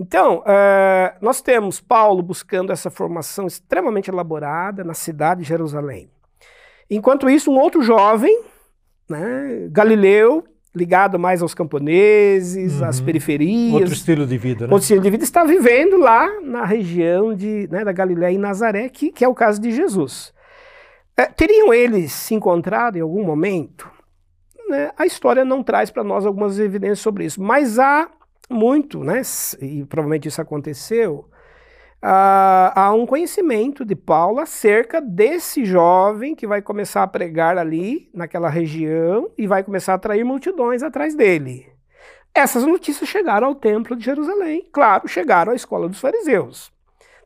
Então, 0.00 0.38
uh, 0.38 1.18
nós 1.20 1.42
temos 1.42 1.82
Paulo 1.82 2.22
buscando 2.22 2.72
essa 2.72 2.88
formação 2.90 3.46
extremamente 3.46 4.08
elaborada 4.08 4.82
na 4.82 4.94
cidade 4.94 5.42
de 5.42 5.48
Jerusalém. 5.48 6.08
Enquanto 6.88 7.28
isso, 7.28 7.50
um 7.50 7.58
outro 7.58 7.82
jovem, 7.82 8.42
né, 9.06 9.68
Galileu, 9.70 10.44
ligado 10.74 11.18
mais 11.18 11.42
aos 11.42 11.52
camponeses, 11.52 12.80
uhum. 12.80 12.86
às 12.86 13.02
periferias. 13.02 13.74
Outro 13.74 13.92
estilo 13.92 14.26
de 14.26 14.38
vida, 14.38 14.66
né? 14.66 14.72
Outro 14.72 14.84
estilo 14.84 15.02
de 15.02 15.10
vida 15.10 15.24
está 15.24 15.44
vivendo 15.44 15.98
lá 15.98 16.40
na 16.40 16.64
região 16.64 17.34
de, 17.34 17.68
né, 17.70 17.84
da 17.84 17.92
Galiléia 17.92 18.34
e 18.34 18.38
Nazaré, 18.38 18.88
que, 18.88 19.12
que 19.12 19.22
é 19.22 19.28
o 19.28 19.34
caso 19.34 19.60
de 19.60 19.70
Jesus. 19.72 20.32
É, 21.16 21.26
teriam 21.26 21.72
eles 21.72 22.12
se 22.12 22.34
encontrado 22.34 22.96
em 22.96 23.00
algum 23.00 23.24
momento? 23.24 23.90
Né, 24.68 24.90
a 24.96 25.06
história 25.06 25.44
não 25.44 25.62
traz 25.62 25.90
para 25.90 26.02
nós 26.02 26.26
algumas 26.26 26.58
evidências 26.58 27.00
sobre 27.00 27.24
isso, 27.24 27.40
mas 27.40 27.78
há 27.78 28.08
muito, 28.50 29.04
né, 29.04 29.22
e 29.60 29.84
provavelmente 29.84 30.26
isso 30.26 30.40
aconteceu, 30.40 31.28
uh, 32.02 32.72
há 32.74 32.92
um 32.94 33.06
conhecimento 33.06 33.84
de 33.84 33.94
Paulo 33.94 34.40
acerca 34.40 35.00
desse 35.00 35.64
jovem 35.64 36.34
que 36.34 36.46
vai 36.46 36.60
começar 36.60 37.02
a 37.02 37.06
pregar 37.06 37.58
ali, 37.58 38.10
naquela 38.12 38.48
região, 38.48 39.30
e 39.38 39.46
vai 39.46 39.62
começar 39.62 39.92
a 39.92 39.96
atrair 39.96 40.24
multidões 40.24 40.82
atrás 40.82 41.14
dele. 41.14 41.72
Essas 42.34 42.64
notícias 42.64 43.08
chegaram 43.08 43.46
ao 43.46 43.54
templo 43.54 43.94
de 43.94 44.04
Jerusalém, 44.04 44.68
claro, 44.72 45.06
chegaram 45.06 45.52
à 45.52 45.54
escola 45.54 45.88
dos 45.88 46.00
fariseus. 46.00 46.72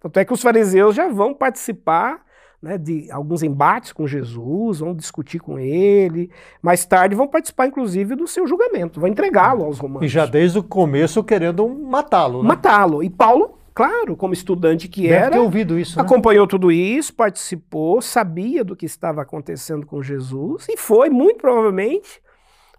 Tanto 0.01 0.19
é 0.19 0.25
que 0.25 0.33
os 0.33 0.43
fariseus 0.43 0.95
já 0.95 1.09
vão 1.09 1.33
participar 1.33 2.28
né, 2.63 2.77
de 2.77 3.11
alguns 3.11 3.43
embates 3.43 3.93
com 3.93 4.07
Jesus, 4.07 4.81
vão 4.81 4.95
discutir 4.95 5.39
com 5.39 5.59
ele. 5.59 6.31
Mais 6.61 6.85
tarde 6.85 7.15
vão 7.15 7.29
participar, 7.29 7.69
inclusive, 7.69 8.17
do 8.17 8.27
seu 8.27 8.47
julgamento, 8.47 9.01
vão 9.01 9.09
entregá-lo 9.09 9.65
aos 9.65 9.79
romanos. 9.79 10.05
E 10.05 10.09
já 10.09 10.27
desde 10.27 10.59
o 10.59 10.63
começo 10.63 11.23
querendo 11.23 11.69
matá-lo. 11.69 12.43
Né? 12.43 12.49
Matá-lo. 12.49 13.03
E 13.03 13.09
Paulo, 13.09 13.59
claro, 13.73 14.17
como 14.17 14.35
estudante 14.35 14.89
que 14.89 15.03
Deve 15.03 15.15
era, 15.15 15.31
ter 15.31 15.39
ouvido 15.39 15.79
isso, 15.79 15.97
né? 15.97 16.03
acompanhou 16.03 16.47
tudo 16.47 16.73
isso, 16.73 17.15
participou, 17.15 18.03
sabia 18.03 18.65
do 18.65 18.75
que 18.75 18.87
estava 18.87 19.23
acontecendo 19.23 19.87
com 19.87 20.03
Jesus 20.03 20.67
e 20.69 20.77
foi, 20.77 21.09
muito 21.09 21.39
provavelmente, 21.39 22.21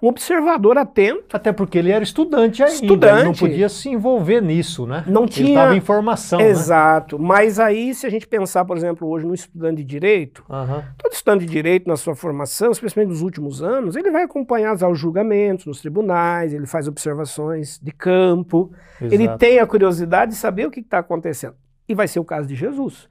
um 0.01 0.07
observador 0.07 0.77
atento. 0.77 1.35
Até 1.35 1.51
porque 1.51 1.77
ele 1.77 1.91
era 1.91 2.03
estudante 2.03 2.63
ainda, 2.63 2.73
estudante. 2.73 3.25
não 3.25 3.33
podia 3.33 3.67
se 3.67 3.89
envolver 3.89 4.41
nisso, 4.41 4.87
né? 4.87 5.03
Não 5.05 5.27
tinha. 5.27 5.45
Ele 5.45 5.51
estava 5.51 5.75
em 5.75 5.81
formação. 5.81 6.39
Né? 6.39 6.49
Exato. 6.49 7.17
Né? 7.17 7.25
Mas 7.27 7.59
aí, 7.59 7.93
se 7.93 8.07
a 8.07 8.09
gente 8.09 8.25
pensar, 8.25 8.63
por 8.63 8.77
exemplo, 8.77 9.07
hoje 9.07 9.25
no 9.25 9.33
estudante 9.33 9.77
de 9.77 9.83
direito, 9.83 10.43
uhum. 10.49 10.81
todo 10.97 11.11
estudante 11.11 11.45
de 11.45 11.51
direito 11.51 11.87
na 11.87 11.97
sua 11.97 12.15
formação, 12.15 12.71
especialmente 12.71 13.09
nos 13.09 13.21
últimos 13.21 13.61
anos, 13.61 13.95
ele 13.95 14.09
vai 14.09 14.23
acompanhar 14.23 14.73
os 14.73 14.99
julgamentos 14.99 15.65
nos 15.65 15.81
tribunais, 15.81 16.53
ele 16.53 16.65
faz 16.65 16.87
observações 16.87 17.77
de 17.81 17.91
campo, 17.91 18.71
Exato. 19.01 19.13
ele 19.13 19.27
tem 19.37 19.59
a 19.59 19.67
curiosidade 19.67 20.31
de 20.31 20.37
saber 20.37 20.65
o 20.65 20.71
que 20.71 20.79
está 20.79 20.99
acontecendo. 20.99 21.55
E 21.87 21.95
vai 21.95 22.07
ser 22.07 22.19
o 22.19 22.25
caso 22.25 22.47
de 22.47 22.55
Jesus. 22.55 23.09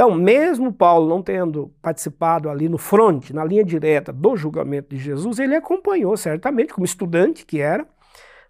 Então, 0.00 0.14
mesmo 0.14 0.72
Paulo 0.72 1.06
não 1.06 1.22
tendo 1.22 1.70
participado 1.82 2.48
ali 2.48 2.70
no 2.70 2.78
fronte, 2.78 3.34
na 3.34 3.44
linha 3.44 3.62
direta 3.62 4.10
do 4.10 4.34
julgamento 4.34 4.88
de 4.88 4.96
Jesus, 4.96 5.38
ele 5.38 5.54
acompanhou 5.54 6.16
certamente, 6.16 6.72
como 6.72 6.86
estudante 6.86 7.44
que 7.44 7.60
era, 7.60 7.86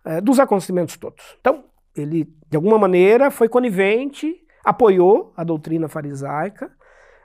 é, 0.05 0.21
dos 0.21 0.39
acontecimentos 0.39 0.97
todos. 0.97 1.37
Então, 1.41 1.65
ele, 1.97 2.33
de 2.49 2.57
alguma 2.57 2.79
maneira, 2.79 3.33
foi 3.33 3.49
conivente, 3.49 4.41
apoiou 4.65 5.33
a 5.37 5.43
doutrina 5.43 5.89
farisaica, 5.89 6.71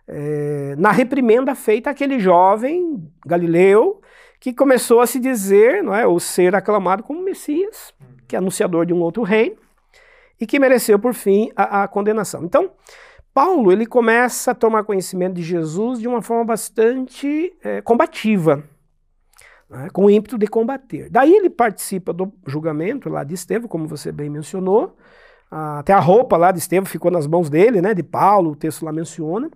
é, 0.08 0.74
na 0.76 0.90
reprimenda 0.90 1.54
feita 1.54 1.92
àquele 1.92 2.18
jovem 2.18 3.08
galileu 3.24 4.02
que 4.40 4.52
começou 4.52 5.02
a 5.02 5.06
se 5.06 5.20
dizer, 5.20 5.84
não 5.84 5.94
é, 5.94 6.08
ou 6.08 6.20
ser 6.20 6.56
aclamado 6.56 7.04
como 7.04 7.22
Messias, 7.22 7.94
que 8.28 8.36
é 8.36 8.40
anunciador 8.40 8.88
de 8.88 8.94
um 8.94 9.02
outro 9.02 9.22
reino, 9.22 9.58
e 10.42 10.48
que 10.48 10.58
mereceu, 10.58 10.98
por 10.98 11.14
fim, 11.14 11.52
a, 11.56 11.84
a 11.84 11.88
condenação. 11.88 12.44
Então, 12.44 12.72
Paulo 13.36 13.70
ele 13.70 13.86
começa 13.86 14.52
a 14.52 14.56
tomar 14.56 14.86
conhecimento 14.86 15.34
de 15.34 15.44
Jesus 15.44 16.00
de 16.00 16.08
uma 16.08 16.22
forma 16.22 16.46
bastante 16.46 17.54
é, 17.62 17.82
combativa, 17.82 18.64
né, 19.70 19.90
com 19.92 20.06
o 20.06 20.10
ímpeto 20.10 20.38
de 20.38 20.48
combater. 20.48 21.10
Daí 21.10 21.34
ele 21.36 21.50
participa 21.50 22.14
do 22.14 22.32
julgamento 22.48 23.10
lá 23.10 23.26
de 23.26 23.34
Estevão, 23.34 23.68
como 23.68 23.90
você 23.90 24.10
bem 24.10 24.30
mencionou. 24.30 24.96
Até 25.52 25.92
a 25.92 26.00
roupa 26.00 26.38
lá 26.38 26.50
de 26.50 26.60
Estevão 26.60 26.86
ficou 26.86 27.12
nas 27.12 27.28
mãos 27.28 27.50
dele, 27.50 27.82
né, 27.82 27.94
de 27.94 28.04
Paulo, 28.04 28.52
o 28.52 28.56
texto 28.56 28.86
lá 28.86 28.94
menciona. 28.94 29.52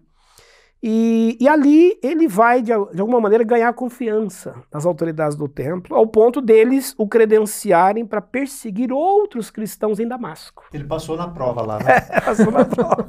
E, 0.82 1.38
e, 1.42 1.48
ali 1.48 2.00
ele 2.02 2.26
vai, 2.26 2.62
de, 2.62 2.68
de, 2.68 3.02
alguma 3.02 3.20
maneira, 3.20 3.44
ganhar 3.44 3.74
confiança 3.74 4.56
das 4.72 4.86
autoridades 4.86 5.36
do 5.36 5.46
templo, 5.46 5.94
ao 5.94 6.08
ponto 6.08 6.40
deles 6.40 6.96
o 6.98 7.06
credenciarem 7.06 8.06
para 8.06 8.22
perseguir 8.22 8.90
outros 8.94 9.52
cristãos 9.52 10.00
em 10.00 10.08
Damasco. 10.08 10.64
Ele 10.74 10.86
passou 10.86 11.18
na 11.18 11.28
prova 11.28 11.62
lá, 11.62 11.80
né? 11.80 12.00
É, 12.10 12.22
passou 12.22 12.52
na 12.52 12.64
prova. 12.64 13.08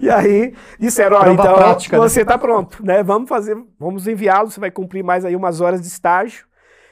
e 0.00 0.10
aí 0.10 0.52
disseram: 0.80 1.16
olha, 1.16 1.32
então 1.32 1.54
prática, 1.54 1.96
né? 1.96 2.08
você 2.08 2.22
está 2.22 2.34
né? 2.34 2.40
pronto, 2.40 2.84
né? 2.84 3.02
Vamos 3.02 3.28
fazer, 3.28 3.56
vamos 3.78 4.08
enviá-lo, 4.08 4.50
você 4.50 4.58
vai 4.58 4.70
cumprir 4.70 5.04
mais 5.04 5.24
aí 5.24 5.36
umas 5.36 5.60
horas 5.60 5.80
de 5.80 5.86
estágio, 5.86 6.44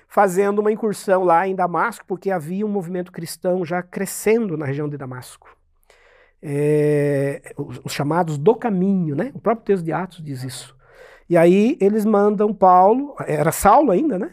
fazendo 0.07 0.61
uma 0.61 0.71
incursão 0.71 1.25
lá 1.25 1.47
em 1.49 1.57
Damasco, 1.57 2.05
porque 2.07 2.31
havia 2.31 2.65
um 2.65 2.71
movimento 2.71 3.11
cristão 3.11 3.65
já 3.65 3.83
crescendo 3.83 4.57
na 4.57 4.65
região 4.65 4.89
de 4.89 4.97
Damasco 4.97 5.60
é, 6.43 7.53
os, 7.57 7.81
os, 7.85 7.93
chamados 7.93 8.39
do 8.39 8.55
caminho, 8.55 9.15
né? 9.15 9.31
O 9.35 9.41
próprio 9.41 9.65
texto 9.65 9.85
de 9.85 9.93
Atos 9.93 10.23
diz 10.23 10.43
isso. 10.43 10.77
E 11.29 11.37
aí 11.37 11.77
eles 11.81 12.05
mandam 12.05 12.53
Paulo, 12.53 13.15
era 13.27 13.53
Saulo 13.53 13.91
ainda, 13.91 14.19
né? 14.19 14.33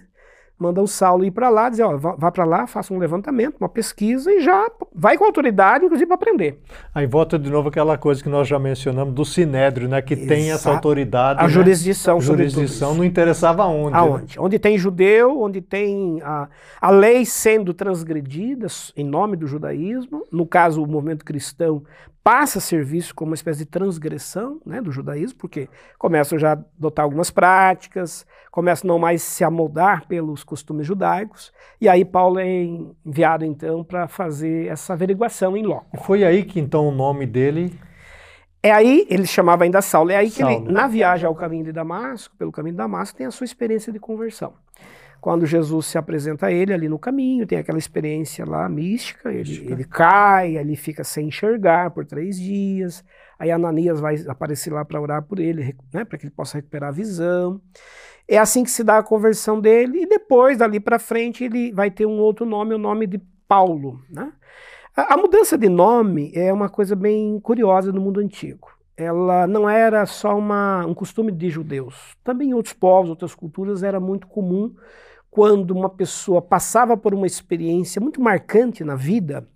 Mandam 0.58 0.88
Saulo 0.88 1.24
ir 1.24 1.32
para 1.32 1.50
lá, 1.50 1.70
dizer, 1.70 1.84
ó, 1.84 1.96
vá, 1.98 2.32
para 2.32 2.44
lá, 2.44 2.66
faça 2.66 2.94
um 2.94 2.98
levantamento, 2.98 3.58
uma 3.60 3.70
pesquisa 3.70 4.32
e 4.32 4.42
já 4.42 4.70
vai 4.94 5.18
com 5.18 5.26
autoridade, 5.26 5.86
inclusive, 5.86 6.08
para 6.08 6.16
aprender. 6.16 6.60
Aí 6.94 7.06
volta 7.06 7.38
de 7.38 7.50
novo 7.50 7.70
aquela 7.70 7.98
coisa 7.98 8.24
que 8.24 8.30
nós 8.30 8.48
já 8.48 8.58
mencionamos 8.58 9.14
do 9.14 9.24
Sinédrio, 9.24 9.88
né, 9.88 10.02
que 10.02 10.14
Exato. 10.14 10.28
tem 10.28 10.52
essa 10.52 10.72
autoridade. 10.72 11.40
A 11.40 11.44
né? 11.44 11.50
jurisdição. 11.50 12.18
A 12.18 12.22
jurisdição 12.22 12.96
não 12.96 13.04
interessava 13.04 13.64
aonde. 13.64 13.92
Né? 13.92 13.98
Aonde? 13.98 14.38
Né? 14.38 14.44
Onde 14.44 14.60
tem 14.60 14.78
judeu, 14.78 15.40
onde 15.40 15.62
tem 15.62 16.20
a, 16.24 16.48
a 16.82 16.90
lei 16.90 17.26
sendo 17.26 17.74
transgredida 17.74 18.68
em 18.96 19.04
nome 19.04 19.38
do 19.38 19.46
judaísmo, 19.46 20.26
no 20.32 20.46
caso 20.46 20.84
o 20.84 20.88
movimento 20.88 21.24
cristão 21.24 21.84
passa 22.28 22.58
a 22.58 22.62
ser 22.62 22.84
visto 22.84 23.16
como 23.16 23.32
uma 23.32 23.36
espécie 23.36 23.60
de 23.60 23.66
transgressão 23.66 24.60
né, 24.66 24.82
do 24.82 24.92
judaísmo, 24.92 25.38
porque 25.40 25.70
começam 25.98 26.38
já 26.38 26.50
a 26.50 26.60
adotar 26.78 27.06
algumas 27.06 27.32
práticas, 27.32 28.28
começam 28.52 28.86
não 28.86 29.00
mais 29.00 29.22
se 29.22 29.46
amoldar 29.46 30.06
pelos 30.10 30.44
costumes 30.44 30.86
judaicos, 30.86 31.54
e 31.80 31.88
aí 31.88 32.04
Paulo 32.04 32.38
é 32.38 32.64
enviado 33.06 33.46
então 33.46 33.82
para 33.82 34.10
fazer 34.10 34.68
essa 34.68 34.92
averiguação 34.92 35.56
em 35.56 35.64
loco. 35.64 35.88
E 35.94 35.98
foi 36.04 36.26
aí 36.26 36.44
que 36.44 36.60
então 36.60 36.90
o 36.90 36.92
nome 36.92 37.26
dele... 37.26 37.74
É 38.62 38.72
aí, 38.72 39.08
ele 39.10 39.26
chamava 39.26 39.64
ainda 39.64 39.82
Saulo, 39.82 40.12
é 40.12 40.18
aí 40.18 40.30
que 40.30 40.42
Saulo. 40.42 40.66
ele, 40.66 40.74
na 40.74 40.86
viagem 40.86 41.26
ao 41.26 41.34
caminho 41.34 41.64
de 41.64 41.72
Damasco, 41.72 42.36
pelo 42.36 42.52
caminho 42.52 42.74
de 42.74 42.78
Damasco, 42.78 43.18
tem 43.18 43.26
a 43.26 43.32
sua 43.32 43.46
experiência 43.46 43.94
de 43.94 44.00
conversão 44.00 44.54
quando 45.20 45.46
Jesus 45.46 45.88
se 45.88 45.98
apresenta 45.98 46.48
a 46.48 46.52
ele 46.52 46.74
ali 46.74 46.88
no 46.88 47.00
caminho, 47.00 47.46
tem 47.46 47.58
aquela 47.58 47.78
experiência 47.78 48.46
lá 48.46 48.68
mística, 48.70 49.32
ele, 49.32 49.68
ele 49.70 49.84
cai, 49.84 50.58
ele 50.58 50.76
fica 50.76 51.04
sem 51.04 51.28
enxergar 51.28 51.92
por 51.92 52.06
três 52.06 52.40
dias, 52.40 53.04
aí 53.38 53.52
Ananias 53.52 54.00
vai 54.00 54.16
aparecer 54.28 54.72
lá 54.72 54.86
para 54.86 55.02
orar 55.02 55.24
por 55.24 55.40
ele, 55.40 55.76
né, 55.94 56.06
para 56.06 56.18
que 56.18 56.26
ele 56.26 56.34
possa 56.34 56.58
recuperar 56.58 56.90
a 56.90 56.94
visão. 56.94 57.62
É 58.28 58.38
assim 58.38 58.64
que 58.64 58.72
se 58.72 58.84
dá 58.84 58.98
a 58.98 59.04
conversão 59.04 59.60
dele, 59.60 60.04
e 60.04 60.08
depois, 60.08 60.58
dali 60.58 60.80
para 60.80 61.00
frente, 61.00 61.44
ele 61.44 61.72
vai 61.72 61.90
ter 61.90 62.06
um 62.06 62.20
outro 62.20 62.46
nome, 62.46 62.74
o 62.74 62.78
nome 62.78 63.08
de 63.08 63.20
Paulo. 63.48 64.02
Né? 64.10 64.32
A, 64.96 65.14
a 65.14 65.18
mudança 65.18 65.58
de 65.58 65.70
nome 65.70 66.32
é 66.36 66.52
uma 66.52 66.70
coisa 66.70 66.96
bem 66.96 67.40
curiosa 67.40 67.92
no 67.92 68.02
mundo 68.02 68.20
antigo 68.20 68.77
ela 68.98 69.46
não 69.46 69.70
era 69.70 70.06
só 70.08 70.36
uma, 70.36 70.86
um 70.86 70.94
costume 70.94 71.32
de 71.32 71.50
judeus. 71.50 72.18
Também 72.24 72.50
em 72.50 72.54
outros 72.54 72.74
povos, 72.74 73.12
outras 73.12 73.36
culturas, 73.36 73.84
era 73.84 74.00
muito 74.00 74.26
comum 74.28 74.74
quando 75.30 75.72
uma 75.72 75.90
pessoa 75.90 76.42
passava 76.42 76.98
por 76.98 77.14
uma 77.14 77.28
experiência 77.28 78.02
muito 78.02 78.20
marcante 78.20 78.84
na 78.84 78.96
vida, 78.96 79.48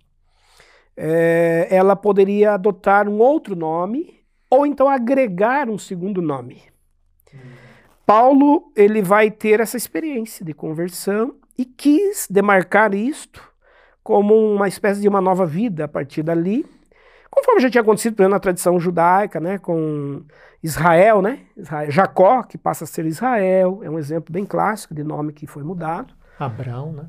é, 0.96 1.66
ela 1.70 1.96
poderia 1.96 2.54
adotar 2.54 3.08
um 3.08 3.18
outro 3.18 3.56
nome 3.56 4.22
ou 4.48 4.64
então 4.64 4.88
agregar 4.88 5.68
um 5.68 5.78
segundo 5.78 6.22
nome. 6.22 6.62
Hum. 7.34 7.38
Paulo 8.06 8.70
ele 8.76 9.02
vai 9.02 9.30
ter 9.30 9.58
essa 9.58 9.76
experiência 9.76 10.44
de 10.44 10.52
conversão 10.52 11.34
e 11.58 11.64
quis 11.64 12.28
demarcar 12.30 12.94
isto 12.94 13.42
como 14.04 14.34
uma 14.34 14.68
espécie 14.68 15.00
de 15.00 15.08
uma 15.08 15.20
nova 15.20 15.46
vida 15.46 15.84
a 15.84 15.88
partir 15.88 16.22
dali, 16.22 16.66
Conforme 17.34 17.62
já 17.62 17.70
tinha 17.70 17.80
acontecido, 17.80 18.14
por 18.14 18.22
exemplo, 18.22 18.34
na 18.34 18.40
tradição 18.40 18.78
judaica, 18.78 19.40
né, 19.40 19.56
com 19.56 20.22
Israel, 20.62 21.22
né, 21.22 21.40
Israel, 21.56 21.90
Jacó, 21.90 22.42
que 22.42 22.58
passa 22.58 22.84
a 22.84 22.86
ser 22.86 23.06
Israel, 23.06 23.80
é 23.82 23.88
um 23.88 23.98
exemplo 23.98 24.30
bem 24.30 24.44
clássico 24.44 24.94
de 24.94 25.02
nome 25.02 25.32
que 25.32 25.46
foi 25.46 25.62
mudado. 25.62 26.12
Abraão, 26.38 26.92
né? 26.92 27.08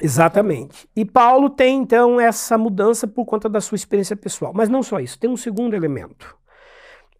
Exatamente. 0.00 0.88
E 0.94 1.04
Paulo 1.04 1.50
tem 1.50 1.78
então 1.78 2.20
essa 2.20 2.56
mudança 2.56 3.06
por 3.06 3.24
conta 3.24 3.48
da 3.48 3.60
sua 3.60 3.76
experiência 3.76 4.16
pessoal. 4.16 4.52
Mas 4.54 4.68
não 4.68 4.82
só 4.82 5.00
isso, 5.00 5.18
tem 5.18 5.28
um 5.28 5.36
segundo 5.36 5.74
elemento. 5.74 6.36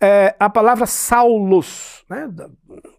É, 0.01 0.37
a 0.39 0.49
palavra 0.49 0.87
Saulos, 0.87 2.05
né, 2.09 2.31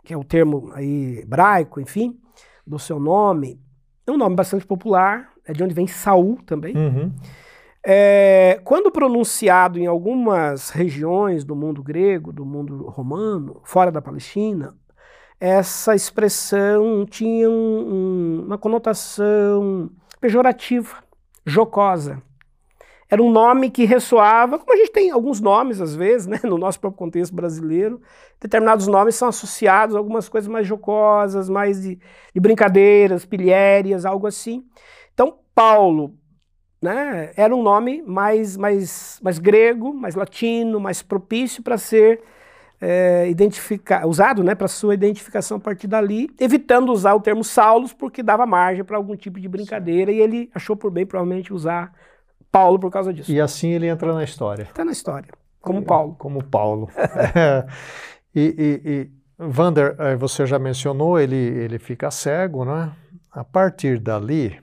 que 0.03 0.13
é 0.13 0.17
o 0.17 0.23
termo 0.23 0.71
aí 0.73 1.19
hebraico, 1.19 1.79
enfim, 1.79 2.19
do 2.67 2.77
seu 2.77 2.99
nome, 2.99 3.59
é 4.05 4.11
um 4.11 4.17
nome 4.17 4.35
bastante 4.35 4.65
popular, 4.65 5.29
é 5.45 5.53
de 5.53 5.63
onde 5.63 5.73
vem 5.73 5.87
Saul 5.87 6.39
também. 6.45 6.75
Uhum. 6.75 7.13
É, 7.87 8.59
quando 8.63 8.89
pronunciado 8.89 9.77
em 9.77 9.85
algumas 9.85 10.71
regiões 10.71 11.43
do 11.43 11.55
mundo 11.55 11.83
grego, 11.83 12.33
do 12.33 12.43
mundo 12.43 12.87
romano, 12.87 13.61
fora 13.63 13.91
da 13.91 14.01
Palestina, 14.01 14.75
essa 15.39 15.93
expressão 15.93 17.05
tinha 17.05 17.47
um, 17.47 17.53
um, 17.53 18.43
uma 18.47 18.57
conotação 18.57 19.91
pejorativa, 20.19 20.95
jocosa. 21.45 22.23
Era 23.07 23.21
um 23.21 23.31
nome 23.31 23.69
que 23.69 23.85
ressoava, 23.85 24.57
como 24.57 24.73
a 24.73 24.77
gente 24.77 24.91
tem 24.91 25.11
alguns 25.11 25.39
nomes 25.39 25.79
às 25.79 25.95
vezes, 25.95 26.25
né, 26.25 26.39
no 26.43 26.57
nosso 26.57 26.79
próprio 26.79 26.97
contexto 26.97 27.35
brasileiro, 27.35 28.01
determinados 28.41 28.87
nomes 28.87 29.13
são 29.13 29.27
associados 29.27 29.95
a 29.95 29.99
algumas 29.99 30.27
coisas 30.27 30.47
mais 30.47 30.65
jocosas, 30.65 31.47
mais 31.47 31.83
de, 31.83 31.99
de 32.33 32.39
brincadeiras, 32.39 33.25
pilhérias, 33.25 34.05
algo 34.05 34.25
assim. 34.25 34.65
Então, 35.13 35.37
Paulo 35.53 36.15
né, 36.85 37.31
era 37.35 37.53
um 37.53 37.61
nome 37.61 38.03
mais, 38.05 38.55
mais, 38.55 39.19
mais 39.21 39.39
grego, 39.39 39.93
mais 39.93 40.15
latino, 40.15 40.79
mais 40.79 41.01
propício 41.01 41.63
para 41.63 41.77
ser 41.77 42.21
é, 42.79 43.27
usado 44.05 44.43
né, 44.43 44.53
para 44.53 44.67
sua 44.67 44.93
identificação 44.93 45.57
a 45.57 45.59
partir 45.59 45.87
dali, 45.87 46.29
evitando 46.39 46.91
usar 46.91 47.15
o 47.15 47.19
termo 47.19 47.43
Saulos, 47.43 47.93
porque 47.93 48.21
dava 48.21 48.45
margem 48.45 48.83
para 48.83 48.97
algum 48.97 49.15
tipo 49.15 49.39
de 49.39 49.47
brincadeira, 49.47 50.11
Sim. 50.11 50.17
e 50.17 50.21
ele 50.21 50.49
achou 50.53 50.75
por 50.75 50.91
bem, 50.91 51.05
provavelmente, 51.05 51.51
usar 51.51 51.91
Paulo 52.51 52.79
por 52.79 52.91
causa 52.91 53.11
disso. 53.11 53.31
E 53.31 53.41
assim 53.41 53.71
ele 53.71 53.87
entra 53.87 54.13
na 54.13 54.23
história. 54.23 54.63
Está 54.63 54.85
na 54.85 54.91
história, 54.91 55.33
como 55.59 55.83
Paulo. 55.83 56.15
Como 56.19 56.43
Paulo. 56.43 56.89
é. 57.35 57.65
e, 58.35 58.81
e, 58.85 58.89
e 58.89 59.11
Vander, 59.37 59.95
eh, 59.99 60.15
você 60.15 60.45
já 60.45 60.59
mencionou, 60.59 61.19
ele, 61.19 61.35
ele 61.35 61.79
fica 61.79 62.09
cego, 62.11 62.63
né? 62.63 62.91
A 63.31 63.43
partir 63.43 63.99
dali, 63.99 64.57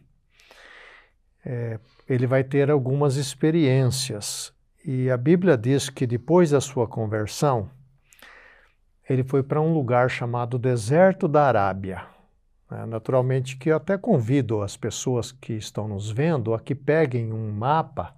é, 1.44 1.78
ele 2.12 2.27
vai 2.27 2.44
ter 2.44 2.70
algumas 2.70 3.16
experiências. 3.16 4.53
E 4.85 5.11
a 5.11 5.16
Bíblia 5.16 5.57
diz 5.57 5.88
que 5.88 6.07
depois 6.07 6.51
da 6.51 6.61
sua 6.61 6.87
conversão, 6.87 7.70
ele 9.09 9.25
foi 9.25 9.42
para 9.42 9.62
um 9.62 9.72
lugar 9.72 10.11
chamado 10.11 10.59
Deserto 10.59 11.27
da 11.27 11.46
Arábia. 11.46 12.05
É, 12.70 12.85
naturalmente 12.85 13.57
que 13.57 13.70
eu 13.70 13.77
até 13.77 13.96
convido 13.96 14.61
as 14.61 14.77
pessoas 14.77 15.33
que 15.33 15.55
estão 15.55 15.88
nos 15.88 16.11
vendo 16.11 16.53
a 16.53 16.61
que 16.61 16.75
peguem 16.75 17.33
um 17.33 17.51
mapa. 17.51 18.14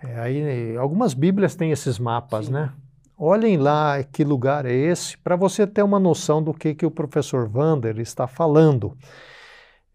É, 0.00 0.20
aí, 0.20 0.76
algumas 0.76 1.12
Bíblias 1.12 1.56
têm 1.56 1.72
esses 1.72 1.98
mapas, 1.98 2.46
Sim. 2.46 2.52
né? 2.52 2.72
Olhem 3.18 3.56
lá 3.56 4.00
que 4.04 4.22
lugar 4.22 4.64
é 4.64 4.72
esse, 4.72 5.18
para 5.18 5.34
você 5.34 5.66
ter 5.66 5.82
uma 5.82 5.98
noção 5.98 6.40
do 6.40 6.54
que, 6.54 6.72
que 6.72 6.86
o 6.86 6.90
professor 6.90 7.48
Vander 7.48 7.98
está 7.98 8.28
falando. 8.28 8.96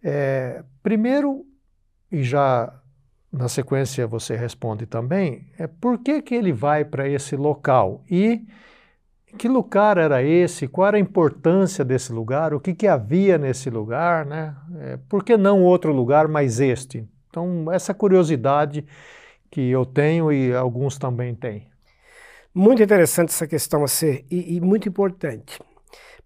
É, 0.04 0.62
primeiro, 0.82 1.46
e 2.12 2.24
já 2.24 2.81
na 3.32 3.48
sequência 3.48 4.06
você 4.06 4.36
responde 4.36 4.86
também, 4.86 5.48
é 5.58 5.66
por 5.66 6.00
que, 6.00 6.22
que 6.22 6.36
ele 6.36 6.52
vai 6.52 6.84
para 6.84 7.08
esse 7.08 7.36
local 7.36 8.04
e 8.10 8.46
que 9.38 9.48
lugar 9.48 9.98
era 9.98 10.22
esse, 10.22 10.68
qual 10.68 10.90
era 10.90 10.98
a 10.98 11.00
importância 11.00 11.86
desse 11.86 12.12
lugar, 12.12 12.54
o 12.54 12.60
que, 12.60 12.74
que 12.74 12.88
havia 12.88 13.38
nesse 13.38 13.70
lugar, 13.70 14.26
né? 14.26 14.56
É, 14.80 15.00
por 15.08 15.24
que 15.24 15.38
não 15.38 15.64
outro 15.64 15.94
lugar, 15.94 16.28
mas 16.28 16.60
este? 16.60 17.08
Então, 17.30 17.72
essa 17.72 17.94
curiosidade 17.94 18.86
que 19.50 19.70
eu 19.70 19.86
tenho 19.86 20.32
e 20.34 20.54
alguns 20.54 20.98
também 20.98 21.34
têm. 21.34 21.68
Muito 22.54 22.84
interessante 22.84 23.30
essa 23.30 23.48
questão 23.48 23.86
a 23.86 23.88
ser, 23.88 24.26
e, 24.30 24.58
e 24.58 24.62
muito 24.62 24.90
importante. 24.90 25.58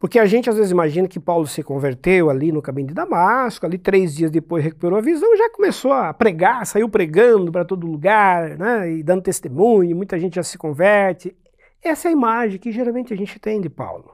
Porque 0.06 0.20
a 0.20 0.26
gente 0.28 0.48
às 0.48 0.56
vezes 0.56 0.70
imagina 0.70 1.08
que 1.08 1.20
Paulo 1.20 1.48
se 1.48 1.64
converteu 1.64 2.30
ali 2.30 2.52
no 2.52 2.62
caminho 2.62 2.90
de 2.90 2.94
Damasco, 2.94 3.66
ali 3.66 3.76
três 3.76 4.16
dias 4.16 4.30
depois 4.30 4.64
recuperou 4.64 5.00
a 5.00 5.02
visão 5.02 5.34
e 5.34 5.38
já 5.38 5.50
começou 5.50 5.92
a 5.92 6.14
pregar, 6.14 6.64
saiu 6.68 6.88
pregando 6.88 7.52
para 7.52 7.66
todo 7.66 7.88
lugar, 7.88 8.56
né, 8.56 8.92
e 8.92 9.02
dando 9.02 9.24
testemunho, 9.24 9.96
muita 9.96 10.20
gente 10.20 10.36
já 10.36 10.44
se 10.44 10.60
converte. 10.60 11.36
Essa 11.84 12.08
é 12.08 12.10
a 12.10 12.12
imagem 12.12 12.60
que 12.60 12.72
geralmente 12.72 13.16
a 13.16 13.18
gente 13.18 13.40
tem 13.40 13.60
de 13.60 13.68
Paulo. 13.68 14.14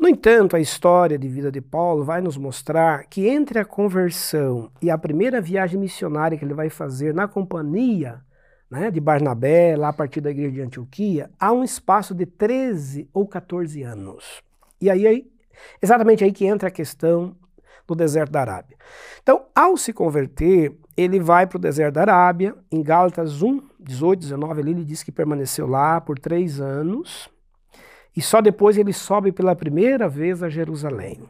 No 0.00 0.08
entanto, 0.08 0.56
a 0.56 0.60
história 0.60 1.18
de 1.18 1.28
vida 1.28 1.52
de 1.52 1.60
Paulo 1.60 2.04
vai 2.04 2.22
nos 2.22 2.38
mostrar 2.38 3.04
que 3.04 3.28
entre 3.28 3.58
a 3.58 3.66
conversão 3.66 4.70
e 4.80 4.90
a 4.90 4.96
primeira 4.96 5.42
viagem 5.42 5.78
missionária 5.78 6.38
que 6.38 6.44
ele 6.46 6.54
vai 6.54 6.70
fazer 6.70 7.12
na 7.12 7.28
companhia 7.28 8.22
né, 8.70 8.90
de 8.90 8.98
Barnabé, 8.98 9.76
lá 9.76 9.90
a 9.90 9.92
partir 9.92 10.22
da 10.22 10.30
igreja 10.30 10.52
de 10.52 10.62
Antioquia, 10.62 11.28
há 11.38 11.52
um 11.52 11.62
espaço 11.62 12.14
de 12.14 12.24
13 12.24 13.10
ou 13.12 13.28
14 13.28 13.82
anos. 13.82 14.42
E 14.82 14.90
aí, 14.90 15.30
exatamente 15.80 16.24
aí 16.24 16.32
que 16.32 16.44
entra 16.44 16.68
a 16.68 16.72
questão 16.72 17.36
do 17.86 17.94
deserto 17.94 18.32
da 18.32 18.40
Arábia. 18.40 18.76
Então, 19.22 19.46
ao 19.54 19.76
se 19.76 19.92
converter, 19.92 20.76
ele 20.96 21.20
vai 21.20 21.46
para 21.46 21.56
o 21.56 21.60
deserto 21.60 21.94
da 21.94 22.02
Arábia, 22.02 22.54
em 22.70 22.82
Gálatas 22.82 23.42
1, 23.42 23.62
18, 23.78 24.20
19, 24.20 24.60
ali 24.60 24.70
ele 24.72 24.84
diz 24.84 25.02
que 25.02 25.12
permaneceu 25.12 25.66
lá 25.66 26.00
por 26.00 26.18
três 26.18 26.60
anos, 26.60 27.30
e 28.16 28.20
só 28.20 28.40
depois 28.40 28.76
ele 28.76 28.92
sobe 28.92 29.30
pela 29.30 29.54
primeira 29.54 30.08
vez 30.08 30.42
a 30.42 30.48
Jerusalém. 30.48 31.22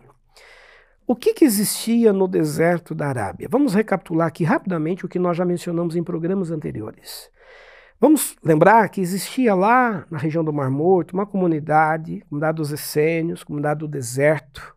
O 1.06 1.14
que, 1.14 1.34
que 1.34 1.44
existia 1.44 2.12
no 2.12 2.26
deserto 2.26 2.94
da 2.94 3.08
Arábia? 3.08 3.48
Vamos 3.50 3.74
recapitular 3.74 4.28
aqui 4.28 4.44
rapidamente 4.44 5.04
o 5.04 5.08
que 5.08 5.18
nós 5.18 5.36
já 5.36 5.44
mencionamos 5.44 5.94
em 5.94 6.02
programas 6.02 6.50
anteriores. 6.50 7.30
Vamos 8.02 8.34
lembrar 8.42 8.88
que 8.88 9.00
existia 9.00 9.54
lá 9.54 10.04
na 10.10 10.18
região 10.18 10.42
do 10.42 10.52
Mar 10.52 10.68
Morto 10.68 11.12
uma 11.12 11.24
comunidade, 11.24 12.24
comunidade 12.28 12.56
dos 12.56 12.72
essênios, 12.72 13.44
comunidade 13.44 13.78
do 13.78 13.86
deserto, 13.86 14.74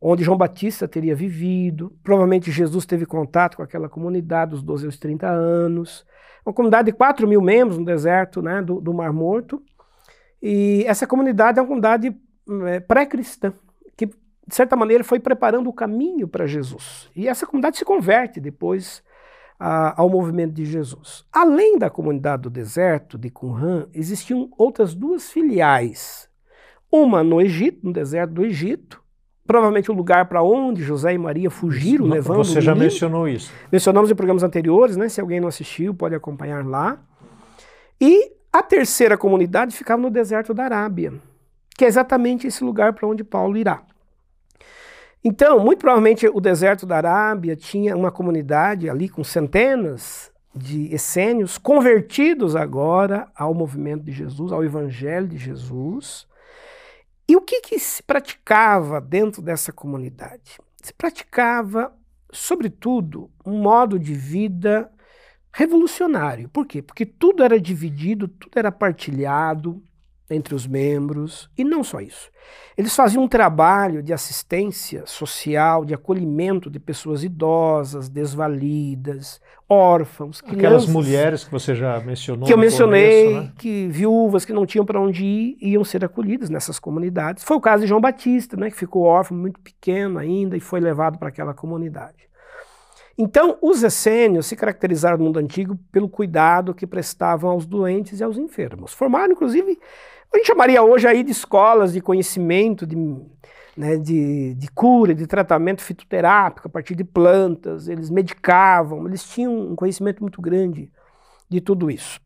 onde 0.00 0.24
João 0.24 0.36
Batista 0.36 0.88
teria 0.88 1.14
vivido. 1.14 1.96
Provavelmente 2.02 2.50
Jesus 2.50 2.84
teve 2.84 3.06
contato 3.06 3.58
com 3.58 3.62
aquela 3.62 3.88
comunidade 3.88 4.50
dos 4.50 4.62
12 4.64 4.86
aos 4.86 4.98
30 4.98 5.24
anos. 5.24 6.04
Uma 6.44 6.52
comunidade 6.52 6.86
de 6.86 6.96
4 6.96 7.28
mil 7.28 7.40
membros 7.40 7.78
no 7.78 7.84
deserto 7.84 8.42
né, 8.42 8.60
do, 8.60 8.80
do 8.80 8.92
Mar 8.92 9.12
Morto. 9.12 9.62
E 10.42 10.84
essa 10.88 11.06
comunidade 11.06 11.60
é 11.60 11.62
uma 11.62 11.68
comunidade 11.68 12.12
é, 12.66 12.80
pré-cristã, 12.80 13.52
que 13.96 14.06
de 14.06 14.14
certa 14.48 14.74
maneira 14.74 15.04
foi 15.04 15.20
preparando 15.20 15.70
o 15.70 15.72
caminho 15.72 16.26
para 16.26 16.44
Jesus. 16.44 17.08
E 17.14 17.28
essa 17.28 17.46
comunidade 17.46 17.78
se 17.78 17.84
converte 17.84 18.40
depois 18.40 19.00
a, 19.58 20.00
ao 20.00 20.08
movimento 20.08 20.52
de 20.52 20.64
Jesus. 20.64 21.24
Além 21.32 21.78
da 21.78 21.88
comunidade 21.88 22.42
do 22.42 22.50
deserto 22.50 23.16
de 23.16 23.30
Qumran, 23.30 23.86
existiam 23.92 24.50
outras 24.56 24.94
duas 24.94 25.30
filiais. 25.30 26.28
Uma 26.90 27.24
no 27.24 27.40
Egito, 27.40 27.80
no 27.82 27.92
deserto 27.92 28.32
do 28.34 28.44
Egito, 28.44 29.02
provavelmente 29.46 29.90
o 29.90 29.94
lugar 29.94 30.26
para 30.26 30.42
onde 30.42 30.82
José 30.82 31.14
e 31.14 31.18
Maria 31.18 31.50
fugiram, 31.50 32.06
não, 32.06 32.14
levando 32.14 32.38
Você 32.38 32.60
já 32.60 32.74
mencionou 32.74 33.28
isso. 33.28 33.52
Mencionamos 33.70 34.10
em 34.10 34.14
programas 34.14 34.42
anteriores, 34.42 34.96
né? 34.96 35.08
Se 35.08 35.20
alguém 35.20 35.40
não 35.40 35.48
assistiu, 35.48 35.94
pode 35.94 36.14
acompanhar 36.14 36.64
lá. 36.64 36.98
E 38.00 38.32
a 38.52 38.62
terceira 38.62 39.16
comunidade 39.16 39.76
ficava 39.76 40.00
no 40.00 40.10
deserto 40.10 40.54
da 40.54 40.64
Arábia, 40.64 41.12
que 41.76 41.84
é 41.84 41.88
exatamente 41.88 42.46
esse 42.46 42.62
lugar 42.62 42.92
para 42.92 43.08
onde 43.08 43.24
Paulo 43.24 43.56
irá. 43.56 43.82
Então, 45.24 45.58
muito 45.58 45.78
provavelmente 45.78 46.28
o 46.28 46.40
deserto 46.40 46.84
da 46.84 46.96
Arábia 46.98 47.56
tinha 47.56 47.96
uma 47.96 48.12
comunidade 48.12 48.90
ali 48.90 49.08
com 49.08 49.24
centenas 49.24 50.30
de 50.54 50.94
essênios 50.94 51.56
convertidos 51.56 52.54
agora 52.54 53.26
ao 53.34 53.54
movimento 53.54 54.04
de 54.04 54.12
Jesus, 54.12 54.52
ao 54.52 54.62
evangelho 54.62 55.26
de 55.26 55.38
Jesus 55.38 56.26
e 57.28 57.36
o 57.36 57.40
que, 57.40 57.60
que 57.62 57.78
se 57.78 58.02
praticava 58.02 59.00
dentro 59.00 59.40
dessa 59.40 59.72
comunidade? 59.72 60.58
Se 60.82 60.92
praticava, 60.92 61.92
sobretudo, 62.30 63.30
um 63.44 63.58
modo 63.62 63.98
de 63.98 64.12
vida 64.12 64.90
revolucionário. 65.50 66.48
Por 66.50 66.66
quê? 66.66 66.82
Porque 66.82 67.06
tudo 67.06 67.42
era 67.42 67.58
dividido, 67.58 68.28
tudo 68.28 68.58
era 68.58 68.70
partilhado, 68.70 69.82
entre 70.28 70.54
os 70.54 70.66
membros, 70.66 71.50
e 71.56 71.64
não 71.64 71.84
só 71.84 72.00
isso. 72.00 72.30
Eles 72.76 72.94
faziam 72.96 73.22
um 73.22 73.28
trabalho 73.28 74.02
de 74.02 74.12
assistência 74.12 75.04
social, 75.06 75.84
de 75.84 75.94
acolhimento 75.94 76.70
de 76.70 76.80
pessoas 76.80 77.22
idosas, 77.22 78.08
desvalidas, 78.08 79.40
órfãos, 79.68 80.40
crianças. 80.40 80.64
Aquelas 80.64 80.86
mulheres 80.86 81.44
que 81.44 81.52
você 81.52 81.74
já 81.74 82.00
mencionou. 82.00 82.46
Que 82.46 82.52
eu 82.52 82.58
mencionei, 82.58 83.26
começo, 83.26 83.46
né? 83.46 83.52
que 83.58 83.88
viúvas 83.88 84.44
que 84.44 84.52
não 84.52 84.66
tinham 84.66 84.84
para 84.84 85.00
onde 85.00 85.24
ir, 85.24 85.56
iam 85.60 85.84
ser 85.84 86.04
acolhidas 86.04 86.50
nessas 86.50 86.78
comunidades. 86.78 87.44
Foi 87.44 87.56
o 87.56 87.60
caso 87.60 87.82
de 87.82 87.88
João 87.88 88.00
Batista, 88.00 88.56
né, 88.56 88.70
que 88.70 88.76
ficou 88.76 89.04
órfão 89.04 89.36
muito 89.36 89.60
pequeno 89.60 90.18
ainda 90.18 90.56
e 90.56 90.60
foi 90.60 90.80
levado 90.80 91.18
para 91.18 91.28
aquela 91.28 91.54
comunidade. 91.54 92.28
Então, 93.16 93.56
os 93.62 93.82
essênios 93.84 94.46
se 94.46 94.56
caracterizaram 94.56 95.16
no 95.18 95.24
mundo 95.24 95.38
antigo 95.38 95.78
pelo 95.92 96.08
cuidado 96.08 96.74
que 96.74 96.86
prestavam 96.86 97.50
aos 97.50 97.64
doentes 97.64 98.18
e 98.18 98.24
aos 98.24 98.36
enfermos. 98.36 98.92
Formaram, 98.92 99.32
inclusive, 99.32 99.78
a 100.32 100.36
gente 100.36 100.46
chamaria 100.46 100.82
hoje 100.82 101.06
aí 101.06 101.22
de 101.22 101.30
escolas 101.30 101.92
de 101.92 102.00
conhecimento, 102.00 102.86
de, 102.86 102.96
né, 103.76 103.96
de, 103.96 104.54
de 104.54 104.68
cura, 104.68 105.14
de 105.14 105.26
tratamento 105.26 105.82
fitoterápico 105.82 106.68
a 106.68 106.70
partir 106.70 106.94
de 106.94 107.04
plantas. 107.04 107.88
Eles 107.88 108.10
medicavam, 108.10 109.06
eles 109.06 109.24
tinham 109.24 109.56
um 109.56 109.76
conhecimento 109.76 110.20
muito 110.20 110.40
grande 110.40 110.90
de 111.48 111.60
tudo 111.60 111.90
isso. 111.90 112.20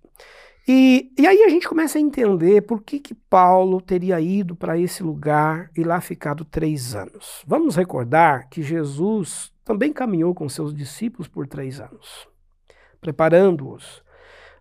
E, 0.71 1.11
e 1.19 1.27
aí 1.27 1.45
a 1.45 1.49
gente 1.49 1.67
começa 1.67 1.97
a 1.97 2.01
entender 2.01 2.61
por 2.61 2.83
que, 2.83 3.01
que 3.01 3.15
Paulo 3.15 3.81
teria 3.81 4.21
ido 4.21 4.55
para 4.55 4.77
esse 4.77 5.03
lugar 5.03 5.71
e 5.75 5.83
lá 5.83 5.99
ficado 5.99 6.45
três 6.45 6.95
anos. 6.95 7.43
Vamos 7.47 7.75
recordar 7.75 8.51
que 8.51 8.61
Jesus 8.61 9.51
também 9.65 9.95
caminhou 9.95 10.35
com 10.35 10.47
seus 10.47 10.75
discípulos 10.75 11.27
por 11.27 11.47
três 11.47 11.81
anos, 11.81 12.29
preparando-os. 13.01 14.03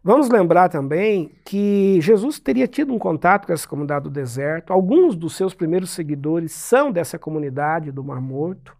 Vamos 0.03 0.29
lembrar 0.29 0.69
também 0.69 1.35
que 1.43 1.99
Jesus 2.01 2.39
teria 2.39 2.67
tido 2.67 2.93
um 2.93 2.99
contato 2.99 3.45
com 3.47 3.53
essa 3.53 3.67
comunidade 3.67 4.03
do 4.03 4.09
deserto. 4.09 4.71
Alguns 4.71 5.15
dos 5.15 5.35
seus 5.35 5.53
primeiros 5.53 5.89
seguidores 5.89 6.51
são 6.51 6.91
dessa 6.91 7.19
comunidade 7.19 7.91
do 7.91 8.03
Mar 8.03 8.21
Morto. 8.21 8.75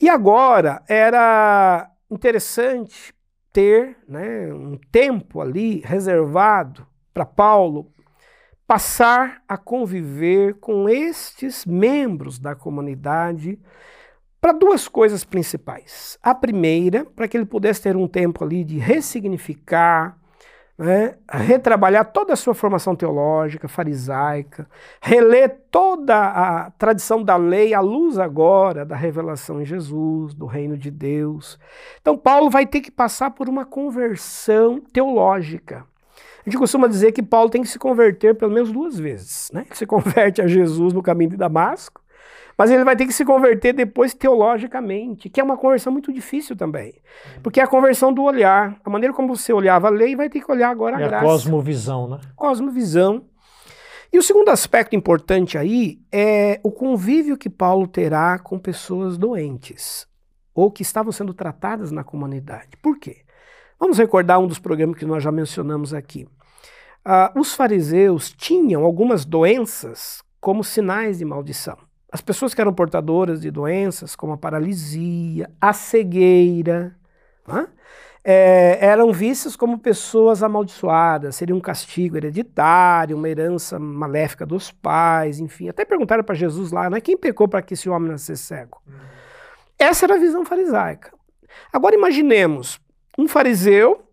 E 0.00 0.08
agora 0.08 0.82
era 0.88 1.90
interessante 2.10 3.14
ter 3.52 3.96
né, 4.06 4.52
um 4.52 4.78
tempo 4.90 5.40
ali 5.40 5.80
reservado 5.84 6.86
para 7.14 7.24
Paulo 7.24 7.90
passar 8.66 9.42
a 9.48 9.56
conviver 9.56 10.54
com 10.54 10.88
estes 10.88 11.64
membros 11.64 12.38
da 12.38 12.54
comunidade 12.54 13.58
para 14.46 14.52
duas 14.52 14.86
coisas 14.86 15.24
principais. 15.24 16.16
A 16.22 16.32
primeira, 16.32 17.04
para 17.04 17.26
que 17.26 17.36
ele 17.36 17.44
pudesse 17.44 17.82
ter 17.82 17.96
um 17.96 18.06
tempo 18.06 18.44
ali 18.44 18.62
de 18.62 18.78
ressignificar, 18.78 20.16
né, 20.78 21.16
retrabalhar 21.28 22.04
toda 22.12 22.32
a 22.32 22.36
sua 22.36 22.54
formação 22.54 22.94
teológica, 22.94 23.66
farisaica, 23.66 24.70
reler 25.02 25.62
toda 25.68 26.16
a 26.16 26.70
tradição 26.78 27.24
da 27.24 27.34
lei 27.34 27.74
à 27.74 27.80
luz 27.80 28.20
agora 28.20 28.84
da 28.84 28.94
revelação 28.94 29.60
em 29.60 29.64
Jesus, 29.64 30.32
do 30.32 30.46
reino 30.46 30.78
de 30.78 30.92
Deus. 30.92 31.58
Então, 32.00 32.16
Paulo 32.16 32.48
vai 32.48 32.66
ter 32.66 32.82
que 32.82 32.90
passar 32.92 33.32
por 33.32 33.48
uma 33.48 33.64
conversão 33.64 34.80
teológica. 34.92 35.84
A 36.46 36.48
gente 36.48 36.56
costuma 36.56 36.86
dizer 36.86 37.10
que 37.10 37.20
Paulo 37.20 37.50
tem 37.50 37.62
que 37.62 37.68
se 37.68 37.80
converter 37.80 38.36
pelo 38.36 38.52
menos 38.52 38.70
duas 38.70 38.96
vezes. 38.96 39.50
Né? 39.52 39.66
Se 39.72 39.84
converte 39.84 40.40
a 40.40 40.46
Jesus 40.46 40.92
no 40.92 41.02
caminho 41.02 41.30
de 41.30 41.36
Damasco 41.36 42.05
mas 42.56 42.70
ele 42.70 42.84
vai 42.84 42.96
ter 42.96 43.06
que 43.06 43.12
se 43.12 43.24
converter 43.24 43.72
depois 43.72 44.14
teologicamente, 44.14 45.28
que 45.28 45.40
é 45.40 45.44
uma 45.44 45.56
conversão 45.56 45.92
muito 45.92 46.12
difícil 46.12 46.56
também. 46.56 46.94
Porque 47.42 47.60
é 47.60 47.62
a 47.62 47.66
conversão 47.66 48.12
do 48.12 48.22
olhar. 48.22 48.80
A 48.84 48.88
maneira 48.88 49.14
como 49.14 49.36
você 49.36 49.52
olhava 49.52 49.88
a 49.88 49.90
lei 49.90 50.16
vai 50.16 50.28
ter 50.28 50.40
que 50.40 50.50
olhar 50.50 50.70
agora 50.70 50.96
a 50.96 51.00
é 51.00 51.06
graça. 51.06 51.24
a 51.24 51.28
cosmovisão, 51.28 52.08
né? 52.08 52.20
Cosmovisão. 52.34 53.24
E 54.12 54.18
o 54.18 54.22
segundo 54.22 54.48
aspecto 54.48 54.96
importante 54.96 55.58
aí 55.58 56.00
é 56.10 56.58
o 56.62 56.70
convívio 56.70 57.36
que 57.36 57.50
Paulo 57.50 57.86
terá 57.86 58.38
com 58.38 58.58
pessoas 58.58 59.18
doentes 59.18 60.06
ou 60.54 60.70
que 60.70 60.80
estavam 60.80 61.12
sendo 61.12 61.34
tratadas 61.34 61.90
na 61.90 62.02
comunidade. 62.02 62.70
Por 62.80 62.98
quê? 62.98 63.18
Vamos 63.78 63.98
recordar 63.98 64.38
um 64.38 64.46
dos 64.46 64.58
programas 64.58 64.96
que 64.96 65.04
nós 65.04 65.22
já 65.22 65.30
mencionamos 65.30 65.92
aqui. 65.92 66.26
Uh, 67.04 67.38
os 67.38 67.54
fariseus 67.54 68.32
tinham 68.32 68.82
algumas 68.82 69.26
doenças 69.26 70.22
como 70.40 70.64
sinais 70.64 71.18
de 71.18 71.24
maldição. 71.26 71.76
As 72.16 72.22
pessoas 72.22 72.54
que 72.54 72.60
eram 72.62 72.72
portadoras 72.72 73.42
de 73.42 73.50
doenças 73.50 74.16
como 74.16 74.32
a 74.32 74.38
paralisia, 74.38 75.50
a 75.60 75.74
cegueira, 75.74 76.96
né? 77.46 77.68
é, 78.24 78.78
eram 78.80 79.12
vistas 79.12 79.54
como 79.54 79.78
pessoas 79.78 80.42
amaldiçoadas, 80.42 81.36
seria 81.36 81.54
um 81.54 81.60
castigo 81.60 82.16
hereditário, 82.16 83.18
uma 83.18 83.28
herança 83.28 83.78
maléfica 83.78 84.46
dos 84.46 84.72
pais, 84.72 85.38
enfim. 85.40 85.68
Até 85.68 85.84
perguntaram 85.84 86.24
para 86.24 86.34
Jesus 86.34 86.72
lá, 86.72 86.88
né, 86.88 87.02
quem 87.02 87.18
pecou 87.18 87.46
para 87.46 87.60
que 87.60 87.74
esse 87.74 87.86
homem 87.90 88.10
nascesse 88.10 88.44
cego? 88.44 88.80
Uhum. 88.86 88.94
Essa 89.78 90.06
era 90.06 90.14
a 90.14 90.18
visão 90.18 90.42
farisaica. 90.42 91.12
Agora 91.70 91.94
imaginemos 91.94 92.80
um 93.18 93.28
fariseu 93.28 94.05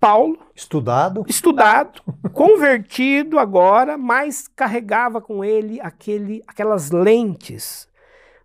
Paulo. 0.00 0.38
Estudado. 0.56 1.24
Estudado, 1.28 2.02
convertido 2.32 3.38
agora, 3.38 3.98
mas 3.98 4.48
carregava 4.48 5.20
com 5.20 5.44
ele 5.44 5.78
aquele, 5.82 6.42
aquelas 6.46 6.90
lentes 6.90 7.86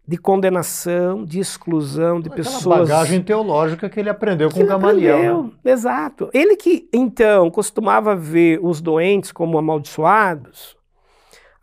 de 0.08 0.18
condenação, 0.18 1.24
de 1.24 1.40
exclusão 1.40 2.20
de 2.20 2.28
Aquela 2.28 2.44
pessoas. 2.44 2.90
bagagem 2.90 3.24
teológica 3.24 3.90
que 3.90 4.00
ele 4.00 4.10
aprendeu 4.10 4.52
com 4.52 4.64
Gamaliel. 4.66 5.44
Né? 5.64 5.72
Exato. 5.72 6.30
Ele 6.34 6.56
que 6.58 6.88
então 6.94 7.50
costumava 7.50 8.16
ver 8.16 8.60
os 8.62 8.82
doentes 8.82 9.32
como 9.32 9.58
amaldiçoados, 9.58 10.76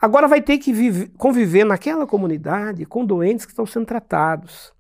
agora 0.01 0.27
vai 0.27 0.41
ter 0.41 0.59
que 0.59 0.73
viver, 0.73 1.13
conviver 1.19 1.65
naquela 1.65 2.07
comunidade 2.07 2.87
com 2.87 3.05
doentes 3.05 3.45
que 3.45 3.53
estão 3.53 3.67
sendo 3.67 3.87
tratados 3.87 4.73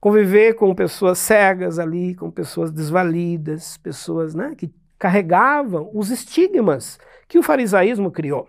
conviver 0.00 0.54
com 0.54 0.74
pessoas 0.74 1.18
cegas 1.18 1.78
ali, 1.78 2.14
com 2.14 2.30
pessoas 2.30 2.72
desvalidas, 2.72 3.76
pessoas 3.76 4.34
né, 4.34 4.54
que 4.56 4.72
carregavam 4.98 5.90
os 5.92 6.10
estigmas 6.10 6.98
que 7.28 7.38
o 7.38 7.42
farisaísmo 7.42 8.10
criou. 8.10 8.48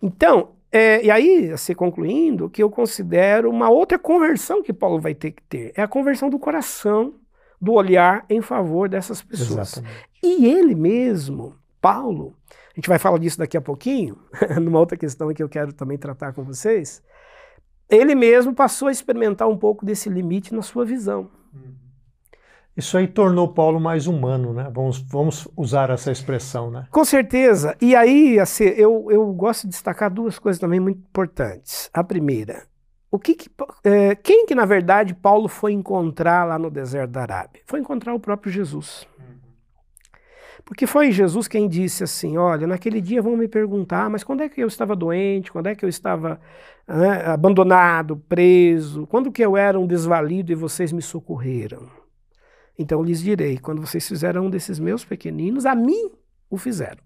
Então, 0.00 0.50
é, 0.70 1.04
e 1.04 1.10
aí, 1.10 1.56
se 1.58 1.74
concluindo, 1.74 2.48
que 2.48 2.62
eu 2.62 2.70
considero 2.70 3.50
uma 3.50 3.68
outra 3.70 3.98
conversão 3.98 4.62
que 4.62 4.72
Paulo 4.72 5.00
vai 5.00 5.14
ter 5.14 5.32
que 5.32 5.42
ter, 5.42 5.72
é 5.74 5.82
a 5.82 5.88
conversão 5.88 6.30
do 6.30 6.38
coração, 6.38 7.14
do 7.60 7.72
olhar 7.72 8.24
em 8.30 8.40
favor 8.40 8.88
dessas 8.88 9.22
pessoas. 9.22 9.72
Exatamente. 9.76 10.08
E 10.22 10.46
ele 10.46 10.74
mesmo, 10.74 11.56
Paulo, 11.80 12.34
a 12.50 12.74
gente 12.76 12.88
vai 12.88 12.98
falar 12.98 13.18
disso 13.18 13.38
daqui 13.38 13.56
a 13.56 13.60
pouquinho, 13.60 14.18
numa 14.60 14.78
outra 14.78 14.96
questão 14.96 15.32
que 15.32 15.42
eu 15.42 15.48
quero 15.48 15.72
também 15.72 15.98
tratar 15.98 16.32
com 16.32 16.44
vocês, 16.44 17.02
ele 17.88 18.14
mesmo 18.14 18.54
passou 18.54 18.88
a 18.88 18.92
experimentar 18.92 19.48
um 19.48 19.56
pouco 19.56 19.84
desse 19.84 20.08
limite 20.08 20.54
na 20.54 20.62
sua 20.62 20.84
visão. 20.84 21.30
Isso 22.76 22.96
aí 22.96 23.08
tornou 23.08 23.48
Paulo 23.48 23.80
mais 23.80 24.06
humano, 24.06 24.52
né? 24.52 24.70
Vamos, 24.72 24.98
vamos 24.98 25.48
usar 25.56 25.90
essa 25.90 26.12
expressão, 26.12 26.70
né? 26.70 26.86
Com 26.92 27.04
certeza. 27.04 27.76
E 27.80 27.96
aí, 27.96 28.38
assim, 28.38 28.66
eu, 28.66 29.08
eu 29.10 29.32
gosto 29.32 29.64
de 29.64 29.70
destacar 29.70 30.08
duas 30.08 30.38
coisas 30.38 30.60
também 30.60 30.78
muito 30.78 30.98
importantes. 30.98 31.90
A 31.92 32.04
primeira, 32.04 32.62
o 33.10 33.18
que, 33.18 33.34
que 33.34 33.50
é, 33.82 34.14
quem 34.14 34.46
que 34.46 34.54
na 34.54 34.64
verdade 34.64 35.12
Paulo 35.12 35.48
foi 35.48 35.72
encontrar 35.72 36.44
lá 36.44 36.56
no 36.56 36.70
deserto 36.70 37.10
da 37.10 37.22
Arábia? 37.22 37.62
Foi 37.66 37.80
encontrar 37.80 38.14
o 38.14 38.20
próprio 38.20 38.52
Jesus. 38.52 39.08
Porque 40.68 40.86
foi 40.86 41.10
Jesus 41.10 41.48
quem 41.48 41.66
disse 41.66 42.04
assim: 42.04 42.36
Olha, 42.36 42.66
naquele 42.66 43.00
dia 43.00 43.22
vão 43.22 43.34
me 43.38 43.48
perguntar, 43.48 44.10
mas 44.10 44.22
quando 44.22 44.42
é 44.42 44.50
que 44.50 44.62
eu 44.62 44.68
estava 44.68 44.94
doente? 44.94 45.50
Quando 45.50 45.66
é 45.66 45.74
que 45.74 45.82
eu 45.82 45.88
estava 45.88 46.38
né, 46.86 47.24
abandonado, 47.24 48.18
preso? 48.28 49.06
Quando 49.06 49.32
que 49.32 49.42
eu 49.42 49.56
era 49.56 49.80
um 49.80 49.86
desvalido 49.86 50.52
e 50.52 50.54
vocês 50.54 50.92
me 50.92 51.00
socorreram? 51.00 51.88
Então 52.78 53.02
lhes 53.02 53.22
direi: 53.22 53.56
quando 53.56 53.80
vocês 53.80 54.06
fizeram 54.06 54.44
um 54.44 54.50
desses 54.50 54.78
meus 54.78 55.06
pequeninos, 55.06 55.64
a 55.64 55.74
mim 55.74 56.10
o 56.50 56.58
fizeram. 56.58 57.02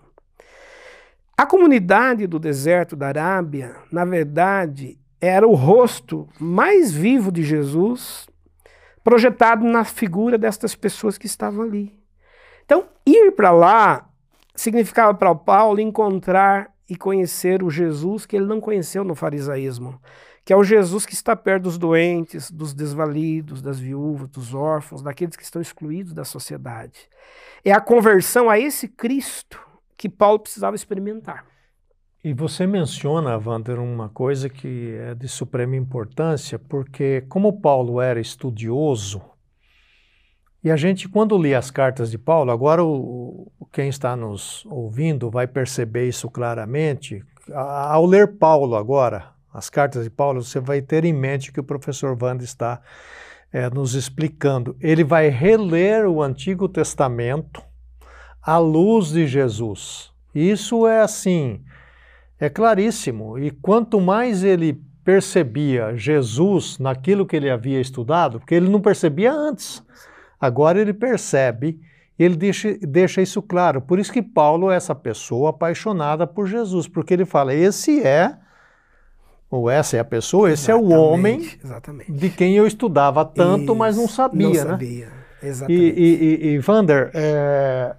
A 1.37 1.47
comunidade 1.47 2.27
do 2.27 2.41
deserto 2.41 2.97
da 2.97 3.07
Arábia, 3.07 3.77
na 3.93 4.05
verdade, 4.05 4.99
era 5.21 5.47
o 5.47 5.55
rosto 5.55 6.29
mais 6.41 6.91
vivo 6.91 7.31
de 7.31 7.45
Jesus, 7.45 8.27
projetado 9.05 9.65
na 9.65 9.85
figura 9.85 10.37
destas 10.37 10.75
pessoas 10.75 11.17
que 11.17 11.27
estavam 11.27 11.63
ali. 11.63 12.02
Então, 12.65 12.87
ir 13.07 13.33
para 13.33 13.51
lá 13.51 14.09
significava 14.55 15.15
para 15.15 15.35
Paulo 15.35 15.81
encontrar 15.81 16.73
e 16.89 16.97
conhecer 16.97 17.63
o 17.63 17.71
Jesus 17.71 18.27
que 18.27 18.37
ele 18.37 18.47
não 18.47 18.61
conheceu 18.61 19.03
no 19.03 19.15
farisaísmo, 19.15 20.01
que 20.45 20.53
é 20.53 20.57
o 20.57 20.65
Jesus 20.65 21.07
que 21.07 21.15
está 21.15 21.35
perto 21.35 21.65
dos 21.65 21.79
doentes, 21.79 22.51
dos 22.51 22.75
desvalidos, 22.75 23.63
das 23.63 23.79
viúvas, 23.79 24.29
dos 24.29 24.53
órfãos, 24.53 25.03
daqueles 25.03 25.37
que 25.37 25.43
estão 25.43 25.63
excluídos 25.63 26.13
da 26.13 26.25
sociedade. 26.25 27.09
É 27.65 27.73
a 27.73 27.81
conversão 27.81 28.51
a 28.51 28.59
esse 28.59 28.89
Cristo 28.89 29.59
que 29.97 30.09
Paulo 30.09 30.41
precisava 30.41 30.77
experimentar. 30.77 31.47
E 32.25 32.33
você 32.33 32.67
menciona, 32.67 33.37
Wander, 33.37 33.81
uma 33.81 34.09
coisa 34.09 34.49
que 34.49 34.95
é 34.97 35.15
de 35.15 35.27
suprema 35.27 35.75
importância, 35.75 36.59
porque 36.59 37.23
como 37.23 37.61
Paulo 37.61 38.01
era 38.01 38.21
estudioso, 38.21 39.21
e 40.65 40.71
a 40.71 40.77
gente, 40.77 41.09
quando 41.09 41.37
lê 41.37 41.55
as 41.55 41.71
cartas 41.71 42.11
de 42.11 42.19
Paulo, 42.19 42.53
agora 42.53 42.85
o, 42.85 43.51
quem 43.73 43.89
está 43.89 44.15
nos 44.15 44.65
ouvindo 44.67 45.31
vai 45.31 45.47
perceber 45.47 46.07
isso 46.07 46.31
claramente. 46.31 47.25
Ao 47.53 48.07
ler 48.07 48.37
Paulo 48.37 48.77
agora, 48.77 49.31
as 49.53 49.69
cartas 49.69 50.05
de 50.05 50.11
Paulo, 50.11 50.43
você 50.43 50.61
vai 50.61 50.81
ter 50.81 51.05
em 51.05 51.13
mente 51.13 51.53
que 51.53 51.59
o 51.59 51.65
professor 51.65 52.17
Wanda 52.21 52.45
está 52.45 52.81
é, 53.53 53.69
nos 53.71 53.95
explicando. 53.95 54.77
Ele 54.81 55.03
vai 55.03 55.29
reler 55.29 56.07
o 56.07 56.23
Antigo 56.23 56.69
Testamento 56.69 57.61
à 58.41 58.59
luz 58.59 59.09
de 59.09 59.27
Jesus. 59.27 60.13
Isso 60.35 60.87
é 60.87 61.01
assim, 61.01 61.63
é 62.39 62.49
claríssimo. 62.49 63.39
E 63.39 63.51
quanto 63.51 64.01
mais 64.01 64.45
ele 64.45 64.81
percebia 65.05 65.97
Jesus 65.97 66.79
naquilo 66.79 67.27
que 67.27 67.35
ele 67.35 67.51
havia 67.51 67.81
estudado, 67.81 68.39
porque 68.39 68.55
ele 68.55 68.69
não 68.69 68.81
percebia 68.81 69.33
antes. 69.33 69.85
Agora 70.43 70.81
ele 70.81 70.93
percebe, 70.93 71.79
ele 72.19 72.35
deixa, 72.35 72.77
deixa 72.81 73.23
isso 73.23 73.41
claro. 73.41 73.81
Por 73.81 74.01
isso 74.01 74.13
que 74.13 74.21
Paulo 74.21 74.73
é 74.73 74.75
essa 74.75 74.93
pessoa 74.93 75.51
apaixonada 75.51 76.27
por 76.27 76.49
Jesus, 76.49 76.89
porque 76.89 77.15
ele 77.15 77.25
fala: 77.25 77.55
esse 77.55 78.03
é, 78.03 78.37
ou 79.49 79.71
essa 79.71 79.97
é 79.97 80.01
a 80.01 80.05
pessoa, 80.05 80.51
esse 80.51 80.65
exatamente, 80.73 80.93
é 80.93 80.97
o 80.97 81.01
homem 81.01 81.49
exatamente. 81.63 82.11
de 82.11 82.29
quem 82.29 82.57
eu 82.57 82.67
estudava 82.67 83.25
tanto, 83.25 83.63
isso, 83.63 83.75
mas 83.77 83.97
não 83.97 84.09
sabia. 84.09 84.49
Não 84.49 84.53
né? 84.53 84.71
sabia, 84.73 85.09
exatamente. 85.41 85.81
E, 85.81 86.03
e, 86.03 86.49
e, 86.49 86.55
e 86.55 86.59
Vander, 86.59 87.13
é, 87.15 87.95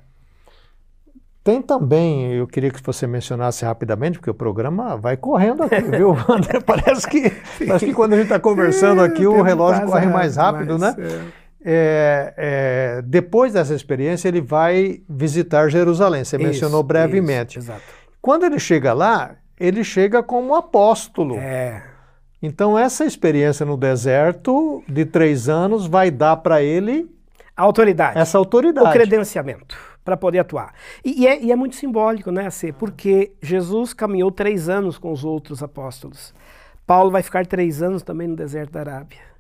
tem 1.42 1.62
também, 1.62 2.34
eu 2.34 2.46
queria 2.46 2.72
que 2.72 2.84
você 2.84 3.08
mencionasse 3.08 3.64
rapidamente, 3.64 4.18
porque 4.18 4.30
o 4.30 4.34
programa 4.34 4.98
vai 4.98 5.16
correndo 5.16 5.64
aqui, 5.64 5.82
viu, 5.96 6.10
Wander? 6.10 6.62
Parece 6.62 7.08
que, 7.08 7.30
parece 7.66 7.86
que 7.86 7.94
quando 7.94 8.14
a 8.14 8.16
gente 8.18 8.26
está 8.26 8.40
conversando 8.40 9.02
aqui, 9.02 9.26
o 9.26 9.42
relógio 9.42 9.86
corre 9.86 10.08
mais 10.08 10.36
rápido, 10.36 10.78
né? 10.78 10.94
É. 11.00 11.43
É, 11.66 12.34
é, 12.36 13.02
depois 13.04 13.54
dessa 13.54 13.74
experiência, 13.74 14.28
ele 14.28 14.42
vai 14.42 15.02
visitar 15.10 15.70
Jerusalém. 15.70 16.24
Você 16.24 16.36
isso, 16.36 16.46
mencionou 16.46 16.84
brevemente. 16.84 17.60
Isso, 17.60 17.72
Quando 18.22 18.46
ele 18.46 18.60
chega 18.60 18.94
lá, 18.94 19.36
ele 19.60 19.84
chega 19.84 20.22
como 20.22 20.56
apóstolo. 20.56 21.38
É. 21.38 21.84
Então, 22.42 22.78
essa 22.78 23.06
experiência 23.06 23.66
no 23.66 23.78
deserto 23.78 24.84
de 24.88 25.06
três 25.06 25.48
anos 25.48 25.88
vai 25.88 26.12
dar 26.12 26.38
para 26.38 26.62
ele. 26.62 27.10
A 27.56 27.62
autoridade. 27.64 28.20
Essa 28.20 28.38
autoridade. 28.38 28.88
O 28.88 28.92
credenciamento 28.92 29.78
para 30.04 30.18
poder 30.18 30.40
atuar. 30.40 30.74
E, 31.04 31.22
e, 31.22 31.28
é, 31.28 31.42
e, 31.42 31.52
é, 31.52 31.56
muito 31.56 31.78
simbólico, 31.78 32.32
né? 32.32 32.50
Porque 32.78 33.32
Jesus 33.42 33.94
caminhou 33.94 34.32
três 34.32 34.68
anos 34.68 34.98
com 34.98 35.12
os 35.12 35.24
outros 35.24 35.64
apóstolos. 35.64 36.34
Paulo 36.86 37.10
vai 37.10 37.24
ficar 37.24 37.46
três 37.46 37.82
anos 37.82 38.04
também 38.04 38.28
no 38.28 38.36
deserto 38.36 38.72
da 38.72 38.82
Arábia. 38.82 39.33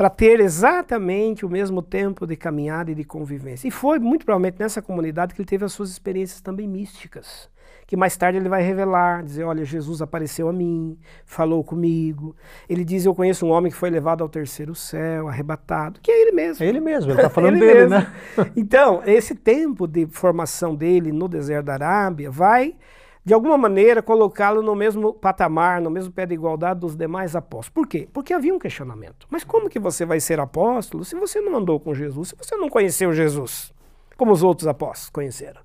Para 0.00 0.08
ter 0.08 0.40
exatamente 0.40 1.44
o 1.44 1.48
mesmo 1.50 1.82
tempo 1.82 2.26
de 2.26 2.34
caminhada 2.34 2.90
e 2.90 2.94
de 2.94 3.04
convivência. 3.04 3.68
E 3.68 3.70
foi 3.70 3.98
muito 3.98 4.24
provavelmente 4.24 4.58
nessa 4.58 4.80
comunidade 4.80 5.34
que 5.34 5.42
ele 5.42 5.46
teve 5.46 5.62
as 5.62 5.74
suas 5.74 5.90
experiências 5.90 6.40
também 6.40 6.66
místicas 6.66 7.50
que 7.86 7.96
mais 7.96 8.16
tarde 8.16 8.38
ele 8.38 8.48
vai 8.48 8.62
revelar, 8.62 9.24
dizer, 9.24 9.42
olha, 9.42 9.64
Jesus 9.64 10.00
apareceu 10.00 10.48
a 10.48 10.52
mim, 10.52 10.96
falou 11.26 11.64
comigo. 11.64 12.36
Ele 12.68 12.84
diz, 12.84 13.04
eu 13.04 13.12
conheço 13.12 13.44
um 13.44 13.50
homem 13.50 13.70
que 13.70 13.76
foi 13.76 13.90
levado 13.90 14.22
ao 14.22 14.28
terceiro 14.28 14.76
céu, 14.76 15.26
arrebatado, 15.28 15.98
que 16.00 16.08
é 16.08 16.22
ele 16.22 16.30
mesmo. 16.30 16.64
É 16.64 16.68
ele 16.68 16.78
mesmo, 16.78 17.10
ele 17.10 17.18
está 17.18 17.28
falando 17.28 17.58
dele, 17.58 17.88
mesmo. 17.88 17.90
né? 17.90 18.06
então, 18.54 19.02
esse 19.04 19.34
tempo 19.34 19.88
de 19.88 20.06
formação 20.06 20.76
dele 20.76 21.10
no 21.10 21.26
deserto 21.26 21.66
da 21.66 21.72
Arábia 21.74 22.30
vai, 22.30 22.76
de 23.22 23.34
alguma 23.34 23.58
maneira, 23.58 24.02
colocá-lo 24.02 24.62
no 24.62 24.74
mesmo 24.74 25.12
patamar, 25.12 25.80
no 25.80 25.90
mesmo 25.90 26.12
pé 26.12 26.24
de 26.24 26.34
igualdade 26.34 26.80
dos 26.80 26.96
demais 26.96 27.36
apóstolos. 27.36 27.68
Por 27.68 27.86
quê? 27.86 28.08
Porque 28.12 28.32
havia 28.32 28.54
um 28.54 28.58
questionamento. 28.58 29.26
Mas 29.28 29.44
como 29.44 29.68
que 29.68 29.78
você 29.78 30.06
vai 30.06 30.20
ser 30.20 30.40
apóstolo 30.40 31.04
se 31.04 31.14
você 31.14 31.40
não 31.40 31.56
andou 31.56 31.78
com 31.78 31.94
Jesus, 31.94 32.28
se 32.28 32.36
você 32.36 32.56
não 32.56 32.68
conheceu 32.68 33.12
Jesus, 33.12 33.72
como 34.16 34.32
os 34.32 34.42
outros 34.42 34.66
apóstolos 34.66 35.10
conheceram? 35.10 35.60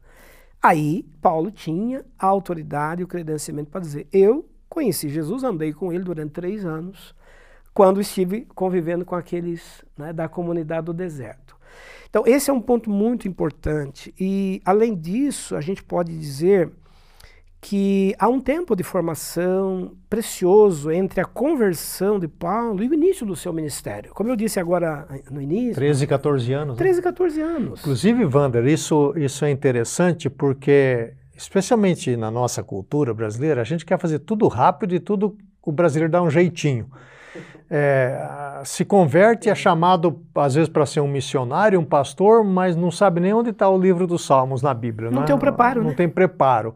Aí 0.62 1.06
Paulo 1.22 1.50
tinha 1.50 2.04
a 2.20 2.26
autoridade 2.26 3.02
e 3.02 3.06
o 3.06 3.08
credenciamento 3.08 3.70
para 3.70 3.82
dizer: 3.82 4.08
Eu 4.12 4.50
conheci 4.68 5.08
Jesus, 5.08 5.44
andei 5.44 5.72
com 5.72 5.94
ele 5.94 6.04
durante 6.04 6.32
três 6.32 6.66
anos, 6.66 7.16
quando 7.74 8.02
estive 8.02 8.48
convivendo 8.54 9.06
com 9.06 9.16
aqueles 9.16 9.86
né, 9.98 10.12
da 10.12 10.28
comunidade 10.28 10.88
do 10.88 10.94
deserto. 10.94 11.56
Então, 12.10 12.24
esse 12.26 12.50
é 12.50 12.54
um 12.54 12.62
ponto 12.62 12.90
muito 12.90 13.28
importante. 13.28 14.14
E, 14.20 14.62
além 14.66 14.96
disso, 14.96 15.56
a 15.56 15.62
gente 15.62 15.84
pode 15.84 16.18
dizer 16.18 16.72
que 17.66 18.16
há 18.20 18.28
um 18.28 18.40
tempo 18.40 18.76
de 18.76 18.84
formação 18.84 19.94
precioso 20.08 20.92
entre 20.92 21.20
a 21.20 21.26
conversão 21.26 22.20
de 22.20 22.28
Paulo 22.28 22.84
e 22.84 22.88
o 22.88 22.94
início 22.94 23.26
do 23.26 23.36
seu 23.36 23.52
ministério. 23.52 24.12
Como 24.14 24.30
eu 24.30 24.36
disse 24.36 24.60
agora 24.60 25.08
no 25.32 25.42
início. 25.42 25.74
13, 25.74 26.06
14 26.06 26.54
anos. 26.54 26.78
13, 26.78 26.98
né? 27.00 27.04
14 27.04 27.42
anos. 27.42 27.80
Inclusive, 27.80 28.24
Wander, 28.26 28.68
isso, 28.68 29.16
isso 29.18 29.44
é 29.44 29.50
interessante 29.50 30.30
porque, 30.30 31.14
especialmente 31.36 32.16
na 32.16 32.30
nossa 32.30 32.62
cultura 32.62 33.16
brasileira, 33.16 33.62
a 33.62 33.64
gente 33.66 33.84
quer 33.84 33.98
fazer 33.98 34.20
tudo 34.20 34.48
rápido 34.48 34.94
e 34.94 35.00
tudo 35.00 35.36
o 35.64 35.72
brasileiro 35.72 36.12
dá 36.12 36.22
um 36.22 36.30
jeitinho. 36.30 36.86
É, 37.68 38.62
se 38.64 38.86
converte, 38.86 39.50
é 39.50 39.56
chamado 39.56 40.22
às 40.36 40.54
vezes 40.54 40.70
para 40.70 40.86
ser 40.86 41.00
um 41.00 41.08
missionário, 41.08 41.80
um 41.80 41.84
pastor, 41.84 42.44
mas 42.44 42.76
não 42.76 42.92
sabe 42.92 43.20
nem 43.20 43.34
onde 43.34 43.50
está 43.50 43.68
o 43.68 43.76
livro 43.76 44.06
dos 44.06 44.24
Salmos 44.24 44.62
na 44.62 44.72
Bíblia. 44.72 45.10
Não, 45.10 45.22
não 45.22 45.26
tem 45.26 45.36
preparo. 45.36 45.82
Não 45.82 45.90
né? 45.90 45.96
tem 45.96 46.08
preparo. 46.08 46.76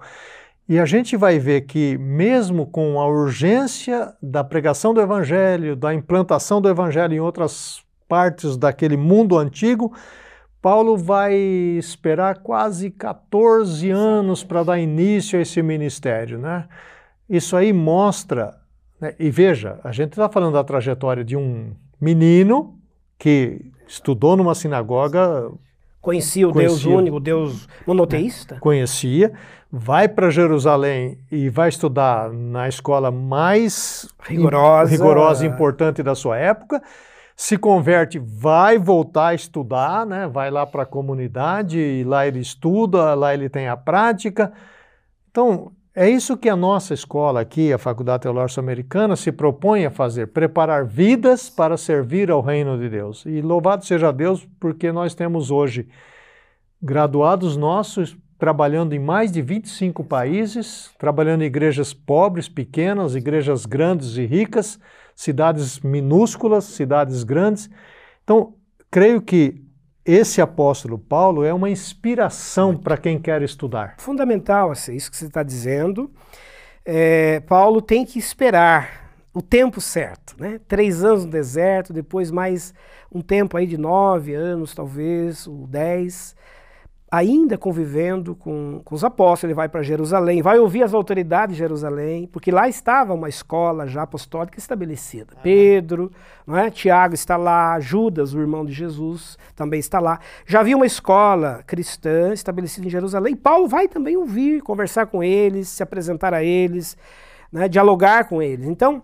E 0.69 0.77
a 0.77 0.85
gente 0.85 1.17
vai 1.17 1.39
ver 1.39 1.61
que, 1.61 1.97
mesmo 1.97 2.67
com 2.67 3.01
a 3.01 3.07
urgência 3.07 4.13
da 4.21 4.43
pregação 4.43 4.93
do 4.93 5.01
Evangelho, 5.01 5.75
da 5.75 5.91
implantação 5.95 6.61
do 6.61 6.69
Evangelho 6.69 7.15
em 7.15 7.19
outras 7.19 7.83
partes 8.07 8.55
daquele 8.55 8.95
mundo 8.95 9.35
antigo, 9.35 9.91
Paulo 10.61 10.95
vai 10.95 11.33
esperar 11.33 12.43
quase 12.43 12.91
14 12.91 13.89
anos 13.89 14.43
para 14.43 14.61
dar 14.61 14.77
início 14.77 15.39
a 15.39 15.41
esse 15.41 15.59
ministério. 15.63 16.37
Né? 16.37 16.67
Isso 17.27 17.57
aí 17.57 17.73
mostra, 17.73 18.55
né? 19.01 19.15
e 19.17 19.31
veja, 19.31 19.79
a 19.83 19.91
gente 19.91 20.11
está 20.11 20.29
falando 20.29 20.53
da 20.53 20.63
trajetória 20.63 21.25
de 21.25 21.35
um 21.35 21.71
menino 21.99 22.77
que 23.17 23.59
estudou 23.87 24.37
numa 24.37 24.53
sinagoga. 24.53 25.51
Conhecia 26.01 26.47
o 26.47 26.53
conhecia, 26.53 26.77
Deus 26.77 26.85
único, 26.85 27.17
o 27.17 27.19
Deus 27.19 27.67
monoteísta? 27.85 28.57
Conhecia 28.59 29.33
vai 29.71 30.07
para 30.07 30.31
Jerusalém 30.31 31.19
e 31.31 31.49
vai 31.49 31.69
estudar 31.69 32.31
na 32.31 32.67
escola 32.67 33.11
mais 33.11 34.07
rigorosa. 34.21 34.91
rigorosa 34.91 35.45
e 35.45 35.49
importante 35.49 36.01
da 36.01 36.15
sua 36.15 36.37
época, 36.37 36.81
se 37.35 37.55
converte, 37.55 38.19
vai 38.19 38.77
voltar 38.77 39.27
a 39.27 39.33
estudar, 39.33 40.05
né? 40.05 40.27
vai 40.27 40.49
lá 40.49 40.65
para 40.65 40.83
a 40.83 40.85
comunidade, 40.85 41.79
e 41.79 42.03
lá 42.03 42.27
ele 42.27 42.39
estuda, 42.39 43.13
lá 43.13 43.33
ele 43.33 43.47
tem 43.47 43.67
a 43.67 43.77
prática. 43.77 44.51
Então, 45.29 45.71
é 46.01 46.09
isso 46.09 46.37
que 46.37 46.47
a 46.47 46.55
nossa 46.55 46.93
escola 46.93 47.41
aqui, 47.41 47.73
a 47.73 47.77
Faculdade 47.77 48.21
Teológica 48.23 48.61
Americana, 48.61 49.17
se 49.17 49.33
propõe 49.33 49.85
a 49.85 49.91
fazer: 49.91 50.27
preparar 50.27 50.85
vidas 50.85 51.49
para 51.49 51.75
servir 51.75 52.31
ao 52.31 52.39
reino 52.39 52.77
de 52.77 52.87
Deus. 52.87 53.25
E 53.25 53.41
louvado 53.41 53.83
seja 53.83 54.09
Deus, 54.13 54.47
porque 54.61 54.93
nós 54.93 55.13
temos 55.13 55.51
hoje 55.51 55.89
graduados 56.81 57.57
nossos 57.57 58.15
trabalhando 58.37 58.93
em 58.93 58.99
mais 58.99 59.29
de 59.29 59.41
25 59.41 60.01
países, 60.05 60.89
trabalhando 60.97 61.41
em 61.41 61.47
igrejas 61.47 61.93
pobres, 61.93 62.47
pequenas, 62.47 63.13
igrejas 63.13 63.65
grandes 63.65 64.15
e 64.15 64.25
ricas, 64.25 64.79
cidades 65.13 65.81
minúsculas, 65.81 66.63
cidades 66.63 67.25
grandes. 67.25 67.69
Então, 68.23 68.53
creio 68.89 69.21
que 69.21 69.61
esse 70.11 70.41
apóstolo 70.41 70.97
Paulo 70.97 71.43
é 71.43 71.53
uma 71.53 71.69
inspiração 71.69 72.75
para 72.75 72.97
quem 72.97 73.19
quer 73.19 73.43
estudar. 73.43 73.93
Fundamental, 73.99 74.71
assim, 74.71 74.95
isso 74.95 75.11
que 75.11 75.15
você 75.15 75.27
está 75.27 75.43
dizendo. 75.43 76.09
É, 76.83 77.41
Paulo 77.41 77.79
tem 77.79 78.03
que 78.03 78.17
esperar 78.17 79.11
o 79.31 79.41
tempo 79.41 79.79
certo, 79.79 80.35
né? 80.39 80.59
Três 80.67 81.03
anos 81.03 81.25
no 81.25 81.31
deserto, 81.31 81.93
depois 81.93 82.31
mais 82.31 82.73
um 83.11 83.21
tempo 83.21 83.55
aí 83.55 83.67
de 83.67 83.77
nove 83.77 84.33
anos, 84.33 84.73
talvez, 84.73 85.45
ou 85.45 85.67
dez 85.67 86.35
ainda 87.11 87.57
convivendo 87.57 88.35
com, 88.35 88.81
com 88.83 88.93
os 88.93 89.03
apóstolos, 89.03 89.45
ele 89.45 89.53
vai 89.53 89.67
para 89.67 89.81
Jerusalém, 89.81 90.41
vai 90.41 90.59
ouvir 90.59 90.83
as 90.83 90.93
autoridades 90.93 91.55
de 91.55 91.59
Jerusalém, 91.59 92.27
porque 92.27 92.51
lá 92.51 92.69
estava 92.69 93.13
uma 93.13 93.27
escola 93.27 93.87
já 93.87 94.03
apostólica 94.03 94.59
estabelecida. 94.59 95.33
Ah. 95.35 95.39
Pedro, 95.41 96.11
não 96.45 96.55
é? 96.55 96.69
Tiago 96.69 97.15
está 97.15 97.35
lá, 97.35 97.79
Judas, 97.79 98.33
o 98.33 98.39
irmão 98.39 98.63
de 98.63 98.73
Jesus, 98.73 99.37
também 99.55 99.79
está 99.79 99.99
lá. 99.99 100.19
Já 100.45 100.59
havia 100.59 100.75
uma 100.75 100.85
escola 100.85 101.63
cristã 101.65 102.31
estabelecida 102.31 102.85
em 102.85 102.91
Jerusalém. 102.91 103.35
Paulo 103.35 103.67
vai 103.67 103.87
também 103.87 104.15
ouvir, 104.15 104.61
conversar 104.61 105.07
com 105.07 105.23
eles, 105.23 105.67
se 105.67 105.81
apresentar 105.81 106.33
a 106.33 106.43
eles, 106.43 106.95
né? 107.51 107.67
dialogar 107.67 108.25
com 108.25 108.41
eles. 108.41 108.67
Então, 108.67 109.01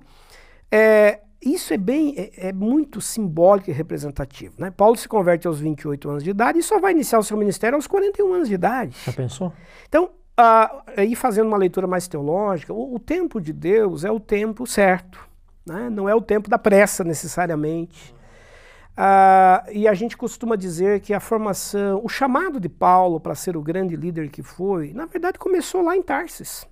é, 0.71 1.21
isso 1.45 1.73
é 1.73 1.77
bem, 1.77 2.15
é, 2.17 2.49
é, 2.49 2.53
muito 2.53 2.99
simbólico 2.99 3.69
e 3.69 3.73
representativo. 3.73 4.55
Né? 4.57 4.71
Paulo 4.71 4.95
se 4.95 5.07
converte 5.07 5.47
aos 5.47 5.59
28 5.59 6.09
anos 6.09 6.23
de 6.23 6.31
idade 6.31 6.57
e 6.57 6.63
só 6.63 6.79
vai 6.79 6.91
iniciar 6.91 7.19
o 7.19 7.23
seu 7.23 7.37
ministério 7.37 7.75
aos 7.75 7.85
41 7.85 8.33
anos 8.33 8.47
de 8.47 8.55
idade. 8.55 8.97
Já 9.05 9.13
pensou? 9.13 9.53
Então, 9.87 10.05
uh, 10.05 10.81
aí 10.97 11.15
fazendo 11.15 11.47
uma 11.47 11.57
leitura 11.57 11.85
mais 11.85 12.07
teológica, 12.07 12.73
o, 12.73 12.95
o 12.95 12.99
tempo 12.99 13.39
de 13.39 13.53
Deus 13.53 14.03
é 14.03 14.11
o 14.11 14.19
tempo 14.19 14.65
certo, 14.65 15.19
né? 15.65 15.89
não 15.89 16.09
é 16.09 16.15
o 16.15 16.21
tempo 16.21 16.49
da 16.49 16.57
pressa 16.57 17.03
necessariamente. 17.03 18.15
E 19.73 19.89
a 19.89 19.93
gente 19.93 20.15
costuma 20.15 20.55
dizer 20.55 21.01
que 21.01 21.13
a 21.13 21.19
formação, 21.19 21.99
o 22.01 22.07
chamado 22.07 22.61
de 22.61 22.69
Paulo 22.69 23.19
para 23.19 23.35
ser 23.35 23.57
o 23.57 23.61
grande 23.61 23.93
líder 23.93 24.29
que 24.29 24.41
foi, 24.41 24.93
na 24.93 25.05
verdade 25.05 25.37
começou 25.37 25.81
lá 25.81 25.97
em 25.97 26.01
Tarsis. 26.01 26.65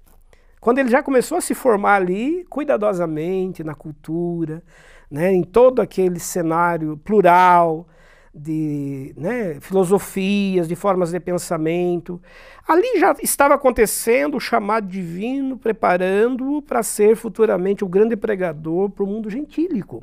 Quando 0.64 0.80
ele 0.80 0.90
já 0.90 1.04
começou 1.04 1.38
a 1.38 1.42
se 1.42 1.54
formar 1.54 1.96
ali, 1.96 2.46
cuidadosamente, 2.50 3.66
na 3.66 3.76
cultura, 3.76 4.64
né, 5.12 5.30
em 5.30 5.44
todo 5.44 5.82
aquele 5.82 6.22
cenário 6.22 6.96
plural, 7.04 7.86
de 8.34 9.14
né, 9.18 9.60
filosofias, 9.60 10.66
de 10.66 10.74
formas 10.74 11.12
de 11.12 11.20
pensamento. 11.20 12.22
Ali 12.66 12.98
já 12.98 13.14
estava 13.22 13.56
acontecendo 13.56 14.38
o 14.38 14.40
chamado 14.40 14.88
divino, 14.88 15.58
preparando-o 15.58 16.62
para 16.62 16.82
ser 16.82 17.18
futuramente 17.18 17.84
o 17.84 17.90
grande 17.90 18.16
pregador 18.16 18.90
para 18.90 19.04
o 19.04 19.08
mundo 19.08 19.30
gentílico. 19.30 20.02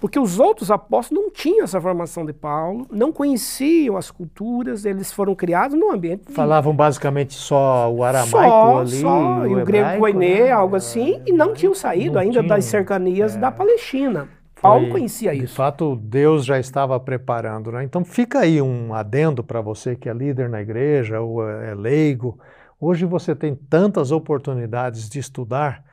Porque 0.00 0.18
os 0.18 0.38
outros 0.38 0.70
apóstolos 0.70 1.22
não 1.22 1.30
tinham 1.30 1.62
essa 1.62 1.78
formação 1.78 2.24
de 2.24 2.32
Paulo, 2.32 2.86
não 2.90 3.12
conheciam 3.12 3.98
as 3.98 4.10
culturas, 4.10 4.86
eles 4.86 5.12
foram 5.12 5.34
criados 5.34 5.78
no 5.78 5.92
ambiente. 5.92 6.32
Falavam 6.32 6.74
basicamente 6.74 7.34
só 7.34 7.92
o 7.92 8.02
aramaico 8.02 8.30
só, 8.30 8.78
ali. 8.78 9.00
Só, 9.00 9.46
e 9.46 9.54
o, 9.54 9.64
grego 9.64 10.00
koiné, 10.00 10.44
né? 10.44 10.50
algo 10.50 10.74
assim, 10.74 11.22
e 11.26 11.32
não 11.32 11.52
tinham 11.52 11.74
saído 11.74 12.14
não 12.14 12.22
ainda 12.22 12.40
tinham, 12.40 12.46
das 12.46 12.64
cercanias 12.64 13.36
é. 13.36 13.38
da 13.38 13.52
Palestina. 13.52 14.26
Paulo 14.60 14.84
Foi, 14.84 14.92
conhecia 14.92 15.34
isso. 15.34 15.46
De 15.46 15.52
fato, 15.52 15.96
Deus 15.96 16.46
já 16.46 16.58
estava 16.58 16.98
preparando. 16.98 17.70
Né? 17.70 17.84
Então 17.84 18.02
fica 18.02 18.40
aí 18.40 18.60
um 18.60 18.94
adendo 18.94 19.44
para 19.44 19.60
você 19.60 19.94
que 19.96 20.08
é 20.08 20.12
líder 20.14 20.48
na 20.48 20.62
igreja 20.62 21.20
ou 21.20 21.46
é 21.46 21.74
leigo. 21.74 22.38
Hoje 22.78 23.04
você 23.04 23.34
tem 23.34 23.54
tantas 23.54 24.12
oportunidades 24.12 25.08
de 25.08 25.18
estudar. 25.18 25.84